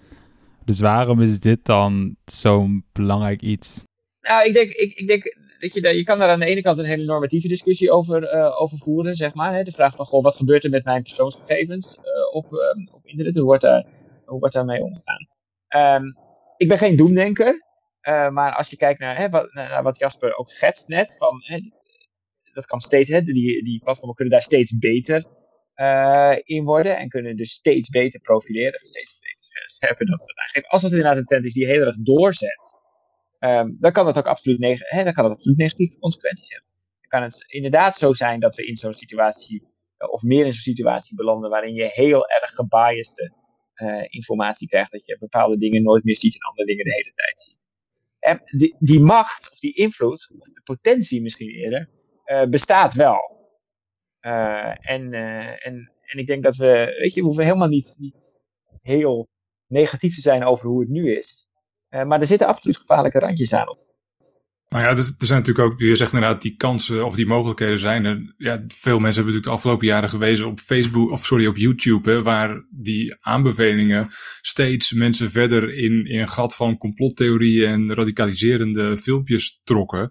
Dus 0.65 0.79
waarom 0.79 1.21
is 1.21 1.39
dit 1.39 1.65
dan 1.65 2.15
zo'n 2.25 2.85
belangrijk 2.91 3.41
iets? 3.41 3.83
Nou, 4.21 4.47
ik 4.47 4.53
denk, 4.53 4.71
ik, 4.71 4.93
ik 4.93 5.07
denk 5.07 5.35
dat 5.59 5.73
je, 5.73 5.97
je 5.97 6.03
kan 6.03 6.19
daar 6.19 6.29
aan 6.29 6.39
de 6.39 6.45
ene 6.45 6.61
kant 6.61 6.77
een 6.77 6.85
hele 6.85 7.05
normatieve 7.05 7.47
discussie 7.47 7.91
over, 7.91 8.33
uh, 8.33 8.61
over 8.61 8.77
voeren, 8.77 9.15
zeg 9.15 9.33
maar. 9.33 9.53
Hè? 9.53 9.63
De 9.63 9.71
vraag 9.71 9.95
van, 9.95 10.05
goh, 10.05 10.23
wat 10.23 10.35
gebeurt 10.35 10.63
er 10.63 10.69
met 10.69 10.85
mijn 10.85 11.01
persoonsgegevens 11.01 11.97
uh, 11.97 12.35
op, 12.35 12.51
um, 12.51 12.89
op 12.91 13.05
internet? 13.05 13.35
Hoe 13.35 13.45
wordt, 13.45 13.61
daar, 13.61 13.85
hoe 14.25 14.39
wordt 14.39 14.53
daarmee 14.55 14.83
omgegaan? 14.83 15.27
Um, 16.03 16.17
ik 16.57 16.67
ben 16.67 16.77
geen 16.77 16.95
doemdenker, 16.95 17.65
uh, 18.07 18.29
maar 18.29 18.55
als 18.55 18.69
je 18.69 18.77
kijkt 18.77 18.99
naar, 18.99 19.17
hè, 19.17 19.29
wat, 19.29 19.49
wat 19.83 19.97
Jasper 19.97 20.37
ook 20.37 20.49
schetst 20.49 20.87
net, 20.87 21.15
van, 21.17 21.41
hè, 21.43 21.59
dat 22.53 22.65
kan 22.65 22.79
steeds, 22.79 23.09
hè, 23.09 23.21
die, 23.21 23.63
die 23.63 23.79
platformen 23.83 24.15
kunnen 24.15 24.33
daar 24.33 24.43
steeds 24.43 24.77
beter 24.77 25.25
in 26.43 26.63
worden 26.63 26.97
en 26.97 27.09
kunnen 27.09 27.35
dus 27.35 27.51
steeds 27.51 27.89
beter 27.89 28.19
profileren, 28.19 28.79
steeds 28.79 29.19
beter 29.19 29.63
scherper 29.65 30.05
dat 30.05 30.21
aangeven. 30.21 30.69
Als 30.69 30.81
het 30.81 30.91
inderdaad 30.91 31.17
een 31.17 31.25
trend 31.25 31.45
is 31.45 31.53
die 31.53 31.65
heel 31.65 31.85
erg 31.85 31.95
doorzet, 31.99 32.70
um, 33.43 33.77
dan 33.79 33.91
kan 33.91 34.05
dat 34.05 34.17
ook 34.17 34.25
absoluut, 34.25 34.79
hè, 34.79 35.11
kan 35.11 35.31
absoluut 35.31 35.57
negatieve 35.57 35.97
consequenties 35.99 36.49
hebben. 36.49 36.69
Dan 36.99 37.09
kan 37.09 37.21
het 37.21 37.43
inderdaad 37.47 37.95
zo 37.95 38.13
zijn 38.13 38.39
dat 38.39 38.55
we 38.55 38.65
in 38.65 38.75
zo'n 38.75 38.93
situatie, 38.93 39.61
uh, 39.61 40.11
of 40.11 40.21
meer 40.21 40.45
in 40.45 40.53
zo'n 40.53 40.73
situatie 40.73 41.15
belanden, 41.15 41.49
waarin 41.49 41.73
je 41.73 41.89
heel 41.91 42.27
erg 42.27 42.51
gebiased 42.51 43.31
uh, 43.75 44.03
informatie 44.09 44.67
krijgt, 44.67 44.91
dat 44.91 45.05
je 45.05 45.17
bepaalde 45.19 45.57
dingen 45.57 45.83
nooit 45.83 46.03
meer 46.03 46.15
ziet 46.15 46.33
en 46.33 46.41
andere 46.41 46.67
dingen 46.67 46.85
de 46.85 46.93
hele 46.93 47.11
tijd 47.15 47.39
ziet. 47.39 47.57
En 48.19 48.41
die, 48.57 48.75
die 48.79 48.99
macht, 48.99 49.51
of 49.51 49.59
die 49.59 49.73
invloed, 49.73 50.31
of 50.39 50.45
de 50.45 50.61
potentie 50.63 51.21
misschien 51.21 51.49
eerder, 51.49 51.89
uh, 52.25 52.43
bestaat 52.43 52.93
wel. 52.93 53.39
en, 54.19 55.13
en, 55.63 55.91
en 56.01 56.17
ik 56.19 56.27
denk 56.27 56.43
dat 56.43 56.55
we, 56.55 56.95
weet 56.99 57.13
je, 57.13 57.19
we 57.19 57.25
hoeven 57.25 57.43
helemaal 57.43 57.67
niet, 57.67 57.95
niet 57.97 58.39
heel 58.81 59.29
negatief 59.67 60.15
te 60.15 60.21
zijn 60.21 60.43
over 60.43 60.67
hoe 60.67 60.79
het 60.79 60.89
nu 60.89 61.17
is. 61.17 61.49
Maar 61.91 62.19
er 62.19 62.25
zitten 62.25 62.47
absoluut 62.47 62.77
gevaarlijke 62.77 63.19
randjes 63.19 63.53
aan. 63.53 63.67
Nou 64.71 64.83
ja, 64.83 64.89
er 64.89 65.13
zijn 65.17 65.39
natuurlijk 65.39 65.71
ook, 65.71 65.79
je 65.79 65.95
zegt 65.95 66.13
inderdaad, 66.13 66.41
die 66.41 66.55
kansen 66.55 67.05
of 67.05 67.15
die 67.15 67.25
mogelijkheden 67.25 67.79
zijn 67.79 68.05
er. 68.05 68.33
Ja, 68.37 68.63
veel 68.67 68.99
mensen 68.99 69.23
hebben 69.23 69.33
natuurlijk 69.33 69.43
de 69.43 69.49
afgelopen 69.49 69.87
jaren 69.87 70.09
gewezen 70.09 70.47
op 70.47 70.59
Facebook, 70.59 71.11
of 71.11 71.25
sorry, 71.25 71.47
op 71.47 71.57
YouTube, 71.57 72.11
hè, 72.11 72.21
waar 72.21 72.65
die 72.77 73.15
aanbevelingen 73.19 74.09
steeds 74.41 74.91
mensen 74.91 75.31
verder 75.31 75.73
in, 75.73 76.05
in 76.05 76.19
een 76.19 76.29
gat 76.29 76.55
van 76.55 76.77
complottheorieën 76.77 77.69
en 77.69 77.93
radicaliserende 77.93 78.97
filmpjes 78.97 79.59
trokken. 79.63 80.09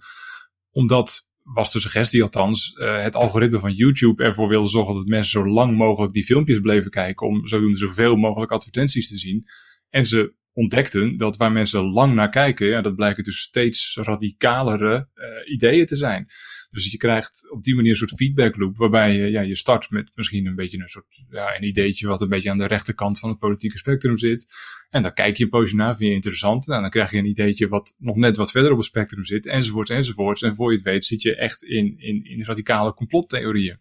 Omdat, 0.70 1.28
was 1.42 1.72
de 1.72 1.80
suggestie 1.80 2.22
althans, 2.22 2.72
uh, 2.74 3.02
het 3.02 3.16
algoritme 3.16 3.58
van 3.58 3.72
YouTube 3.72 4.24
ervoor 4.24 4.48
wilde 4.48 4.68
zorgen 4.68 4.94
dat 4.94 5.06
mensen 5.06 5.30
zo 5.30 5.48
lang 5.48 5.76
mogelijk 5.76 6.12
die 6.12 6.24
filmpjes 6.24 6.60
bleven 6.60 6.90
kijken, 6.90 7.26
om 7.26 7.46
zodoende 7.46 7.78
zoveel 7.78 8.16
mogelijk 8.16 8.52
advertenties 8.52 9.08
te 9.08 9.18
zien. 9.18 9.46
En 9.90 10.06
ze 10.06 10.34
ontdekten 10.52 11.16
dat 11.16 11.36
waar 11.36 11.52
mensen 11.52 11.82
lang 11.82 12.14
naar 12.14 12.30
kijken, 12.30 12.66
ja, 12.66 12.80
dat 12.80 12.94
blijken 12.94 13.24
dus 13.24 13.38
steeds 13.38 13.98
radicalere 14.02 15.08
uh, 15.14 15.52
ideeën 15.52 15.86
te 15.86 15.96
zijn. 15.96 16.26
Dus 16.70 16.90
je 16.90 16.96
krijgt 16.96 17.50
op 17.50 17.62
die 17.62 17.74
manier 17.74 17.90
een 17.90 17.96
soort 17.96 18.14
feedback 18.14 18.56
loop, 18.56 18.76
waarbij 18.76 19.16
je, 19.16 19.30
ja, 19.30 19.40
je 19.40 19.56
start 19.56 19.90
met 19.90 20.10
misschien 20.14 20.46
een 20.46 20.54
beetje 20.54 20.78
een 20.78 20.88
soort, 20.88 21.24
ja, 21.30 21.56
een 21.56 21.64
ideetje 21.64 22.06
wat 22.06 22.20
een 22.20 22.28
beetje 22.28 22.50
aan 22.50 22.58
de 22.58 22.66
rechterkant 22.66 23.18
van 23.18 23.28
het 23.28 23.38
politieke 23.38 23.76
spectrum 23.76 24.18
zit. 24.18 24.52
En 24.90 25.02
dan 25.02 25.14
kijk 25.14 25.36
je 25.36 25.44
een 25.44 25.50
poosje 25.50 25.76
naar, 25.76 25.96
vind 25.96 26.08
je 26.08 26.14
interessant. 26.14 26.68
En 26.68 26.80
dan 26.80 26.90
krijg 26.90 27.10
je 27.10 27.18
een 27.18 27.28
ideetje 27.28 27.68
wat 27.68 27.94
nog 27.98 28.16
net 28.16 28.36
wat 28.36 28.50
verder 28.50 28.70
op 28.70 28.76
het 28.76 28.86
spectrum 28.86 29.24
zit, 29.24 29.46
enzovoorts, 29.46 29.90
enzovoorts. 29.90 30.42
En 30.42 30.54
voor 30.54 30.70
je 30.70 30.76
het 30.76 30.86
weet 30.86 31.04
zit 31.04 31.22
je 31.22 31.36
echt 31.36 31.62
in, 31.62 31.98
in, 31.98 32.24
in 32.24 32.44
radicale 32.44 32.94
complottheorieën. 32.94 33.78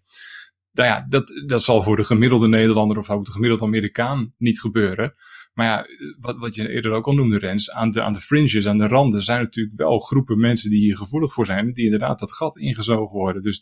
Nou 0.71 0.89
ja, 0.89 1.05
dat, 1.09 1.43
dat 1.45 1.63
zal 1.63 1.81
voor 1.81 1.95
de 1.95 2.03
gemiddelde 2.03 2.47
Nederlander 2.47 2.97
of 2.97 3.09
ook 3.09 3.25
de 3.25 3.31
gemiddelde 3.31 3.63
Amerikaan 3.63 4.33
niet 4.37 4.59
gebeuren. 4.59 5.13
Maar 5.59 5.67
ja, 5.67 5.85
wat, 6.19 6.37
wat 6.37 6.55
je 6.55 6.69
eerder 6.69 6.91
ook 6.91 7.05
al 7.05 7.13
noemde, 7.13 7.37
Rens, 7.37 7.71
aan 7.71 7.89
de, 7.89 8.01
aan 8.01 8.13
de 8.13 8.21
fringes, 8.21 8.67
aan 8.67 8.77
de 8.77 8.87
randen, 8.87 9.21
zijn 9.21 9.41
natuurlijk 9.41 9.77
wel 9.77 9.99
groepen 9.99 10.39
mensen 10.39 10.69
die 10.69 10.79
hier 10.79 10.97
gevoelig 10.97 11.33
voor 11.33 11.45
zijn, 11.45 11.73
die 11.73 11.83
inderdaad 11.83 12.19
dat 12.19 12.31
gat 12.31 12.57
ingezogen 12.57 13.17
worden. 13.17 13.41
Dus 13.41 13.57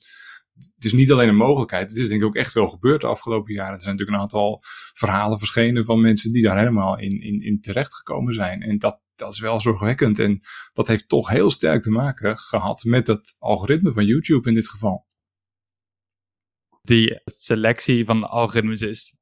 het 0.76 0.86
is 0.86 0.93
niet 0.93 1.12
alleen 1.12 1.28
een 1.28 1.36
mogelijkheid, 1.36 1.89
het 1.89 1.98
is 1.98 2.08
denk 2.08 2.22
ik 2.22 2.28
ook 2.28 2.36
echt 2.36 2.54
wel 2.54 2.68
gebeurd 2.68 3.02
de 3.02 3.08
afgelopen 3.08 3.54
jaren. 3.54 3.74
Er 3.74 3.82
zijn 3.82 3.95
natuurlijk 3.95 4.18
een 4.18 4.24
aantal 4.24 4.64
verhalen 4.93 5.38
verschenen 5.38 5.86
van 5.86 6.02
mensen 6.02 6.32
die 6.32 6.43
daar 6.43 6.58
helemaal 6.58 7.00
in, 7.00 7.22
in, 7.22 7.41
in 7.41 7.62
terecht 7.62 7.95
gekomen 7.95 8.34
zijn. 8.34 8.62
En 8.62 8.78
dat, 8.78 9.02
dat 9.16 9.34
is 9.34 9.39
wel 9.39 9.60
zorgwekkend. 9.60 10.20
En 10.20 10.41
dat 10.74 10.88
heeft 10.88 11.10
toch 11.10 11.30
heel 11.30 11.50
sterk 11.50 11.82
te 11.82 11.91
maken 11.91 12.38
gehad 12.38 12.84
met 12.84 13.08
het 13.08 13.36
algoritme 13.39 13.91
van 13.91 14.06
YouTube 14.06 14.50
in 14.50 14.56
dit 14.56 14.70
geval. 14.70 15.06
Die 16.82 17.22
selectie 17.26 18.06
van 18.06 18.30
algoritmes 18.30 18.82
is 18.82 19.16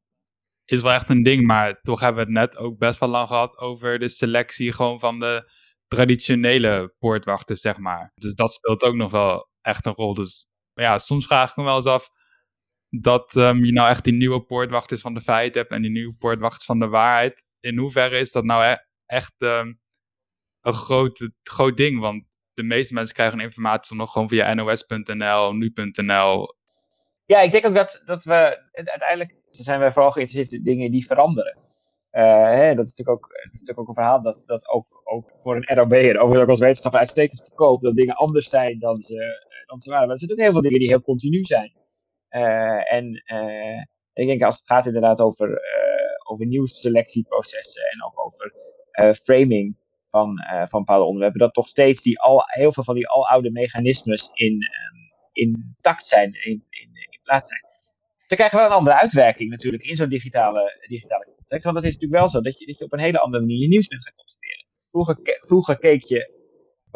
is 0.66 0.82
wel 0.82 0.92
echt 0.92 1.10
een 1.10 1.24
ding. 1.24 1.46
Maar 1.46 1.82
toch 1.82 2.00
hebben 2.00 2.26
we 2.26 2.32
het 2.32 2.50
net 2.50 2.58
ook 2.58 2.78
best 2.78 3.00
wel 3.00 3.10
lang 3.10 3.28
gehad 3.28 3.58
over 3.58 4.00
de 4.00 4.10
selectie 4.10 4.74
gewoon 4.74 5.00
van 5.00 5.20
de 5.20 5.52
traditionele 5.88 6.94
poortwachters, 7.00 7.62
zeg 7.62 7.78
maar. 7.78 8.12
Dus 8.16 8.36
dat 8.36 8.54
speelt 8.54 8.84
ook 8.84 8.96
nog 8.96 9.12
wel 9.12 9.50
echt 9.62 9.86
een 9.86 9.94
rol. 9.94 10.14
Dus 10.14 10.46
ja, 10.74 10.98
soms 10.98 11.26
vraag 11.26 11.50
ik 11.50 11.56
me 11.56 11.64
wel 11.64 11.76
eens 11.76 11.86
af 11.86 12.10
dat 12.90 13.36
um, 13.36 13.66
je 13.66 13.72
nou 13.72 13.90
echt 13.90 14.04
die 14.04 14.14
nieuwe 14.14 14.42
poortwachters 14.46 15.02
van 15.02 15.14
de 15.14 15.22
feit 15.22 15.56
hebt 15.56 15.72
en 15.72 15.82
die 15.82 15.92
nieuwe 15.92 16.14
poortwachters 16.14 16.66
van 16.66 16.80
de 16.80 16.88
waarheid. 16.88 17.44
In 17.60 17.78
hoeverre 17.78 18.18
is 18.18 18.32
dat 18.32 18.44
nou 18.44 18.66
e 18.66 18.78
echt 19.06 19.34
um, 19.38 19.80
een 20.62 20.74
groot, 20.74 21.30
groot 21.44 21.78
ding? 21.78 22.00
Want 22.00 22.26
de 22.54 22.64
meeste 22.64 22.94
mensen 22.94 23.16
krijgen 23.16 23.40
informatie 23.40 23.96
nog 23.96 24.12
gewoon 24.12 24.28
via 24.28 24.54
nos.nl, 24.54 25.54
nu.nl. 25.54 26.55
Ja, 27.26 27.42
ik 27.42 27.52
denk 27.52 27.66
ook 27.66 27.76
dat, 27.76 28.02
dat 28.06 28.24
we 28.24 28.62
uiteindelijk 28.72 29.36
zijn 29.50 29.80
wij 29.80 29.92
vooral 29.92 30.12
geïnteresseerd 30.12 30.60
in 30.60 30.64
dingen 30.64 30.92
die 30.92 31.06
veranderen. 31.06 31.58
Uh, 32.12 32.44
hè, 32.44 32.76
dat, 32.76 32.86
is 32.86 32.96
natuurlijk 32.96 33.10
ook, 33.10 33.80
ook 33.80 33.88
een 33.88 33.94
verhaal 33.94 34.22
dat, 34.22 34.44
dat 34.46 34.68
ook, 34.70 35.02
ook 35.04 35.32
voor 35.44 35.56
een 35.56 35.76
ROB 35.76 35.94
en 35.94 36.20
ook 36.20 36.50
als 36.50 36.60
wetenschapper 36.60 37.00
uitstekend 37.00 37.42
verkoopt, 37.42 37.84
dat 37.84 37.96
dingen 37.96 38.16
anders 38.16 38.50
zijn 38.50 38.80
dan 38.80 39.02
ze, 39.02 39.48
dan 39.66 39.80
ze 39.80 39.90
waren. 39.90 40.06
Maar 40.06 40.16
er 40.16 40.22
zijn 40.22 40.32
ook 40.32 40.40
heel 40.40 40.52
veel 40.52 40.62
dingen 40.62 40.80
die 40.80 40.88
heel 40.88 41.02
continu 41.02 41.44
zijn. 41.44 41.74
Uh, 42.30 42.94
en 42.94 43.24
ik 44.14 44.28
denk 44.28 44.44
als 44.44 44.58
het 44.58 44.66
gaat 44.66 44.86
inderdaad 44.86 45.20
over, 45.20 45.62
over 46.28 46.46
nieuwsselectieprocessen 46.46 47.84
en 47.92 48.04
ook 48.04 48.26
over 48.26 48.54
framing 49.24 49.78
van, 50.10 50.40
van 50.70 50.80
bepaalde 50.80 51.06
onderwerpen, 51.06 51.40
dat 51.40 51.54
toch 51.54 51.68
steeds 51.68 52.02
die 52.02 52.20
al, 52.20 52.44
heel 52.46 52.72
veel 52.72 52.84
van 52.84 52.96
die 52.96 53.10
aloude 53.10 53.52
mechanismes 53.52 54.30
in, 54.34 54.54
um, 54.54 55.06
intact 55.36 56.06
zijn, 56.06 56.34
in, 56.34 56.64
plaats 57.26 57.48
zijn. 57.48 57.64
Ze 58.26 58.36
krijgen 58.36 58.58
wel 58.58 58.68
een 58.68 58.74
andere 58.74 59.00
uitwerking 59.00 59.50
natuurlijk 59.50 59.84
in 59.84 59.96
zo'n 59.96 60.10
digitale, 60.10 60.86
digitale 60.88 61.26
context. 61.26 61.64
Want 61.64 61.76
het 61.76 61.86
is 61.86 61.94
natuurlijk 61.94 62.22
wel 62.22 62.30
zo 62.30 62.42
dat 62.42 62.60
je, 62.60 62.66
dat 62.66 62.78
je 62.78 62.86
op 62.86 62.94
een 62.94 63.00
hele 63.00 63.20
andere 63.20 63.44
manier 63.44 63.62
je 63.62 63.68
nieuws 63.68 63.88
bent 63.88 64.04
gaan 64.04 64.14
consumeren. 64.16 64.66
Vroeger, 64.92 65.18
vroeger 65.48 65.78
keek 65.78 66.04
je, 66.04 66.34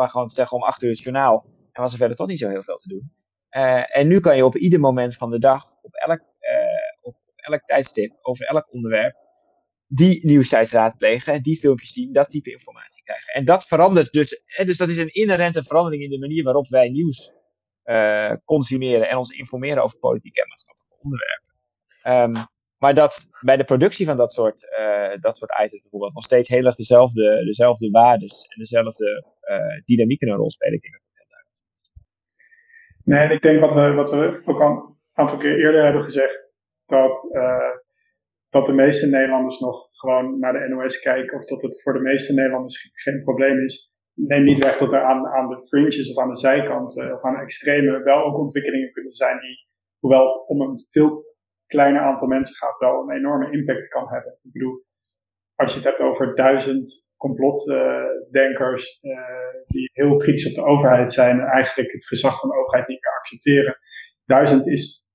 gewoon 0.07 0.29
zeggen 0.29 0.57
om 0.57 0.63
acht 0.63 0.81
uur 0.81 0.89
het 0.89 0.99
journaal, 0.99 1.45
en 1.71 1.81
was 1.81 1.91
er 1.91 1.97
verder 1.97 2.17
toch 2.17 2.27
niet 2.27 2.39
zo 2.39 2.49
heel 2.49 2.63
veel 2.63 2.75
te 2.75 2.87
doen. 2.87 3.11
Uh, 3.51 3.97
en 3.97 4.07
nu 4.07 4.19
kan 4.19 4.35
je 4.35 4.45
op 4.45 4.55
ieder 4.55 4.79
moment 4.79 5.15
van 5.15 5.29
de 5.29 5.39
dag, 5.39 5.65
op 5.81 5.93
elk, 5.93 6.19
uh, 6.19 7.01
op 7.01 7.15
elk 7.35 7.61
tijdstip, 7.65 8.17
over 8.21 8.45
elk 8.45 8.73
onderwerp, 8.73 9.15
die 9.87 10.25
nieuwstijds 10.25 10.71
raadplegen, 10.71 11.41
die 11.41 11.59
filmpjes 11.59 11.93
zien, 11.93 12.13
dat 12.13 12.29
type 12.29 12.51
informatie 12.51 13.03
krijgen. 13.03 13.33
En 13.33 13.45
dat 13.45 13.65
verandert 13.67 14.11
dus, 14.11 14.41
dus 14.65 14.77
dat 14.77 14.89
is 14.89 14.97
een 14.97 15.13
inherente 15.13 15.63
verandering 15.63 16.03
in 16.03 16.09
de 16.09 16.19
manier 16.19 16.43
waarop 16.43 16.67
wij 16.67 16.89
nieuws 16.89 17.31
uh, 17.89 18.33
consumeren 18.45 19.09
en 19.09 19.17
ons 19.17 19.29
informeren 19.29 19.83
over 19.83 19.97
politiek 19.97 20.35
en 20.35 20.47
maatschappij 20.47 20.85
onderwerpen. 20.99 21.53
Um, 22.03 22.47
maar 22.77 22.93
dat 22.93 23.27
bij 23.41 23.57
de 23.57 23.63
productie 23.63 24.05
van 24.05 24.17
dat 24.17 24.33
soort, 24.33 24.67
uh, 24.79 25.21
dat 25.21 25.37
soort 25.37 25.51
items 25.63 25.81
bijvoorbeeld 25.81 26.13
nog 26.13 26.23
steeds 26.23 26.49
heel 26.49 26.65
erg 26.65 26.75
dezelfde, 26.75 27.43
dezelfde 27.45 27.89
waarden 27.89 28.29
en 28.29 28.59
dezelfde 28.59 29.25
uh, 29.41 29.83
dynamieken 29.85 30.29
een 30.29 30.35
rol 30.35 30.51
spelen. 30.51 30.73
Ik 30.73 30.81
denk 30.81 30.93
dat 30.93 31.01
heel 31.03 31.27
Nee, 33.03 33.29
ik 33.29 33.41
denk 33.41 33.59
wat 33.59 33.73
we, 33.73 33.93
wat 33.93 34.09
we 34.09 34.41
ook 34.45 34.61
al 34.61 34.69
een 34.69 34.95
aantal 35.13 35.37
keer 35.37 35.59
eerder 35.59 35.83
hebben 35.83 36.03
gezegd, 36.03 36.51
dat, 36.85 37.27
dat 38.49 38.65
de 38.65 38.73
meeste 38.73 39.07
Nederlanders 39.07 39.59
nog 39.59 39.87
gewoon 39.91 40.39
naar 40.39 40.53
de 40.53 40.67
NOS 40.67 40.99
kijken, 40.99 41.37
of 41.37 41.45
dat 41.45 41.61
het 41.61 41.81
voor 41.81 41.93
de 41.93 41.99
meeste 41.99 42.33
Nederlanders 42.33 42.91
geen 42.93 43.23
probleem 43.23 43.59
is. 43.59 43.93
Neem 44.27 44.43
niet 44.43 44.59
weg 44.59 44.77
dat 44.77 44.93
er 44.93 45.03
aan, 45.03 45.27
aan 45.27 45.49
de 45.49 45.67
fringes 45.67 46.09
of 46.09 46.17
aan 46.17 46.29
de 46.29 46.37
zijkanten 46.37 47.13
of 47.13 47.23
aan 47.23 47.33
de 47.33 47.41
extreme 47.41 48.03
wel 48.03 48.23
ook 48.23 48.37
ontwikkelingen 48.37 48.91
kunnen 48.91 49.13
zijn 49.13 49.39
die 49.39 49.67
hoewel 49.99 50.23
het 50.23 50.47
om 50.47 50.61
een 50.61 50.79
veel 50.89 51.25
kleiner 51.65 52.01
aantal 52.01 52.27
mensen 52.27 52.55
gaat, 52.55 52.79
wel 52.79 53.01
een 53.01 53.15
enorme 53.15 53.51
impact 53.51 53.87
kan 53.87 54.09
hebben. 54.09 54.31
Ik 54.41 54.51
bedoel, 54.51 54.83
als 55.55 55.71
je 55.71 55.77
het 55.77 55.87
hebt 55.87 55.99
over 55.99 56.35
duizend 56.35 57.09
complotdenkers 57.17 58.97
uh, 59.01 59.19
die 59.67 59.89
heel 59.93 60.17
kritisch 60.17 60.47
op 60.47 60.55
de 60.55 60.69
overheid 60.71 61.11
zijn 61.11 61.39
en 61.39 61.45
eigenlijk 61.45 61.91
het 61.91 62.07
gezag 62.07 62.39
van 62.39 62.49
de 62.49 62.55
overheid 62.55 62.87
niet 62.87 63.01
meer 63.01 63.17
accepteren. 63.17 63.79
Duizend 64.25 64.67
is 64.67 65.07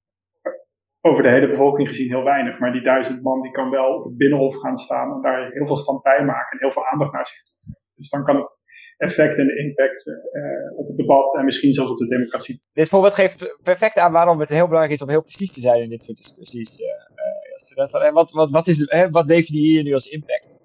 over 1.00 1.22
de 1.22 1.28
hele 1.28 1.48
bevolking 1.48 1.88
gezien 1.88 2.08
heel 2.08 2.24
weinig, 2.24 2.58
maar 2.58 2.72
die 2.72 2.82
duizend 2.82 3.22
man 3.22 3.42
die 3.42 3.50
kan 3.50 3.70
wel 3.70 3.94
op 3.94 4.04
het 4.04 4.16
binnenhof 4.16 4.56
gaan 4.56 4.76
staan 4.76 5.12
en 5.12 5.22
daar 5.22 5.50
heel 5.50 5.66
veel 5.66 5.76
stand 5.76 6.02
bij 6.02 6.24
maken 6.24 6.52
en 6.52 6.58
heel 6.58 6.70
veel 6.70 6.86
aandacht 6.86 7.12
naar 7.12 7.26
zich 7.26 7.42
toe. 7.42 7.76
Dus 7.94 8.10
dan 8.10 8.24
kan 8.24 8.36
het 8.36 8.56
effect 8.96 9.38
en 9.38 9.56
impact 9.56 10.06
uh, 10.06 10.78
op 10.78 10.86
het 10.86 10.96
debat 10.96 11.36
en 11.36 11.44
misschien 11.44 11.72
zelfs 11.72 11.90
op 11.90 11.98
de 11.98 12.08
democratie. 12.08 12.58
Dit 12.72 12.88
voorbeeld 12.88 13.14
geeft 13.14 13.58
perfect 13.62 13.98
aan 13.98 14.12
waarom 14.12 14.40
het 14.40 14.48
heel 14.48 14.66
belangrijk 14.66 14.92
is 14.92 15.02
om 15.02 15.08
heel 15.08 15.22
precies 15.22 15.52
te 15.52 15.60
zijn 15.60 15.82
in 15.82 15.88
dit 15.88 16.02
soort 16.02 16.16
discussies. 16.16 16.80
Uh, 16.80 18.12
wat, 18.12 18.30
wat, 18.30 18.50
wat, 18.50 18.66
is, 18.66 18.82
hè, 18.86 19.10
wat 19.10 19.28
definieer 19.28 19.76
je 19.76 19.82
nu 19.82 19.92
als 19.92 20.06
impact? 20.06 20.56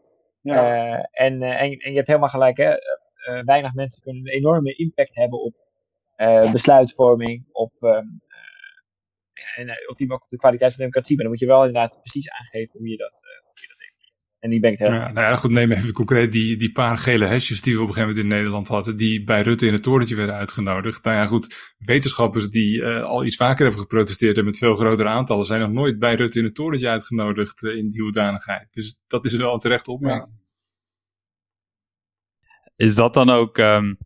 Ja. 0.41 1.01
en, 1.11 1.41
en, 1.41 1.71
en, 1.71 1.89
je 1.89 1.95
hebt 1.95 2.07
helemaal 2.07 2.29
gelijk, 2.29 2.57
hè? 2.57 2.73
weinig 3.45 3.73
mensen 3.73 4.01
kunnen 4.01 4.21
een 4.21 4.33
enorme 4.33 4.75
impact 4.75 5.15
hebben 5.15 5.41
op 5.41 5.55
besluitvorming, 6.51 7.45
op, 7.51 7.71
um, 7.79 8.21
en 9.55 9.69
ultiem 9.87 10.13
ook 10.13 10.21
op 10.23 10.29
de 10.29 10.37
kwaliteit 10.37 10.71
van 10.71 10.79
de 10.79 10.85
democratie. 10.85 11.15
Maar 11.15 11.23
dan 11.23 11.33
moet 11.33 11.43
je 11.43 11.47
wel 11.47 11.65
inderdaad 11.65 11.99
precies 12.01 12.29
aangeven 12.29 12.79
hoe 12.79 12.89
je 12.89 12.97
dat 12.97 13.19
en 14.39 14.49
die 14.49 14.59
ben 14.59 14.71
ik 14.71 14.77
heel 14.77 14.93
ja, 14.93 15.11
Nou 15.11 15.27
ja, 15.27 15.35
goed, 15.35 15.51
neem 15.51 15.71
even 15.71 15.93
concreet 15.93 16.31
die, 16.31 16.57
die 16.57 16.71
paar 16.71 16.97
gele 16.97 17.25
hesjes 17.25 17.61
die 17.61 17.75
we 17.75 17.81
op 17.81 17.87
een 17.87 17.93
gegeven 17.93 18.15
moment 18.15 18.31
in 18.31 18.37
Nederland 18.37 18.67
hadden, 18.67 18.97
die 18.97 19.23
bij 19.23 19.41
Rutte 19.41 19.65
in 19.67 19.73
het 19.73 19.83
torentje 19.83 20.15
werden 20.15 20.35
uitgenodigd. 20.35 21.03
Nou 21.03 21.17
ja, 21.17 21.27
goed, 21.27 21.73
wetenschappers 21.77 22.49
die 22.49 22.79
uh, 22.81 23.03
al 23.03 23.25
iets 23.25 23.35
vaker 23.35 23.63
hebben 23.63 23.81
geprotesteerd 23.81 24.37
en 24.37 24.45
met 24.45 24.57
veel 24.57 24.75
grotere 24.75 25.09
aantallen, 25.09 25.45
zijn 25.45 25.61
nog 25.61 25.71
nooit 25.71 25.99
bij 25.99 26.15
Rutte 26.15 26.39
in 26.39 26.45
het 26.45 26.55
torentje 26.55 26.89
uitgenodigd 26.89 27.63
uh, 27.63 27.75
in 27.75 27.89
die 27.89 28.01
hoedanigheid. 28.01 28.67
Dus 28.71 28.99
dat 29.07 29.25
is 29.25 29.35
wel 29.35 29.53
een 29.53 29.59
terechte 29.59 29.91
opmerking. 29.91 30.37
Is 32.75 32.95
dat 32.95 33.13
dan 33.13 33.29
ook 33.29 33.57
um, 33.57 33.97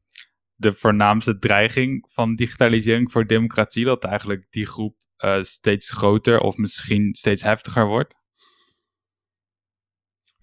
de 0.56 0.74
voornaamste 0.74 1.40
dreiging 1.40 2.06
van 2.10 2.36
digitalisering 2.36 3.12
voor 3.12 3.28
democratie, 3.28 3.86
dat 3.86 4.04
eigenlijk 4.04 4.46
die 4.50 4.66
groep 4.66 4.96
uh, 5.24 5.42
steeds 5.42 5.92
groter 5.92 6.40
of 6.40 6.58
misschien 6.58 7.14
steeds 7.14 7.44
heftiger 7.44 7.86
wordt? 7.86 8.23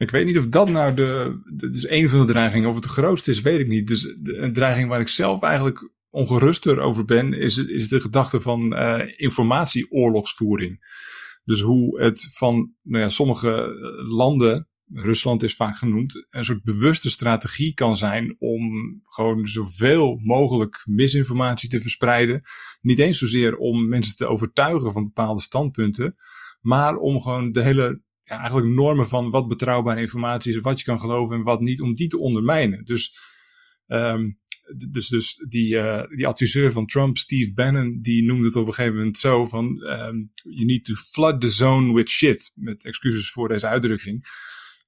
Ik 0.01 0.11
weet 0.11 0.27
niet 0.27 0.39
of 0.39 0.47
dat 0.47 0.69
nou 0.69 0.95
de, 0.95 1.41
dus 1.71 1.89
een 1.89 2.09
van 2.09 2.27
de 2.27 2.33
dreigingen, 2.33 2.69
of 2.69 2.75
het 2.75 2.83
de 2.83 2.89
grootste 2.89 3.31
is, 3.31 3.41
weet 3.41 3.61
ik 3.61 3.67
niet. 3.67 3.87
Dus 3.87 4.03
de, 4.03 4.37
een 4.37 4.53
dreiging 4.53 4.89
waar 4.89 5.01
ik 5.01 5.09
zelf 5.09 5.43
eigenlijk 5.43 5.91
ongeruster 6.11 6.79
over 6.79 7.05
ben, 7.05 7.33
is, 7.33 7.59
is 7.59 7.89
de 7.89 8.01
gedachte 8.01 8.41
van 8.41 8.73
uh, 8.73 9.01
informatieoorlogsvoering. 9.17 10.99
Dus 11.45 11.61
hoe 11.61 12.03
het 12.03 12.29
van 12.33 12.75
nou 12.83 13.03
ja, 13.03 13.09
sommige 13.09 13.51
landen 14.09 14.69
Rusland 14.93 15.43
is 15.43 15.57
vaak 15.57 15.77
genoemd, 15.77 16.27
een 16.31 16.45
soort 16.45 16.63
bewuste 16.63 17.11
strategie 17.11 17.75
kan 17.75 17.97
zijn 17.97 18.37
om 18.39 18.99
gewoon 19.03 19.47
zoveel 19.47 20.21
mogelijk 20.23 20.83
misinformatie 20.85 21.69
te 21.69 21.81
verspreiden. 21.81 22.43
Niet 22.81 22.99
eens 22.99 23.19
zozeer 23.19 23.57
om 23.57 23.89
mensen 23.89 24.17
te 24.17 24.27
overtuigen 24.27 24.93
van 24.93 25.05
bepaalde 25.05 25.43
standpunten, 25.43 26.17
maar 26.61 26.97
om 26.97 27.21
gewoon 27.21 27.53
de 27.53 27.63
hele 27.63 28.03
eigenlijk 28.39 28.67
normen 28.67 29.09
van 29.09 29.31
wat 29.31 29.49
betrouwbare 29.49 30.01
informatie 30.01 30.55
is, 30.55 30.61
wat 30.61 30.79
je 30.79 30.85
kan 30.85 31.01
geloven 31.01 31.37
en 31.37 31.43
wat 31.43 31.61
niet, 31.61 31.81
om 31.81 31.95
die 31.95 32.09
te 32.09 32.19
ondermijnen. 32.19 32.85
Dus, 32.85 33.19
um, 33.87 34.39
dus, 34.89 35.09
dus 35.09 35.45
die, 35.49 35.75
uh, 35.75 36.03
die 36.09 36.27
adviseur 36.27 36.73
van 36.73 36.87
Trump, 36.87 37.19
Steve 37.19 37.53
Bannon, 37.53 37.99
die 38.03 38.25
noemde 38.25 38.47
het 38.47 38.57
op 38.57 38.67
een 38.67 38.75
gegeven 38.75 38.97
moment 38.97 39.19
zo 39.19 39.47
van, 39.47 39.65
um, 39.67 40.31
you 40.43 40.65
need 40.65 40.85
to 40.85 40.95
flood 40.95 41.41
the 41.41 41.49
zone 41.49 41.95
with 41.95 42.09
shit. 42.09 42.53
Met 42.55 42.85
excuses 42.85 43.31
voor 43.31 43.49
deze 43.49 43.67
uitdrukking. 43.67 44.25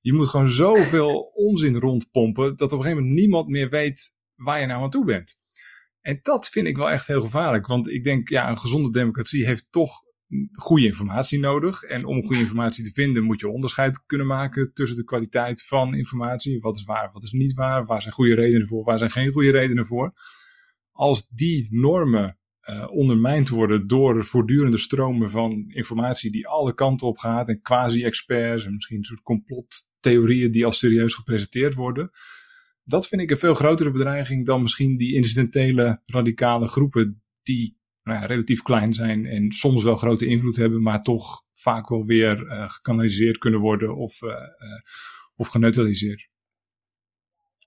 Je 0.01 0.13
moet 0.13 0.29
gewoon 0.29 0.51
zoveel 0.51 1.21
onzin 1.35 1.77
rondpompen 1.77 2.57
dat 2.57 2.73
op 2.73 2.79
een 2.79 2.85
gegeven 2.85 3.03
moment 3.03 3.21
niemand 3.21 3.49
meer 3.49 3.69
weet 3.69 4.15
waar 4.35 4.61
je 4.61 4.67
nou 4.67 4.83
aan 4.83 4.91
toe 4.91 5.05
bent. 5.05 5.41
En 6.01 6.21
dat 6.23 6.49
vind 6.49 6.67
ik 6.67 6.77
wel 6.77 6.91
echt 6.91 7.07
heel 7.07 7.21
gevaarlijk. 7.21 7.67
Want 7.67 7.89
ik 7.89 8.05
denk, 8.05 8.29
ja, 8.29 8.51
een 8.51 8.59
gezonde 8.59 8.91
democratie 8.91 9.47
heeft 9.47 9.67
toch 9.71 9.93
goede 10.53 10.87
informatie 10.87 11.39
nodig. 11.39 11.83
En 11.83 12.05
om 12.05 12.25
goede 12.25 12.41
informatie 12.41 12.85
te 12.85 12.93
vinden 12.93 13.25
moet 13.25 13.41
je 13.41 13.49
onderscheid 13.49 14.07
kunnen 14.07 14.27
maken 14.27 14.73
tussen 14.73 14.97
de 14.97 15.05
kwaliteit 15.05 15.65
van 15.65 15.95
informatie. 15.95 16.61
Wat 16.61 16.77
is 16.77 16.85
waar, 16.85 17.11
wat 17.13 17.23
is 17.23 17.33
niet 17.33 17.55
waar, 17.55 17.85
waar 17.87 18.03
zijn 18.03 18.15
goede 18.15 18.35
redenen 18.35 18.67
voor, 18.67 18.85
waar 18.85 18.99
zijn 18.99 19.11
geen 19.11 19.33
goede 19.33 19.51
redenen 19.51 19.87
voor. 19.87 20.13
Als 20.93 21.29
die 21.29 21.67
normen 21.71 22.39
uh, 22.63 22.87
ondermijnd 22.91 23.49
worden 23.49 23.87
door 23.87 24.25
voortdurende 24.25 24.77
stromen 24.77 25.31
van 25.31 25.65
informatie 25.69 26.31
die 26.31 26.49
alle 26.49 26.75
kanten 26.75 27.07
op 27.07 27.19
gaat 27.19 27.49
en 27.49 27.61
quasi-experts 27.61 28.65
en 28.65 28.75
misschien 28.75 28.99
een 28.99 29.05
soort 29.05 29.23
complottheorieën 29.23 30.51
die 30.51 30.65
als 30.65 30.79
serieus 30.79 31.15
gepresenteerd 31.15 31.75
worden. 31.75 32.11
Dat 32.85 33.09
vind 33.09 33.23
ik 33.23 33.31
een 33.31 33.39
veel 33.39 33.55
grotere 33.55 33.91
bedreiging 33.91 34.47
dan 34.47 34.63
misschien 34.63 34.97
die 34.97 35.15
incidentele 35.15 36.03
radicale 36.07 36.69
groepen 36.69 37.23
die 37.43 37.81
nou 38.03 38.27
relatief 38.27 38.63
klein 38.63 38.95
zijn 38.95 39.27
en 39.27 39.53
soms 39.53 39.85
wel 39.85 39.97
grote 39.97 40.27
invloed 40.27 40.57
hebben, 40.57 40.83
maar 40.83 41.03
toch 41.03 41.43
vaak 41.53 41.89
wel 41.89 42.05
weer 42.05 42.43
uh, 42.47 42.69
gekanaliseerd 42.69 43.39
kunnen 43.39 43.61
worden 43.61 43.97
of, 43.97 44.23
uh, 44.23 44.31
uh, 44.31 44.39
of 45.37 45.49
geneutraliseerd. 45.49 46.31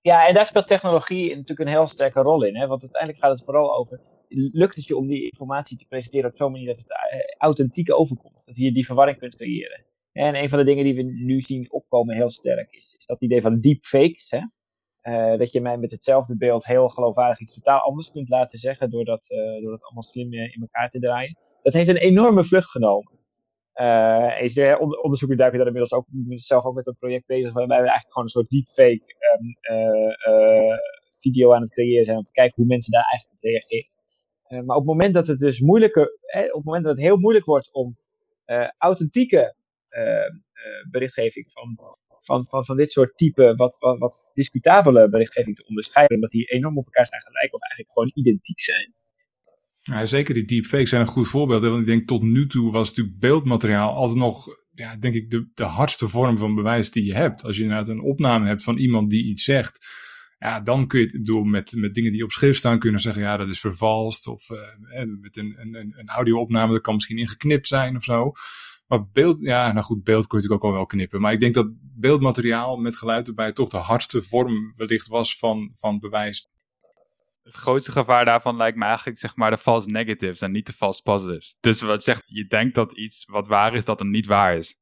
Ja, 0.02 0.28
en 0.28 0.34
daar 0.34 0.46
speelt 0.46 0.68
technologie 0.68 1.30
natuurlijk 1.30 1.60
een 1.60 1.76
heel 1.76 1.88
sterke 1.88 2.22
rol 2.22 2.44
in. 2.44 2.56
Hè? 2.56 2.68
Want 2.68 2.82
uiteindelijk 2.82 3.22
gaat 3.24 3.32
het 3.32 3.46
vooral 3.46 3.78
over, 3.78 4.02
lukt 4.28 4.76
het 4.76 4.86
je 4.86 4.96
om 4.96 5.08
die 5.08 5.24
informatie 5.24 5.78
te 5.78 5.86
presenteren 5.88 6.30
op 6.30 6.36
zo'n 6.36 6.52
manier 6.52 6.68
dat 6.68 6.78
het 6.78 7.36
authentiek 7.38 7.94
overkomt? 7.94 8.42
Dat 8.46 8.56
je 8.56 8.72
die 8.72 8.86
verwarring 8.86 9.18
kunt 9.18 9.36
creëren. 9.36 9.86
En 10.12 10.36
een 10.36 10.50
van 10.50 10.60
de 10.60 10.66
dingen 10.66 10.84
die 10.84 10.96
we 10.96 11.04
nu 11.04 11.40
zien 11.42 11.72
opkomen 11.72 12.16
heel 12.16 12.30
sterk 12.30 12.72
is, 12.72 12.96
is 12.98 13.06
dat 13.06 13.22
idee 13.22 13.42
van 13.42 13.60
deepfakes. 13.60 14.30
Hè? 14.30 14.40
Uh, 15.08 15.38
dat 15.38 15.52
je 15.52 15.62
mij 15.62 15.78
met 15.78 15.92
hetzelfde 15.92 16.38
beeld 16.38 16.66
heel 16.66 16.90
geloofwaardig 16.90 17.40
iets 17.40 17.54
totaal 17.54 17.80
anders 17.80 18.12
kunt 18.12 18.30
laten 18.30 18.60
zeggen 18.60 18.90
door 18.90 19.06
dat, 19.06 19.30
uh, 19.30 19.62
door 19.62 19.72
dat 19.72 19.84
allemaal 19.84 20.04
slim 20.04 20.34
in 20.34 20.62
elkaar 20.62 20.90
te 20.90 21.00
draaien. 21.00 21.38
Dat 21.62 21.74
heeft 21.74 21.90
een 21.90 21.98
enorme 21.98 22.44
vlucht 22.44 22.70
genomen. 22.70 23.12
Uh, 23.76 24.42
is, 24.42 24.58
onder, 24.58 25.00
onderzoekers 25.00 25.40
daar 25.40 25.54
inmiddels 25.54 25.94
ook 25.94 26.06
zelf 26.28 26.64
ook 26.64 26.76
met 26.76 26.88
een 26.88 26.98
project 27.00 27.26
bezig 27.26 27.54
waarbij 27.54 27.82
we 27.82 27.90
eigenlijk 27.90 28.12
gewoon 28.14 28.24
een 28.24 28.30
soort 28.30 28.50
deepfake 28.50 29.16
um, 29.32 29.58
video 31.20 31.54
aan 31.54 31.62
het 31.62 31.72
creëren 31.72 32.06
zijn 32.06 32.18
om 32.18 32.24
te 32.24 32.32
kijken 32.32 32.56
hoe 32.56 32.66
mensen 32.66 32.92
daar 32.92 33.06
eigenlijk 33.10 33.44
op 33.44 33.50
reageren. 33.50 34.66
maar 34.66 34.76
op 34.76 34.82
het 34.82 34.92
moment 34.92 35.14
dat 35.14 35.28
het 35.28 35.40
dus 35.40 35.60
moeilijker, 35.60 36.06
op 36.32 36.56
het 36.56 36.64
moment 36.64 36.84
dat 36.84 36.96
het 36.96 37.06
heel 37.06 37.18
moeilijk 37.18 37.46
wordt 37.46 37.74
om 37.74 37.98
authentieke 38.78 39.56
berichtgeving 40.92 41.52
van 41.52 41.80
van, 42.26 42.46
van, 42.50 42.66
van 42.66 42.78
dit 42.78 42.92
soort 42.92 43.18
type 43.18 43.54
wat, 43.56 43.76
wat, 43.80 43.98
wat 44.00 44.20
discutabele 44.34 45.10
berichtgeving 45.10 45.56
te 45.56 45.66
onderscheiden. 45.68 46.16
Omdat 46.16 46.32
die 46.32 46.46
enorm 46.46 46.78
op 46.78 46.86
elkaar 46.86 47.06
zijn 47.06 47.22
gelijk 47.22 47.54
of 47.54 47.62
eigenlijk 47.62 47.94
gewoon 47.94 48.12
identiek 48.14 48.60
zijn. 48.60 48.94
Ja, 49.82 50.06
zeker 50.06 50.34
die 50.34 50.46
deepfakes 50.46 50.90
zijn 50.90 51.02
een 51.02 51.08
goed 51.08 51.28
voorbeeld. 51.28 51.64
Want 51.64 51.80
ik 51.80 51.86
denk 51.86 52.08
tot 52.08 52.22
nu 52.22 52.48
toe 52.48 52.72
was 52.72 52.90
natuurlijk 52.90 53.20
beeldmateriaal 53.20 53.94
altijd 53.94 54.18
nog, 54.18 54.48
ja, 54.74 54.96
denk 54.96 55.14
ik, 55.14 55.30
de, 55.30 55.50
de 55.54 55.64
hardste 55.64 56.08
vorm 56.08 56.38
van 56.38 56.56
bewijs 56.56 56.92
die 56.92 57.06
je 57.06 57.14
hebt. 57.14 57.44
Als 57.44 57.58
je 57.58 57.64
inderdaad 57.64 57.90
een 57.90 58.02
opname 58.02 58.48
hebt 58.48 58.64
van 58.64 58.78
iemand 58.78 59.10
die 59.10 59.26
iets 59.26 59.44
zegt, 59.44 59.88
ja, 60.40 60.60
dan 60.60 60.88
kun 60.88 61.00
je 61.00 61.06
het 61.06 61.26
doen 61.26 61.50
met, 61.50 61.74
met 61.76 61.94
dingen 61.94 62.12
die 62.12 62.24
op 62.24 62.32
schrift 62.32 62.58
staan, 62.58 62.80
kunnen 62.80 63.02
zeggen, 63.02 63.22
ja, 63.22 63.38
dat 63.38 63.50
is 63.50 63.60
vervalst. 63.60 64.28
Of 64.28 64.50
uh, 64.50 64.60
met 65.22 65.38
een, 65.38 65.56
een, 65.58 65.94
een 65.98 66.08
audio-opname, 66.08 66.74
dat 66.74 66.82
kan 66.82 66.94
misschien 66.94 67.18
ingeknipt 67.18 67.68
zijn 67.68 67.96
of 67.96 68.04
zo. 68.04 68.32
Maar 68.88 69.08
beeld, 69.12 69.38
ja, 69.42 69.72
nou 69.72 69.86
goed, 69.86 70.04
beeld 70.04 70.28
kun 70.28 70.38
je 70.38 70.44
natuurlijk 70.44 70.64
ook 70.64 70.72
al 70.72 70.78
wel 70.78 70.86
knippen. 70.86 71.22
Maar 71.22 71.34
ik 71.34 71.40
denk 71.40 71.54
dat 71.54 71.68
beeldmateriaal 71.80 72.78
met 72.78 72.98
geluid 72.98 73.28
erbij 73.28 73.52
toch 73.52 73.70
de 73.70 73.78
hardste 73.78 74.22
vorm 74.22 74.74
wellicht 74.76 75.08
was 75.08 75.38
van, 75.38 75.70
van 75.74 76.00
bewijs. 76.00 76.50
Het 77.44 77.56
grootste 77.56 77.92
gevaar 77.92 78.26
daarvan 78.26 78.56
lijkt 78.56 78.78
me 78.78 78.86
eigenlijk 78.86 79.20
zeg 79.20 79.36
maar 79.36 79.52
de 79.52 79.58
false 79.58 79.88
negatives 79.88 80.42
en 80.42 80.52
niet 80.52 80.66
de 80.66 80.74
false 80.74 81.02
positives. 81.02 81.58
Dus 81.60 81.82
wat 81.82 82.04
zegt, 82.04 82.24
je 82.26 82.48
denkt 82.48 82.76
dat 82.76 82.98
iets 82.98 83.26
wat 83.26 83.48
waar 83.48 83.74
is, 83.74 83.86
dat 83.86 84.00
het 84.00 84.08
niet 84.08 84.26
waar 84.26 84.58
is. 84.58 84.80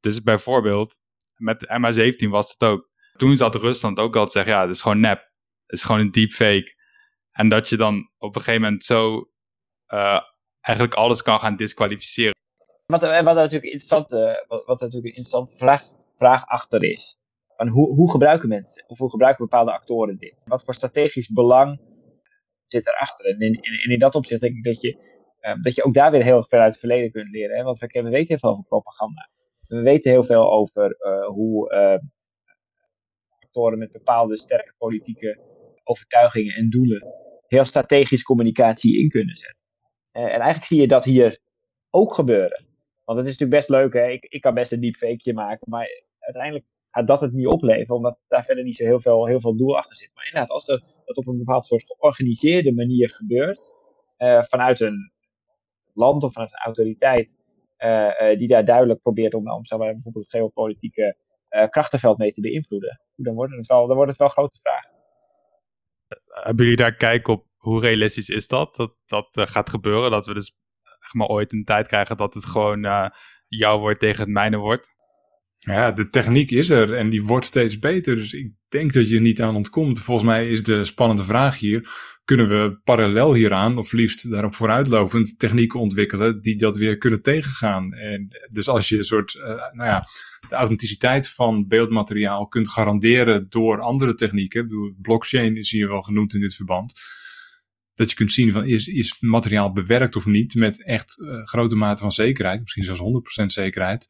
Dus 0.00 0.22
bijvoorbeeld, 0.22 0.98
met 1.34 1.66
MH17 1.66 2.28
was 2.28 2.50
het 2.50 2.64
ook. 2.64 2.90
Toen 3.16 3.36
zat 3.36 3.54
Rusland 3.54 3.98
ook 3.98 4.16
al 4.16 4.24
te 4.24 4.30
zeggen, 4.30 4.52
ja, 4.52 4.60
het 4.60 4.70
is 4.70 4.82
gewoon 4.82 5.00
nep. 5.00 5.18
Het 5.66 5.76
is 5.76 5.82
gewoon 5.82 6.00
een 6.00 6.10
deepfake. 6.10 6.74
En 7.30 7.48
dat 7.48 7.68
je 7.68 7.76
dan 7.76 8.10
op 8.18 8.36
een 8.36 8.42
gegeven 8.42 8.62
moment 8.62 8.84
zo 8.84 9.30
uh, 9.92 10.20
eigenlijk 10.60 10.96
alles 10.96 11.22
kan 11.22 11.38
gaan 11.38 11.56
disqualificeren. 11.56 12.34
Wat, 12.86 13.00
wat, 13.00 13.24
natuurlijk 13.24 13.64
interessant, 13.64 14.12
uh, 14.12 14.34
wat, 14.48 14.64
wat 14.64 14.80
natuurlijk 14.80 15.16
een 15.16 15.22
interessante 15.22 15.56
vraag, 16.16 16.46
achter 16.46 16.84
is. 16.84 17.18
Van 17.56 17.68
hoe, 17.68 17.94
hoe 17.94 18.10
gebruiken 18.10 18.48
mensen, 18.48 18.84
of 18.86 18.98
hoe 18.98 19.10
gebruiken 19.10 19.44
bepaalde 19.44 19.72
actoren 19.72 20.16
dit? 20.18 20.34
Wat 20.44 20.64
voor 20.64 20.74
strategisch 20.74 21.28
belang 21.28 21.80
zit 22.66 22.86
erachter? 22.86 23.26
En 23.26 23.40
in, 23.40 23.52
in, 23.52 23.90
in 23.90 23.98
dat 23.98 24.14
opzicht 24.14 24.40
denk 24.40 24.56
ik 24.56 24.64
dat 24.64 24.80
je, 24.80 24.96
uh, 25.40 25.62
dat 25.62 25.74
je 25.74 25.84
ook 25.84 25.94
daar 25.94 26.10
weer 26.10 26.22
heel 26.22 26.42
ver 26.42 26.58
uit 26.58 26.70
het 26.70 26.78
verleden 26.78 27.10
kunt 27.10 27.30
leren. 27.30 27.56
Hè? 27.56 27.62
Want 27.62 27.78
we, 27.78 27.86
we 27.92 28.08
weten 28.08 28.28
heel 28.28 28.38
veel 28.38 28.50
over 28.50 28.64
propaganda. 28.64 29.30
We 29.68 29.80
weten 29.80 30.10
heel 30.10 30.22
veel 30.22 30.52
over 30.52 30.96
uh, 30.98 31.26
hoe 31.26 31.70
actoren 33.38 33.78
met 33.78 33.92
bepaalde 33.92 34.36
sterke 34.36 34.74
politieke 34.78 35.40
overtuigingen 35.84 36.54
en 36.54 36.70
doelen 36.70 37.06
heel 37.46 37.64
strategisch 37.64 38.22
communicatie 38.22 38.98
in 38.98 39.08
kunnen 39.08 39.34
zetten. 39.34 39.62
en 40.12 40.28
eigenlijk 40.28 40.64
zie 40.64 40.80
je 40.80 40.88
dat 40.88 41.04
hier 41.04 41.38
ook 41.90 42.14
gebeuren. 42.14 42.65
Want 43.06 43.18
het 43.18 43.26
is 43.26 43.38
natuurlijk 43.38 43.58
best 43.58 43.68
leuk, 43.80 43.92
hè? 43.92 44.10
Ik, 44.10 44.24
ik 44.24 44.40
kan 44.40 44.54
best 44.54 44.72
een 44.72 44.80
deepfakeje 44.80 45.34
maken, 45.34 45.70
maar 45.70 45.86
uiteindelijk 46.18 46.64
gaat 46.90 47.06
dat 47.06 47.20
het 47.20 47.32
niet 47.32 47.46
opleveren, 47.46 47.96
omdat 47.96 48.18
daar 48.28 48.44
verder 48.44 48.64
niet 48.64 48.76
zo 48.76 48.84
heel 48.84 49.00
veel, 49.00 49.26
heel 49.26 49.40
veel 49.40 49.56
doel 49.56 49.76
achter 49.76 49.96
zit. 49.96 50.10
Maar 50.14 50.26
inderdaad, 50.26 50.50
als 50.50 50.68
er, 50.68 50.82
dat 51.04 51.16
op 51.16 51.26
een 51.26 51.38
bepaald 51.38 51.64
soort 51.64 51.84
georganiseerde 51.86 52.74
manier 52.74 53.10
gebeurt, 53.10 53.72
uh, 54.18 54.42
vanuit 54.42 54.80
een 54.80 55.12
land 55.94 56.22
of 56.22 56.32
vanuit 56.32 56.52
een 56.52 56.58
autoriteit, 56.58 57.34
uh, 57.78 58.10
uh, 58.20 58.38
die 58.38 58.48
daar 58.48 58.64
duidelijk 58.64 59.00
probeert 59.00 59.34
om, 59.34 59.50
om 59.50 59.64
zeg 59.64 59.78
maar, 59.78 59.92
bijvoorbeeld 59.92 60.24
het 60.24 60.34
geopolitieke 60.34 61.16
krachtenveld 61.70 62.18
mee 62.18 62.32
te 62.32 62.40
beïnvloeden, 62.40 63.00
dan 63.14 63.34
wordt 63.34 63.56
het 63.56 63.66
wel, 63.66 63.86
dan 63.86 63.96
wordt 63.96 64.10
het 64.10 64.20
wel 64.20 64.28
grote 64.28 64.60
vragen. 64.62 64.90
Hebben 66.26 66.64
jullie 66.64 66.80
daar 66.80 66.96
kijk 66.96 67.28
op 67.28 67.46
hoe 67.56 67.80
realistisch 67.80 68.28
is 68.28 68.48
dat, 68.48 68.76
dat 68.76 68.96
dat 69.04 69.28
gaat 69.32 69.70
gebeuren? 69.70 70.10
Dat 70.10 70.26
we 70.26 70.34
dus 70.34 70.54
maar 71.12 71.26
ooit 71.26 71.52
een 71.52 71.64
tijd 71.64 71.86
krijgen 71.86 72.16
dat 72.16 72.34
het 72.34 72.46
gewoon 72.46 72.84
uh, 72.84 73.08
jouw 73.48 73.78
woord 73.78 74.00
tegen 74.00 74.20
het 74.20 74.32
mijne 74.32 74.56
wordt. 74.56 74.94
Ja, 75.58 75.92
de 75.92 76.08
techniek 76.08 76.50
is 76.50 76.70
er 76.70 76.94
en 76.94 77.08
die 77.08 77.24
wordt 77.24 77.46
steeds 77.46 77.78
beter. 77.78 78.14
Dus 78.14 78.32
ik 78.32 78.52
denk 78.68 78.92
dat 78.92 79.08
je 79.08 79.14
er 79.14 79.20
niet 79.20 79.42
aan 79.42 79.56
ontkomt. 79.56 80.00
Volgens 80.00 80.26
mij 80.26 80.48
is 80.48 80.62
de 80.62 80.84
spannende 80.84 81.24
vraag 81.24 81.58
hier: 81.58 81.90
kunnen 82.24 82.48
we 82.48 82.80
parallel 82.84 83.34
hieraan, 83.34 83.78
of 83.78 83.92
liefst 83.92 84.30
daarop 84.30 84.54
vooruitlopend, 84.54 85.38
technieken 85.38 85.80
ontwikkelen 85.80 86.42
die 86.42 86.56
dat 86.56 86.76
weer 86.76 86.98
kunnen 86.98 87.22
tegengaan? 87.22 87.92
En 87.92 88.28
dus 88.50 88.68
als 88.68 88.88
je 88.88 88.96
een 88.96 89.04
soort, 89.04 89.34
uh, 89.34 89.44
nou 89.46 89.88
ja, 89.88 90.06
de 90.48 90.54
authenticiteit 90.54 91.30
van 91.30 91.66
beeldmateriaal 91.68 92.46
kunt 92.46 92.68
garanderen 92.68 93.46
door 93.48 93.80
andere 93.80 94.14
technieken, 94.14 94.96
blockchain 95.02 95.56
is 95.56 95.70
hier 95.70 95.88
wel 95.88 96.02
genoemd 96.02 96.34
in 96.34 96.40
dit 96.40 96.54
verband 96.54 97.00
dat 97.96 98.10
je 98.10 98.16
kunt 98.16 98.32
zien 98.32 98.52
van 98.52 98.66
is, 98.66 98.86
is 98.86 99.16
materiaal 99.20 99.72
bewerkt 99.72 100.16
of 100.16 100.26
niet 100.26 100.54
met 100.54 100.84
echt 100.84 101.18
uh, 101.18 101.44
grote 101.44 101.74
mate 101.74 102.00
van 102.00 102.12
zekerheid, 102.12 102.60
misschien 102.60 102.84
zelfs 102.84 103.00
100% 103.42 103.46
zekerheid. 103.46 104.06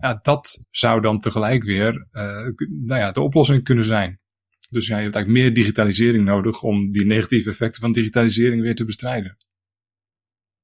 Ja, 0.00 0.18
dat 0.22 0.64
zou 0.70 1.00
dan 1.00 1.20
tegelijk 1.20 1.64
weer 1.64 2.06
uh, 2.12 2.22
nou 2.68 3.00
ja, 3.00 3.10
de 3.10 3.20
oplossing 3.20 3.64
kunnen 3.64 3.84
zijn. 3.84 4.20
Dus 4.68 4.86
ja, 4.86 4.96
je 4.96 5.02
hebt 5.02 5.14
eigenlijk 5.14 5.44
meer 5.44 5.54
digitalisering 5.54 6.24
nodig 6.24 6.62
om 6.62 6.90
die 6.90 7.06
negatieve 7.06 7.50
effecten 7.50 7.80
van 7.80 7.92
digitalisering 7.92 8.62
weer 8.62 8.74
te 8.74 8.84
bestrijden. 8.84 9.36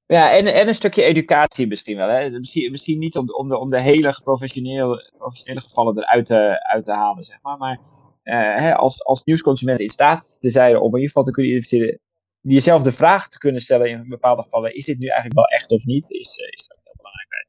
Ja, 0.07 0.37
en, 0.37 0.47
en 0.47 0.67
een 0.67 0.75
stukje 0.75 1.03
educatie 1.03 1.67
misschien 1.67 1.97
wel. 1.97 2.09
Hè? 2.09 2.31
Misschien, 2.31 2.71
misschien 2.71 2.99
niet 2.99 3.17
om, 3.17 3.31
om, 3.31 3.49
de, 3.49 3.59
om 3.59 3.71
de 3.71 3.81
hele 3.81 4.21
professionele, 4.25 5.13
professionele 5.19 5.61
gevallen 5.61 5.99
eruit 5.99 6.27
te, 6.27 6.69
uit 6.73 6.85
te 6.85 6.93
halen, 6.93 7.25
zeg 7.25 7.39
maar. 7.43 7.59
Maar 7.59 7.81
uh, 8.25 8.61
hè, 8.61 8.75
als, 8.75 9.05
als 9.05 9.25
nieuwsconsument 9.25 9.81
in 9.81 9.89
staat 9.89 10.37
te 10.41 10.51
zijn 10.51 10.77
om 10.77 10.89
in 10.89 10.95
ieder 10.95 11.07
geval 11.07 11.23
te 11.23 11.31
kunnen 11.31 11.53
identificeren 11.53 12.01
diezelfde 12.47 12.93
vraag 12.93 13.29
te 13.29 13.39
kunnen 13.39 13.61
stellen 13.61 13.91
in 13.91 14.09
bepaalde 14.09 14.43
gevallen. 14.43 14.75
Is 14.75 14.85
dit 14.85 14.99
nu 14.99 15.07
eigenlijk 15.07 15.35
wel 15.35 15.59
echt 15.59 15.71
of 15.71 15.85
niet? 15.85 16.11
Is, 16.11 16.39
uh, 16.39 16.49
is 16.49 16.71
ook 16.73 16.81
heel 16.85 16.95
belangrijk. 16.97 17.49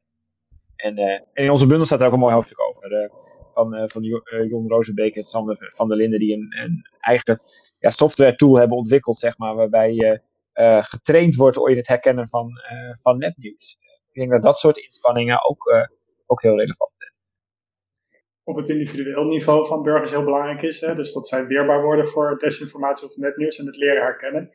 En, 0.75 0.99
uh, 0.99 1.29
en, 1.33 1.43
in 1.43 1.51
onze 1.51 1.67
bundel 1.67 1.85
staat 1.85 1.99
er 1.99 2.05
ook 2.07 2.13
een 2.13 2.19
mooi 2.19 2.33
hoofdstuk 2.33 2.61
over. 2.61 2.91
Uh, 2.91 3.09
van, 3.53 3.89
van 3.89 4.03
Jon 4.47 4.67
Rozenbeek 4.67 5.15
en 5.15 5.23
Sander 5.23 5.73
van 5.75 5.87
der 5.87 5.97
Linden, 5.97 6.19
die 6.19 6.33
een, 6.33 6.55
een 6.63 6.85
eigen 6.99 7.41
ja, 7.79 7.89
software 7.89 8.35
tool 8.35 8.55
hebben 8.55 8.77
ontwikkeld, 8.77 9.17
zeg 9.17 9.37
maar, 9.37 9.55
waarbij 9.55 9.93
je 9.93 10.21
getraind 10.81 11.35
wordt 11.35 11.57
in 11.57 11.77
het 11.77 11.87
herkennen 11.87 12.27
van, 12.29 12.51
van 13.01 13.17
nepnieuws. 13.17 13.77
Ik 14.11 14.19
denk 14.19 14.31
dat 14.31 14.41
dat 14.41 14.57
soort 14.57 14.77
inspanningen 14.77 15.49
ook, 15.49 15.87
ook 16.25 16.41
heel 16.41 16.57
relevant 16.57 16.91
zijn. 16.97 17.11
Op 18.43 18.55
het 18.55 18.69
individueel 18.69 19.23
niveau 19.23 19.67
van 19.67 19.83
burgers 19.83 20.11
heel 20.11 20.23
belangrijk 20.23 20.61
is. 20.61 20.81
Hè? 20.81 20.95
Dus 20.95 21.13
dat 21.13 21.27
zij 21.27 21.47
weerbaar 21.47 21.81
worden 21.81 22.07
voor 22.07 22.37
desinformatie 22.37 23.07
of 23.07 23.15
netnieuws 23.15 23.57
en 23.57 23.65
het 23.65 23.75
leren 23.75 24.03
herkennen. 24.03 24.51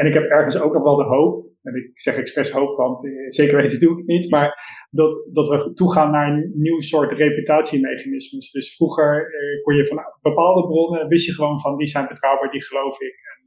En 0.00 0.06
ik 0.06 0.14
heb 0.14 0.24
ergens 0.24 0.60
ook 0.60 0.72
nog 0.72 0.82
wel 0.82 0.96
de 0.96 1.12
hoop, 1.14 1.42
en 1.62 1.74
ik 1.74 1.90
zeg 1.98 2.16
expres 2.16 2.50
hoop, 2.50 2.76
want 2.76 3.04
eh, 3.04 3.12
zeker 3.28 3.56
weten 3.56 3.80
doe 3.80 3.92
ik 3.92 3.98
het 3.98 4.06
niet, 4.06 4.30
maar 4.30 4.48
dat, 4.90 5.28
dat 5.32 5.48
we 5.48 5.72
toegaan 5.74 6.10
naar 6.10 6.28
een 6.28 6.52
nieuw 6.54 6.80
soort 6.80 7.12
reputatiemechanismes. 7.12 8.50
Dus 8.50 8.76
vroeger 8.76 9.34
eh, 9.34 9.62
kon 9.62 9.74
je 9.74 9.86
van 9.86 9.98
bepaalde 10.22 10.66
bronnen, 10.68 11.08
wist 11.08 11.26
je 11.26 11.34
gewoon 11.34 11.60
van 11.60 11.76
die 11.76 11.86
zijn 11.86 12.06
betrouwbaar, 12.08 12.50
die 12.50 12.64
geloof 12.64 13.00
ik. 13.00 13.14
En, 13.32 13.40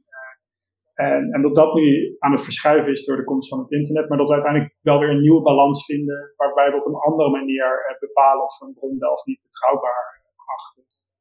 eh, 1.06 1.14
en, 1.14 1.30
en 1.30 1.42
dat 1.42 1.54
dat 1.54 1.74
nu 1.74 2.16
aan 2.18 2.32
het 2.32 2.42
verschuiven 2.42 2.92
is 2.92 3.04
door 3.04 3.16
de 3.16 3.24
komst 3.24 3.48
van 3.48 3.58
het 3.58 3.70
internet, 3.70 4.08
maar 4.08 4.18
dat 4.18 4.28
we 4.28 4.34
uiteindelijk 4.34 4.74
wel 4.80 4.98
weer 4.98 5.10
een 5.10 5.20
nieuwe 5.20 5.42
balans 5.42 5.84
vinden, 5.84 6.32
waarbij 6.36 6.70
we 6.70 6.76
op 6.76 6.86
een 6.86 7.04
andere 7.08 7.30
manier 7.30 7.86
eh, 7.88 7.98
bepalen 7.98 8.44
of 8.44 8.60
een 8.60 8.74
bron 8.74 8.98
wel 8.98 9.12
of 9.12 9.24
niet 9.24 9.40
betrouwbaar. 9.42 10.23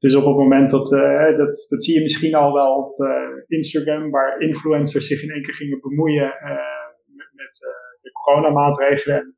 Dus 0.04 0.16
op 0.16 0.26
het 0.26 0.36
moment 0.36 0.72
dat, 0.72 0.91
uh, 0.91 1.38
dat, 1.38 1.66
dat 1.70 1.84
zie 1.84 1.93
je 1.93 2.01
misschien 2.01 2.36
al 2.36 2.54
wel 2.54 2.72
op 2.76 2.99
uh, 2.99 3.58
Instagram, 3.58 4.10
waar 4.10 4.39
influencers 4.39 5.08
zich 5.08 5.24
in 5.24 5.30
één 5.30 5.41
keer 5.41 5.54
gingen 5.54 5.80
bemoeien 5.80 6.28
uh, 6.28 6.88
met, 7.06 7.30
met 7.34 7.58
de 8.01 8.12
coronamaatregelen 8.12 9.18
en 9.18 9.36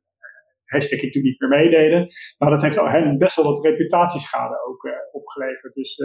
hashtag 0.64 1.00
ik 1.00 1.12
doe 1.12 1.22
niet 1.22 1.40
meer 1.40 1.48
meededen. 1.48 2.08
Maar 2.38 2.50
dat 2.50 2.62
heeft 2.62 2.78
al 2.78 2.88
hen 2.88 3.18
best 3.18 3.36
wel 3.36 3.44
wat 3.44 3.64
reputatieschade 3.64 4.64
ook 4.68 4.88
opgeleverd. 5.12 5.74
Dus 5.74 5.96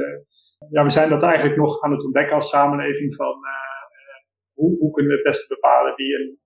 ja, 0.70 0.84
we 0.84 0.90
zijn 0.90 1.10
dat 1.10 1.24
eigenlijk 1.24 1.58
nog 1.58 1.82
aan 1.82 1.92
het 1.92 2.04
ontdekken 2.04 2.36
als 2.36 2.50
samenleving 2.50 3.16
van 3.16 3.36
hoe, 4.54 4.78
hoe 4.78 4.92
kunnen 4.92 5.12
we 5.12 5.18
het 5.18 5.28
beste 5.28 5.54
bepalen 5.54 5.96
wie 5.96 6.20
een 6.20 6.40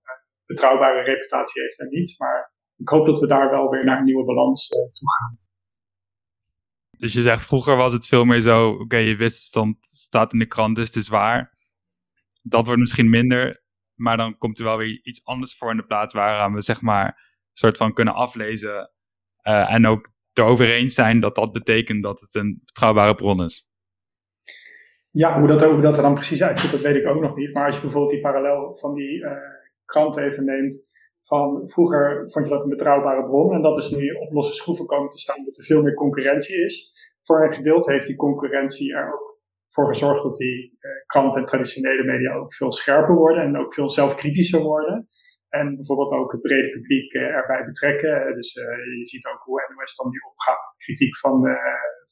betrouwbare 0.46 1.02
reputatie 1.02 1.62
heeft 1.62 1.80
en 1.80 1.88
niet. 1.88 2.14
Maar 2.18 2.52
ik 2.76 2.88
hoop 2.88 3.06
dat 3.06 3.20
we 3.20 3.26
daar 3.26 3.50
wel 3.50 3.68
weer 3.68 3.84
naar 3.84 3.98
een 3.98 4.04
nieuwe 4.04 4.24
balans 4.24 4.68
toe 4.68 5.10
gaan. 5.18 5.45
Dus 6.98 7.12
je 7.12 7.22
zegt 7.22 7.44
vroeger 7.44 7.76
was 7.76 7.92
het 7.92 8.06
veel 8.06 8.24
meer 8.24 8.40
zo, 8.40 8.70
oké, 8.70 8.96
je 8.96 9.16
wist 9.16 9.54
het 9.54 9.76
staat 9.88 10.32
in 10.32 10.38
de 10.38 10.46
krant, 10.46 10.76
dus 10.76 10.86
het 10.86 10.96
is 10.96 11.08
waar. 11.08 11.54
Dat 12.42 12.64
wordt 12.64 12.80
misschien 12.80 13.10
minder, 13.10 13.62
maar 13.94 14.16
dan 14.16 14.38
komt 14.38 14.58
er 14.58 14.64
wel 14.64 14.76
weer 14.76 15.00
iets 15.02 15.24
anders 15.24 15.56
voor 15.56 15.70
in 15.70 15.76
de 15.76 15.86
plaats 15.86 16.14
waaraan 16.14 16.54
we 16.54 16.60
zeg 16.60 16.80
maar 16.80 17.06
een 17.06 17.14
soort 17.52 17.76
van 17.76 17.92
kunnen 17.92 18.14
aflezen 18.14 18.90
uh, 19.42 19.72
en 19.72 19.86
ook 19.86 20.08
erover 20.32 20.70
eens 20.70 20.94
zijn 20.94 21.20
dat 21.20 21.34
dat 21.34 21.52
betekent 21.52 22.02
dat 22.02 22.20
het 22.20 22.34
een 22.34 22.60
betrouwbare 22.64 23.14
bron 23.14 23.42
is. 23.42 23.68
Ja, 25.08 25.38
hoe 25.38 25.48
dat, 25.48 25.64
hoe 25.64 25.80
dat 25.80 25.96
er 25.96 26.02
dan 26.02 26.14
precies 26.14 26.42
uitziet, 26.42 26.70
dat 26.70 26.80
weet 26.80 26.96
ik 26.96 27.06
ook 27.06 27.22
nog 27.22 27.36
niet. 27.36 27.52
Maar 27.52 27.66
als 27.66 27.74
je 27.74 27.80
bijvoorbeeld 27.80 28.12
die 28.12 28.20
parallel 28.20 28.76
van 28.76 28.94
die 28.94 29.18
uh, 29.18 29.32
krant 29.84 30.16
even 30.16 30.44
neemt, 30.44 30.92
van 31.26 31.68
vroeger 31.68 32.30
vond 32.30 32.44
je 32.44 32.52
dat 32.52 32.62
een 32.62 32.68
betrouwbare 32.68 33.24
bron 33.24 33.52
en 33.52 33.62
dat 33.62 33.78
is 33.78 33.90
nu 33.90 34.10
op 34.10 34.32
losse 34.32 34.54
schroeven 34.54 34.86
komen 34.86 35.10
te 35.10 35.18
staan 35.18 35.38
omdat 35.38 35.56
er 35.56 35.64
veel 35.64 35.82
meer 35.82 35.94
concurrentie 35.94 36.64
is. 36.64 36.94
Voor 37.22 37.44
een 37.44 37.54
gedeelte 37.54 37.92
heeft 37.92 38.06
die 38.06 38.16
concurrentie 38.16 38.94
er 38.94 39.12
ook 39.12 39.26
voor 39.68 39.86
gezorgd 39.86 40.22
dat 40.22 40.36
die 40.36 40.72
eh, 40.74 40.90
kranten 41.06 41.40
en 41.40 41.46
traditionele 41.46 42.04
media 42.04 42.34
ook 42.34 42.54
veel 42.54 42.72
scherper 42.72 43.14
worden 43.14 43.42
en 43.42 43.58
ook 43.58 43.74
veel 43.74 43.90
zelfkritischer 43.90 44.60
worden. 44.60 45.08
En 45.48 45.74
bijvoorbeeld 45.74 46.12
ook 46.12 46.32
het 46.32 46.40
brede 46.40 46.70
publiek 46.70 47.12
eh, 47.12 47.22
erbij 47.22 47.64
betrekken. 47.64 48.34
Dus 48.34 48.54
uh, 48.54 48.64
je 48.98 49.06
ziet 49.06 49.26
ook 49.26 49.42
hoe 49.44 49.74
NOS 49.76 49.96
dan 49.96 50.10
nu 50.10 50.18
opgaat 50.30 50.60
met 50.66 50.82
kritiek 50.84 51.16
van 51.18 51.40
de, 51.42 51.54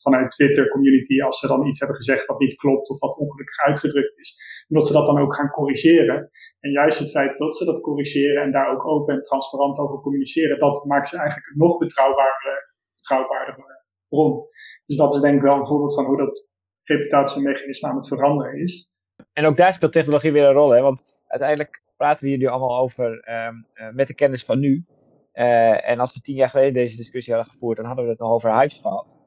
vanuit 0.03 0.31
Twitter 0.31 0.69
community 0.69 1.23
als 1.23 1.39
ze 1.39 1.47
dan 1.47 1.67
iets 1.67 1.79
hebben 1.79 1.97
gezegd 1.97 2.27
wat 2.27 2.39
niet 2.39 2.57
klopt 2.57 2.91
of 2.91 2.99
wat 3.01 3.17
ongelukkig 3.17 3.59
uitgedrukt 3.59 4.19
is. 4.19 4.37
En 4.69 4.75
dat 4.75 4.87
ze 4.87 4.93
dat 4.93 5.07
dan 5.07 5.19
ook 5.19 5.35
gaan 5.35 5.51
corrigeren. 5.51 6.31
En 6.61 6.71
juist 6.71 6.99
het 6.99 7.11
feit 7.11 7.39
dat 7.39 7.57
ze 7.57 7.65
dat 7.65 7.81
corrigeren 7.81 8.43
en 8.43 8.53
daar 8.53 8.73
ook 8.73 8.87
open 8.87 9.15
en 9.15 9.23
transparant 9.23 9.79
over 9.79 10.01
communiceren, 10.01 10.59
dat 10.59 10.85
maakt 10.85 11.09
ze 11.09 11.17
eigenlijk 11.17 11.47
een 11.47 11.59
nog 11.59 11.79
betrouwbaardere, 11.79 12.61
betrouwbaardere 12.97 13.83
bron. 14.09 14.47
Dus 14.87 14.97
dat 14.97 15.15
is 15.15 15.21
denk 15.21 15.37
ik 15.37 15.43
wel 15.43 15.57
een 15.57 15.67
voorbeeld 15.67 15.95
van 15.95 16.05
hoe 16.05 16.17
dat 16.17 16.49
reputatiemechanisme 16.83 17.89
aan 17.89 17.97
het 17.97 18.09
veranderen 18.09 18.61
is. 18.61 18.93
En 19.33 19.47
ook 19.47 19.57
daar 19.57 19.73
speelt 19.73 19.93
technologie 19.93 20.33
weer 20.33 20.45
een 20.45 20.53
rol, 20.53 20.71
hè? 20.71 20.81
want 20.81 21.05
uiteindelijk 21.27 21.83
praten 21.97 22.25
we 22.25 22.29
hier 22.29 22.39
nu 22.39 22.47
allemaal 22.47 22.79
over 22.79 23.07
um, 23.47 23.67
uh, 23.75 23.91
met 23.93 24.07
de 24.07 24.15
kennis 24.15 24.45
van 24.45 24.59
nu. 24.59 24.85
Uh, 25.35 25.89
en 25.89 26.01
als 26.01 26.15
we 26.15 26.21
tien 26.21 26.35
jaar 26.35 26.49
geleden 26.49 26.73
deze 26.73 26.97
discussie 26.97 27.35
hadden 27.35 27.53
gevoerd, 27.53 27.77
dan 27.77 27.87
hadden 27.87 28.05
we 28.05 28.11
het 28.11 28.21
nog 28.21 28.31
over 28.31 28.53
hypes 28.53 28.79
gehad. 28.83 29.13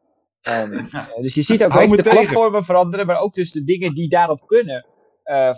Um, 0.49 0.71
uh, 0.73 1.15
dus 1.15 1.33
je 1.33 1.41
ziet 1.41 1.63
ook 1.63 1.71
de 1.71 2.01
platformen 2.01 2.63
veranderen, 2.63 3.05
maar 3.05 3.19
ook 3.19 3.33
dus 3.33 3.51
de 3.51 3.63
dingen 3.63 3.93
die 3.93 4.09
daarop 4.09 4.47
kunnen 4.47 4.85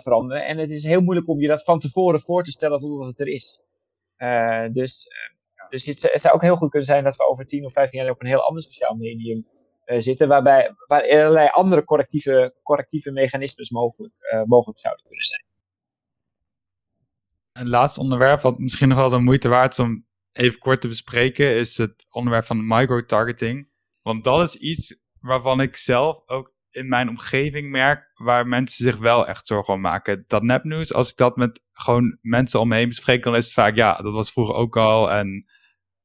veranderen. 0.02 0.46
En 0.46 0.58
het 0.58 0.70
is 0.70 0.84
heel 0.84 1.00
moeilijk 1.00 1.28
om 1.28 1.40
je 1.40 1.48
dat 1.48 1.64
van 1.64 1.78
tevoren 1.78 2.20
voor 2.20 2.44
te 2.44 2.50
stellen 2.50 2.78
totdat 2.78 3.08
het 3.08 3.20
er 3.20 3.28
is. 3.28 3.60
Uh, 4.18 4.66
dus, 4.72 5.06
uh, 5.06 5.68
dus 5.68 5.84
het, 5.84 6.02
het, 6.02 6.20
zou 6.20 6.34
ook 6.34 6.42
heel 6.42 6.56
goed 6.56 6.70
kunnen 6.70 6.88
zijn 6.88 7.04
dat 7.04 7.16
we 7.16 7.28
over 7.28 7.46
10 7.46 7.64
of 7.64 7.72
15 7.72 8.00
jaar 8.00 8.10
op 8.10 8.20
een 8.20 8.26
heel 8.26 8.42
ander 8.42 8.62
sociaal 8.62 8.94
medium 8.94 9.46
zitten, 9.84 10.28
waarbij 10.28 10.74
waar 10.86 11.02
allerlei 11.02 11.48
andere 11.48 11.84
correctieve, 11.84 12.54
correctieve 12.62 13.10
mechanismes 13.10 13.70
mogelijk, 13.70 14.14
mogelijk 14.44 14.78
zouden 14.78 15.04
kunnen 15.06 15.24
zijn. 15.24 15.44
Een 17.52 17.68
laatste 17.68 18.00
onderwerp, 18.00 18.40
wat 18.40 18.58
misschien 18.58 18.88
nog 18.88 18.98
wel 18.98 19.08
de 19.08 19.18
moeite 19.18 19.48
waard 19.48 19.72
is 19.72 19.78
om 19.78 20.06
even 20.32 20.58
kort 20.58 20.80
te 20.80 20.88
bespreken, 20.88 21.56
is 21.56 21.76
het 21.76 22.06
onderwerp 22.10 22.46
van 22.46 22.66
microtargeting. 22.66 23.68
Want 24.02 24.24
dat 24.24 24.48
is 24.48 24.56
iets 24.56 24.98
waarvan 25.20 25.60
ik 25.60 25.76
zelf 25.76 26.22
ook 26.26 26.52
in 26.70 26.88
mijn 26.88 27.08
omgeving 27.08 27.70
merk 27.70 28.10
waar 28.14 28.46
mensen 28.46 28.84
zich 28.84 28.96
wel 28.96 29.26
echt 29.26 29.46
zorgen 29.46 29.74
om 29.74 29.80
maken. 29.80 30.24
Dat 30.26 30.42
nepnieuws, 30.42 30.92
als 30.92 31.10
ik 31.10 31.16
dat 31.16 31.36
met 31.36 31.62
gewoon 31.72 32.18
mensen 32.20 32.60
om 32.60 32.68
me 32.68 32.76
heen 32.76 32.88
bespreek, 32.88 33.22
dan 33.22 33.36
is 33.36 33.44
het 33.44 33.54
vaak, 33.54 33.74
ja, 33.74 33.94
dat 33.96 34.12
was 34.12 34.32
vroeger 34.32 34.54
ook 34.54 34.76
al 34.76 35.10
en 35.10 35.44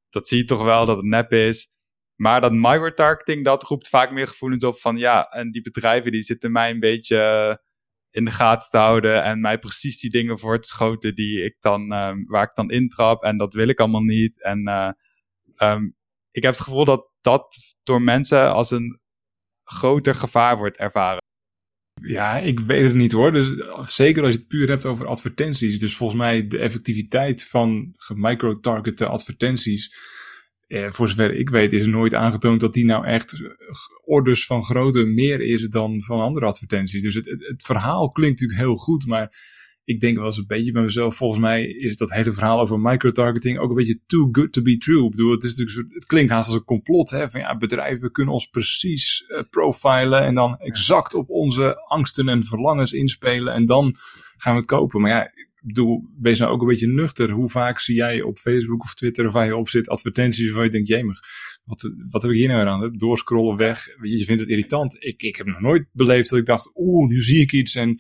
dat 0.10 0.28
zie 0.28 0.38
je 0.38 0.46
toch 0.46 0.64
wel 0.64 0.86
dat 0.86 0.98
het 0.98 1.06
nep 1.06 1.32
is. 1.32 1.74
Maar 2.16 2.42
dat 2.42 2.52
microtargeting, 2.52 3.44
dat 3.44 3.64
roept 3.64 3.90
vaak 3.90 4.12
meer 4.12 4.28
gevoelens 4.28 4.64
op 4.64 4.80
van, 4.80 4.98
ja, 4.98 5.28
en 5.30 5.52
die 5.52 5.62
bedrijven 5.62 6.12
die 6.12 6.22
zitten 6.22 6.52
mij 6.52 6.70
een 6.70 6.80
beetje 6.80 7.62
in 8.12 8.26
de 8.26 8.32
gaten 8.32 8.70
te 8.70 8.78
houden 8.78 9.24
en 9.24 9.42
mij 9.42 9.60
precies 9.60 10.00
die 10.00 10.10
dingen 10.10 10.40
voor 10.40 10.60
te 10.60 10.68
schoten 10.68 11.16
die 11.16 11.44
ik 11.44 11.56
dan, 11.60 11.82
uh, 11.94 12.12
waar 12.26 12.44
ik 12.44 12.56
dan 12.56 12.70
intrap 12.70 13.24
en 13.24 13.38
dat 13.38 13.54
wil 13.54 13.68
ik 13.68 13.80
allemaal 13.80 14.02
niet. 14.02 14.44
En 14.44 14.68
uh, 14.68 14.92
um, 15.58 15.96
ik 16.32 16.44
heb 16.44 16.54
het 16.54 16.62
gevoel 16.64 16.86
dat 16.86 17.10
dat 17.22 17.58
door 17.84 18.02
mensen 18.02 18.54
als 18.54 18.72
een 18.72 19.00
groter 19.66 20.16
gevaar 20.16 20.58
wordt 20.58 20.78
ervaren. 20.78 21.24
Ja, 22.02 22.38
ik 22.38 22.60
weet 22.60 22.84
het 22.84 22.94
niet 22.96 23.12
hoor. 23.12 23.32
Dus 23.32 23.54
zeker 23.86 24.24
als 24.24 24.34
je 24.34 24.40
het 24.40 24.48
puur 24.48 24.68
hebt 24.68 24.86
over 24.86 25.06
advertenties. 25.06 25.80
Dus 25.80 25.96
volgens 25.96 26.20
mij 26.20 26.48
de 26.48 26.58
effectiviteit 26.58 27.48
van 27.48 27.94
gemicrotargete 27.98 29.06
advertenties. 29.06 29.96
Eh, 30.68 30.92
voor 30.92 31.08
zover 31.08 31.36
ik 31.36 31.50
weet 31.50 31.74
is 31.74 31.86
nooit 31.86 32.14
aangetoond 32.14 32.60
dat 32.60 32.74
die 32.74 32.86
nou 32.86 33.06
echt 33.06 33.42
orders 34.04 34.46
van 34.46 34.64
grootte 34.64 35.04
meer 35.04 35.42
is 35.42 35.68
dan 35.68 36.02
van 36.02 36.20
andere 36.20 36.46
advertenties. 36.46 37.02
Dus 37.02 37.14
het, 37.14 37.26
het 37.26 37.64
verhaal 37.64 38.12
klinkt 38.12 38.40
natuurlijk 38.42 38.68
heel 38.68 38.78
goed, 38.78 39.06
maar 39.06 39.55
ik 39.86 40.00
denk 40.00 40.18
wel 40.18 40.26
eens 40.26 40.38
een 40.38 40.48
beetje 40.48 40.72
bij 40.72 40.82
mezelf, 40.82 41.16
volgens 41.16 41.40
mij 41.40 41.66
is 41.66 41.98
dat 41.98 42.12
hele 42.12 42.34
verhaal 42.34 42.60
over 42.60 42.80
microtargeting 42.80 43.60
ook 43.60 43.70
een 43.70 43.76
beetje 43.76 44.00
too 44.06 44.30
good 44.32 44.54
to 44.54 44.62
be 44.62 44.78
true. 44.78 45.06
Ik 45.06 45.12
bedoel, 45.12 45.32
het, 45.32 45.44
is 45.44 45.56
natuurlijk, 45.56 45.94
het 45.94 46.06
klinkt 46.06 46.32
haast 46.32 46.48
als 46.48 46.58
een 46.58 46.64
complot, 46.64 47.10
hè, 47.10 47.30
van 47.30 47.40
ja, 47.40 47.58
bedrijven 47.58 48.12
kunnen 48.12 48.34
ons 48.34 48.48
precies 48.48 49.26
uh, 49.28 49.42
profilen 49.50 50.24
en 50.24 50.36
dan 50.36 50.58
exact 50.58 51.14
op 51.14 51.30
onze 51.30 51.76
angsten 51.88 52.30
en 52.30 52.44
verlangens 52.44 52.94
inspelen 52.94 53.54
en 53.54 53.66
dan 53.66 53.96
gaan 54.38 54.54
we 54.54 54.60
het 54.60 54.68
kopen. 54.68 55.02
Maar 55.02 55.12
ja, 55.12 55.24
ik 55.26 55.74
bedoel, 55.74 56.10
wees 56.20 56.40
nou 56.40 56.52
ook 56.52 56.62
een 56.62 56.68
beetje 56.68 56.88
nuchter. 56.88 57.30
Hoe 57.30 57.50
vaak 57.50 57.80
zie 57.80 57.96
jij 57.96 58.22
op 58.22 58.38
Facebook 58.38 58.84
of 58.84 58.94
Twitter 58.94 59.28
of 59.28 59.34
waar 59.34 59.46
je 59.46 59.56
op 59.56 59.70
zit 59.70 59.90
advertenties 59.90 60.46
waarvan 60.46 60.64
je 60.64 60.72
denkt, 60.72 60.88
jemig, 60.88 61.20
wat, 61.64 61.92
wat 62.10 62.22
heb 62.22 62.32
ik 62.32 62.38
hier 62.38 62.48
nou 62.48 62.68
aan? 62.68 62.98
Doorscrollen 62.98 63.58
weg, 63.58 63.86
je 64.02 64.26
vindt 64.26 64.42
het 64.42 64.52
irritant. 64.52 64.96
Ik, 65.04 65.22
ik 65.22 65.36
heb 65.36 65.46
nog 65.46 65.60
nooit 65.60 65.86
beleefd 65.92 66.30
dat 66.30 66.40
ik 66.40 66.46
dacht, 66.46 66.72
oeh, 66.76 67.08
nu 67.10 67.22
zie 67.22 67.42
ik 67.42 67.52
iets 67.52 67.76
en 67.76 68.00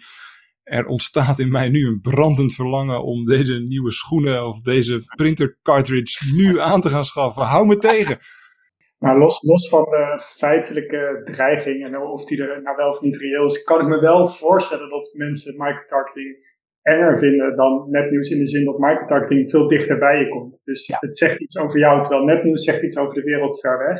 er 0.65 0.85
ontstaat 0.85 1.39
in 1.39 1.51
mij 1.51 1.69
nu 1.69 1.87
een 1.87 2.01
brandend 2.01 2.53
verlangen 2.55 3.03
om 3.03 3.25
deze 3.25 3.53
nieuwe 3.53 3.91
schoenen 3.91 4.45
of 4.45 4.61
deze 4.61 5.03
printer 5.15 5.57
cartridge 5.63 6.35
nu 6.35 6.59
aan 6.59 6.81
te 6.81 6.89
gaan 6.89 7.03
schaffen. 7.03 7.43
Hou 7.43 7.65
me 7.65 7.77
tegen. 7.77 8.19
Maar 8.97 9.17
los, 9.17 9.41
los 9.41 9.69
van 9.69 9.83
de 9.83 10.21
feitelijke 10.37 11.21
dreiging 11.23 11.85
en 11.85 11.97
of 11.97 12.25
die 12.25 12.41
er 12.41 12.61
nou 12.61 12.75
wel 12.75 12.89
of 12.89 13.01
niet 13.01 13.17
reëel 13.17 13.45
is, 13.45 13.63
kan 13.63 13.81
ik 13.81 13.87
me 13.87 13.99
wel 13.99 14.27
voorstellen 14.27 14.89
dat 14.89 15.13
mensen 15.13 15.55
microtargeting 15.57 16.53
enger 16.81 17.17
vinden 17.17 17.55
dan 17.55 17.85
nepnieuws 17.89 18.29
in 18.29 18.39
de 18.39 18.47
zin 18.47 18.65
dat 18.65 18.77
microtargeting 18.77 19.49
veel 19.49 19.67
dichter 19.67 19.97
bij 19.97 20.19
je 20.19 20.29
komt. 20.29 20.61
Dus 20.63 20.85
ja. 20.85 20.97
het 20.99 21.17
zegt 21.17 21.39
iets 21.39 21.57
over 21.57 21.79
jou, 21.79 22.01
terwijl 22.01 22.23
nepnieuws 22.23 22.63
zegt 22.63 22.83
iets 22.83 22.97
over 22.97 23.13
de 23.13 23.23
wereld 23.23 23.59
ver 23.59 23.77
weg. 23.77 23.99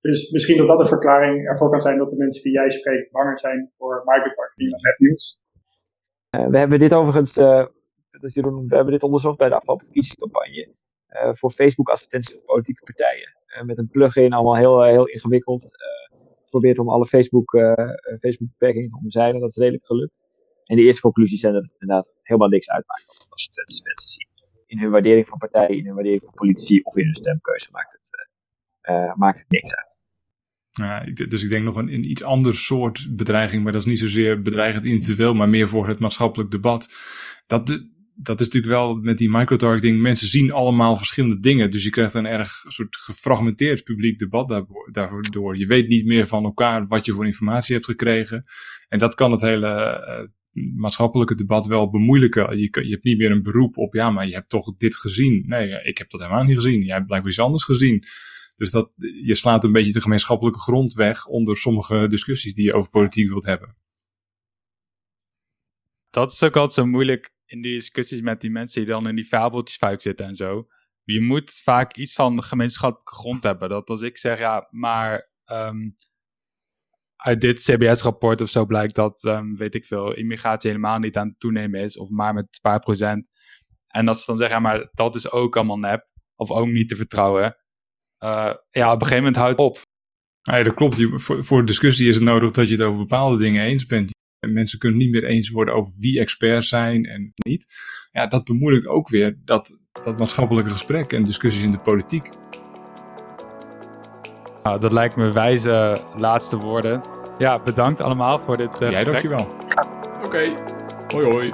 Dus 0.00 0.30
misschien 0.30 0.56
dat 0.56 0.66
dat 0.66 0.80
een 0.80 0.86
verklaring 0.86 1.48
ervoor 1.48 1.70
kan 1.70 1.80
zijn 1.80 1.98
dat 1.98 2.10
de 2.10 2.16
mensen 2.16 2.42
die 2.42 2.52
jij 2.52 2.70
spreekt 2.70 3.10
banger 3.10 3.38
zijn 3.38 3.72
voor 3.78 4.02
microtargeting 4.04 4.70
dan 4.70 4.80
nepnieuws. 4.82 5.40
Uh, 6.30 6.46
we 6.46 6.58
hebben 6.58 6.78
dit 6.78 6.94
overigens, 6.94 7.34
dat 7.34 8.32
Jeroen, 8.32 8.68
we 8.68 8.74
hebben 8.74 8.92
dit 8.92 9.02
onderzocht 9.02 9.38
bij 9.38 9.48
de 9.48 9.54
afgelopen 9.54 9.84
verkiezingscampagne. 9.84 10.74
Uh, 11.10 11.32
voor 11.32 11.50
Facebook 11.50 11.88
advertenties 11.88 12.34
voor 12.34 12.42
politieke 12.44 12.82
partijen. 12.82 13.36
met 13.66 13.78
een 13.78 13.88
plugin, 13.88 14.32
allemaal 14.32 14.56
heel, 14.56 14.82
heel 14.82 15.06
ingewikkeld. 15.06 15.70
geprobeerd 16.42 16.78
om 16.78 16.88
alle 16.88 17.06
Facebook, 17.06 17.52
uh, 17.52 17.72
Facebook 18.20 18.48
te 18.58 18.98
omzeilen. 19.02 19.40
Dat 19.40 19.48
is 19.48 19.56
redelijk 19.56 19.86
gelukt. 19.86 20.18
En 20.64 20.76
de 20.76 20.82
eerste 20.82 21.00
conclusies 21.00 21.40
zijn 21.40 21.52
dat 21.52 21.62
het 21.62 21.72
inderdaad 21.78 22.12
helemaal 22.22 22.48
niks 22.48 22.70
uitmaakt 22.70 23.06
wat 23.06 23.16
voor 23.16 23.28
mensen 23.84 24.08
zien. 24.08 24.28
In 24.66 24.78
hun 24.78 24.90
waardering 24.90 25.28
van 25.28 25.38
partijen, 25.38 25.76
in 25.76 25.84
hun 25.84 25.94
waardering 25.94 26.22
van 26.22 26.34
politici 26.34 26.80
of 26.82 26.96
in 26.96 27.04
hun 27.04 27.14
stemkeuze 27.14 27.68
maakt 27.70 27.92
het, 27.92 29.16
maakt 29.16 29.38
het 29.38 29.50
niks 29.50 29.74
uit. 29.74 29.89
Ja, 30.80 31.04
dus 31.28 31.42
ik 31.42 31.50
denk 31.50 31.64
nog 31.64 31.76
een, 31.76 31.92
een, 31.92 32.10
iets 32.10 32.22
ander 32.22 32.56
soort 32.56 33.16
bedreiging, 33.16 33.62
maar 33.62 33.72
dat 33.72 33.80
is 33.80 33.86
niet 33.86 33.98
zozeer 33.98 34.42
bedreigend 34.42 34.84
individueel, 34.84 35.34
maar 35.34 35.48
meer 35.48 35.68
voor 35.68 35.88
het 35.88 35.98
maatschappelijk 35.98 36.50
debat. 36.50 36.94
Dat, 37.46 37.66
dat 38.14 38.40
is 38.40 38.46
natuurlijk 38.46 38.72
wel 38.72 38.94
met 38.94 39.18
die 39.18 39.30
microtargeting, 39.30 40.00
mensen 40.00 40.28
zien 40.28 40.52
allemaal 40.52 40.96
verschillende 40.96 41.40
dingen, 41.40 41.70
dus 41.70 41.84
je 41.84 41.90
krijgt 41.90 42.14
een 42.14 42.26
erg 42.26 42.50
soort 42.68 42.96
gefragmenteerd 42.96 43.84
publiek 43.84 44.18
debat 44.18 44.64
daardoor. 44.90 45.58
Je 45.58 45.66
weet 45.66 45.88
niet 45.88 46.06
meer 46.06 46.26
van 46.26 46.44
elkaar 46.44 46.86
wat 46.86 47.06
je 47.06 47.12
voor 47.12 47.26
informatie 47.26 47.74
hebt 47.74 47.86
gekregen. 47.86 48.44
En 48.88 48.98
dat 48.98 49.14
kan 49.14 49.30
het 49.30 49.40
hele 49.40 49.68
uh, 50.52 50.62
maatschappelijke 50.76 51.34
debat 51.34 51.66
wel 51.66 51.90
bemoeilijken. 51.90 52.58
Je, 52.58 52.68
je 52.82 52.90
hebt 52.90 53.04
niet 53.04 53.18
meer 53.18 53.30
een 53.30 53.42
beroep 53.42 53.76
op, 53.76 53.94
ja, 53.94 54.10
maar 54.10 54.26
je 54.26 54.34
hebt 54.34 54.48
toch 54.48 54.76
dit 54.76 54.96
gezien. 54.96 55.44
Nee, 55.46 55.82
ik 55.82 55.98
heb 55.98 56.10
dat 56.10 56.20
helemaal 56.20 56.44
niet 56.44 56.56
gezien. 56.56 56.82
Jij 56.82 56.94
hebt 56.94 57.06
blijkbaar 57.06 57.30
iets 57.30 57.40
anders 57.40 57.64
gezien. 57.64 58.04
Dus 58.60 58.70
dat, 58.70 58.92
je 59.24 59.34
slaat 59.34 59.64
een 59.64 59.72
beetje 59.72 59.92
de 59.92 60.00
gemeenschappelijke 60.00 60.58
grond 60.58 60.92
weg 60.92 61.26
onder 61.26 61.56
sommige 61.56 62.06
discussies 62.06 62.54
die 62.54 62.64
je 62.64 62.74
over 62.74 62.90
politiek 62.90 63.28
wilt 63.28 63.44
hebben. 63.44 63.76
Dat 66.10 66.32
is 66.32 66.42
ook 66.42 66.56
altijd 66.56 66.72
zo 66.72 66.86
moeilijk 66.86 67.34
in 67.46 67.62
die 67.62 67.74
discussies 67.74 68.20
met 68.20 68.40
die 68.40 68.50
mensen 68.50 68.82
die 68.82 68.92
dan 68.92 69.08
in 69.08 69.16
die 69.16 69.24
fabeltjesfuik 69.24 70.02
zitten 70.02 70.26
en 70.26 70.34
zo. 70.34 70.68
Je 71.02 71.20
moet 71.20 71.60
vaak 71.62 71.96
iets 71.96 72.14
van 72.14 72.42
gemeenschappelijke 72.42 73.14
grond 73.14 73.42
hebben. 73.42 73.68
Dat 73.68 73.88
als 73.88 74.02
ik 74.02 74.18
zeg, 74.18 74.38
ja, 74.38 74.68
maar 74.70 75.30
um, 75.44 75.96
uit 77.16 77.40
dit 77.40 77.60
CBS-rapport 77.62 78.40
of 78.40 78.48
zo 78.48 78.66
blijkt 78.66 78.94
dat, 78.94 79.24
um, 79.24 79.56
weet 79.56 79.74
ik 79.74 79.84
veel, 79.84 80.14
immigratie 80.14 80.70
helemaal 80.70 80.98
niet 80.98 81.16
aan 81.16 81.28
het 81.28 81.40
toenemen 81.40 81.80
is, 81.80 81.98
of 81.98 82.08
maar 82.08 82.34
met 82.34 82.44
een 82.44 82.70
paar 82.70 82.80
procent. 82.80 83.30
En 83.86 84.08
als 84.08 84.18
ze 84.18 84.26
dan 84.26 84.36
zeggen, 84.36 84.62
maar 84.62 84.88
dat 84.92 85.14
is 85.14 85.30
ook 85.30 85.56
allemaal 85.56 85.78
nep, 85.78 86.08
of 86.34 86.50
ook 86.50 86.66
niet 86.66 86.88
te 86.88 86.96
vertrouwen 86.96 87.59
ja, 88.70 88.92
op 88.92 89.00
een 89.00 89.06
gegeven 89.06 89.16
moment 89.16 89.36
houdt 89.36 89.58
het 89.58 89.66
op. 89.66 89.82
Ja, 90.42 90.62
dat 90.62 90.74
klopt. 90.74 91.06
Voor, 91.12 91.44
voor 91.44 91.64
discussie 91.64 92.08
is 92.08 92.14
het 92.14 92.24
nodig 92.24 92.50
dat 92.50 92.68
je 92.68 92.74
het 92.74 92.84
over 92.84 92.98
bepaalde 92.98 93.38
dingen 93.38 93.64
eens 93.64 93.86
bent. 93.86 94.10
Mensen 94.46 94.78
kunnen 94.78 94.98
niet 94.98 95.10
meer 95.10 95.24
eens 95.24 95.50
worden 95.50 95.74
over 95.74 95.92
wie 95.98 96.20
experts 96.20 96.68
zijn 96.68 97.04
en 97.04 97.32
niet. 97.34 97.66
Ja, 98.12 98.26
dat 98.26 98.44
bemoeilijkt 98.44 98.86
ook 98.86 99.08
weer 99.08 99.38
dat, 99.44 99.78
dat 100.04 100.18
maatschappelijke 100.18 100.70
gesprek 100.70 101.12
en 101.12 101.24
discussies 101.24 101.62
in 101.62 101.70
de 101.70 101.78
politiek. 101.78 102.28
Nou, 104.62 104.80
dat 104.80 104.92
lijkt 104.92 105.16
me 105.16 105.32
wijze 105.32 106.02
laatste 106.16 106.56
woorden. 106.56 107.02
Ja, 107.38 107.62
bedankt 107.62 108.00
allemaal 108.00 108.38
voor 108.38 108.56
dit 108.56 108.80
uh, 108.82 108.90
Jij 108.90 109.04
gesprek. 109.04 109.12
dankjewel. 109.12 109.56
Oké, 110.24 110.54
hoi 111.08 111.26
hoi. 111.26 111.50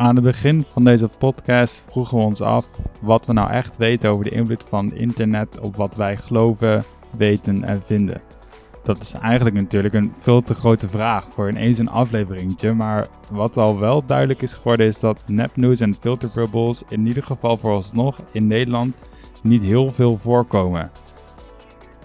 Aan 0.00 0.14
het 0.14 0.24
begin 0.24 0.64
van 0.68 0.84
deze 0.84 1.08
podcast 1.18 1.82
vroegen 1.90 2.18
we 2.18 2.24
ons 2.24 2.40
af 2.40 2.66
wat 3.00 3.26
we 3.26 3.32
nou 3.32 3.50
echt 3.50 3.76
weten 3.76 4.10
over 4.10 4.24
de 4.24 4.30
invloed 4.30 4.64
van 4.68 4.94
internet 4.94 5.60
op 5.60 5.76
wat 5.76 5.96
wij 5.96 6.16
geloven, 6.16 6.84
weten 7.16 7.64
en 7.64 7.82
vinden. 7.86 8.20
Dat 8.84 9.00
is 9.00 9.12
eigenlijk 9.12 9.56
natuurlijk 9.56 9.94
een 9.94 10.12
veel 10.18 10.40
te 10.40 10.54
grote 10.54 10.88
vraag 10.88 11.26
voor 11.30 11.48
ineens 11.48 11.78
een 11.78 11.90
afleveringetje, 11.90 12.72
maar 12.72 13.06
wat 13.30 13.56
al 13.56 13.78
wel 13.78 14.06
duidelijk 14.06 14.42
is 14.42 14.52
geworden 14.52 14.86
is 14.86 15.00
dat 15.00 15.22
nepnieuws 15.26 15.80
en 15.80 15.96
filterbubbles 16.00 16.82
in 16.88 17.06
ieder 17.06 17.22
geval 17.22 17.56
vooralsnog 17.56 18.18
in 18.32 18.46
Nederland 18.46 18.94
niet 19.42 19.62
heel 19.62 19.92
veel 19.92 20.18
voorkomen. 20.18 20.90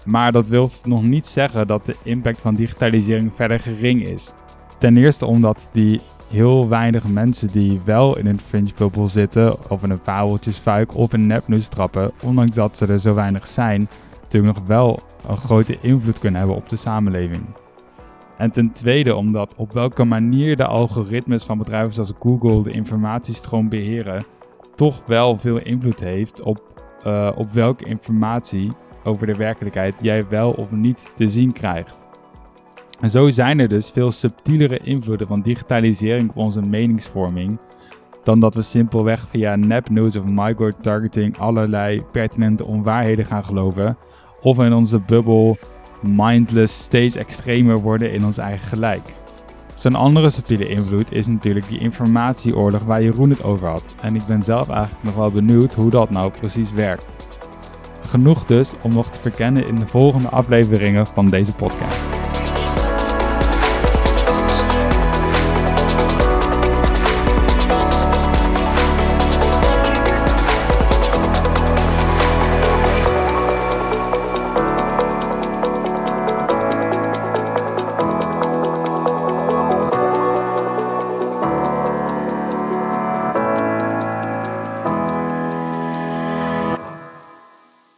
Maar 0.04 0.32
dat 0.32 0.48
wil 0.48 0.70
nog 0.84 1.02
niet 1.02 1.26
zeggen 1.26 1.66
dat 1.66 1.84
de 1.84 1.96
impact 2.02 2.40
van 2.40 2.54
digitalisering 2.54 3.32
verder 3.34 3.60
gering 3.60 4.04
is. 4.06 4.32
Ten 4.78 4.96
eerste 4.96 5.26
omdat 5.26 5.68
die 5.72 6.00
heel 6.30 6.68
weinig 6.68 7.08
mensen 7.08 7.48
die 7.52 7.80
wel 7.84 8.18
in 8.18 8.26
een 8.26 8.40
fringe 8.40 8.70
bubble 8.76 9.08
zitten, 9.08 9.70
of 9.70 9.82
in 9.82 9.90
een 9.90 10.00
fabeltjesfuik 10.02 10.94
of 10.94 11.12
in 11.12 11.26
nepnieuws 11.26 11.68
trappen, 11.68 12.10
ondanks 12.22 12.56
dat 12.56 12.78
ze 12.78 12.86
er 12.86 13.00
zo 13.00 13.14
weinig 13.14 13.46
zijn, 13.46 13.88
natuurlijk 14.22 14.54
nog 14.54 14.66
wel 14.66 15.00
een 15.28 15.36
grote 15.36 15.78
invloed 15.80 16.18
kunnen 16.18 16.38
hebben 16.38 16.56
op 16.56 16.68
de 16.68 16.76
samenleving. 16.76 17.44
En 18.36 18.50
ten 18.50 18.72
tweede 18.72 19.14
omdat 19.14 19.54
op 19.56 19.72
welke 19.72 20.04
manier 20.04 20.56
de 20.56 20.66
algoritmes 20.66 21.44
van 21.44 21.58
bedrijven 21.58 21.94
zoals 21.94 22.12
Google 22.18 22.62
de 22.62 22.70
informatiestroom 22.70 23.68
beheren, 23.68 24.24
toch 24.74 25.02
wel 25.06 25.38
veel 25.38 25.58
invloed 25.58 26.00
heeft 26.00 26.42
op, 26.42 26.82
uh, 27.06 27.32
op 27.36 27.52
welke 27.52 27.84
informatie 27.84 28.72
over 29.04 29.26
de 29.26 29.34
werkelijkheid 29.34 29.94
jij 30.00 30.28
wel 30.28 30.50
of 30.50 30.70
niet 30.70 31.10
te 31.16 31.28
zien 31.28 31.52
krijgt. 31.52 32.05
En 33.00 33.10
zo 33.10 33.30
zijn 33.30 33.58
er 33.58 33.68
dus 33.68 33.90
veel 33.90 34.10
subtielere 34.10 34.78
invloeden 34.78 35.26
van 35.26 35.40
digitalisering 35.40 36.30
op 36.30 36.36
onze 36.36 36.60
meningsvorming 36.60 37.58
dan 38.22 38.40
dat 38.40 38.54
we 38.54 38.62
simpelweg 38.62 39.26
via 39.30 39.56
nepnews 39.56 40.16
of 40.16 40.24
micro-targeting 40.24 41.38
allerlei 41.38 42.02
pertinente 42.12 42.64
onwaarheden 42.64 43.24
gaan 43.24 43.44
geloven 43.44 43.96
of 44.40 44.58
in 44.58 44.72
onze 44.72 45.00
bubbel 45.00 45.56
mindless 46.00 46.82
steeds 46.82 47.16
extremer 47.16 47.78
worden 47.78 48.12
in 48.12 48.24
ons 48.24 48.38
eigen 48.38 48.68
gelijk. 48.68 49.14
Zo'n 49.74 49.94
andere 49.94 50.30
subtiele 50.30 50.68
invloed 50.68 51.12
is 51.12 51.26
natuurlijk 51.26 51.68
die 51.68 51.78
informatieoorlog 51.78 52.84
waar 52.84 53.02
Jeroen 53.02 53.30
het 53.30 53.44
over 53.44 53.68
had. 53.68 53.94
En 54.00 54.14
ik 54.14 54.26
ben 54.26 54.42
zelf 54.42 54.68
eigenlijk 54.68 55.04
nog 55.04 55.14
wel 55.14 55.30
benieuwd 55.30 55.74
hoe 55.74 55.90
dat 55.90 56.10
nou 56.10 56.30
precies 56.30 56.72
werkt. 56.72 57.06
Genoeg 58.00 58.46
dus 58.46 58.72
om 58.82 58.92
nog 58.92 59.10
te 59.10 59.20
verkennen 59.20 59.66
in 59.66 59.74
de 59.74 59.86
volgende 59.86 60.28
afleveringen 60.28 61.06
van 61.06 61.30
deze 61.30 61.52
podcast. 61.52 62.25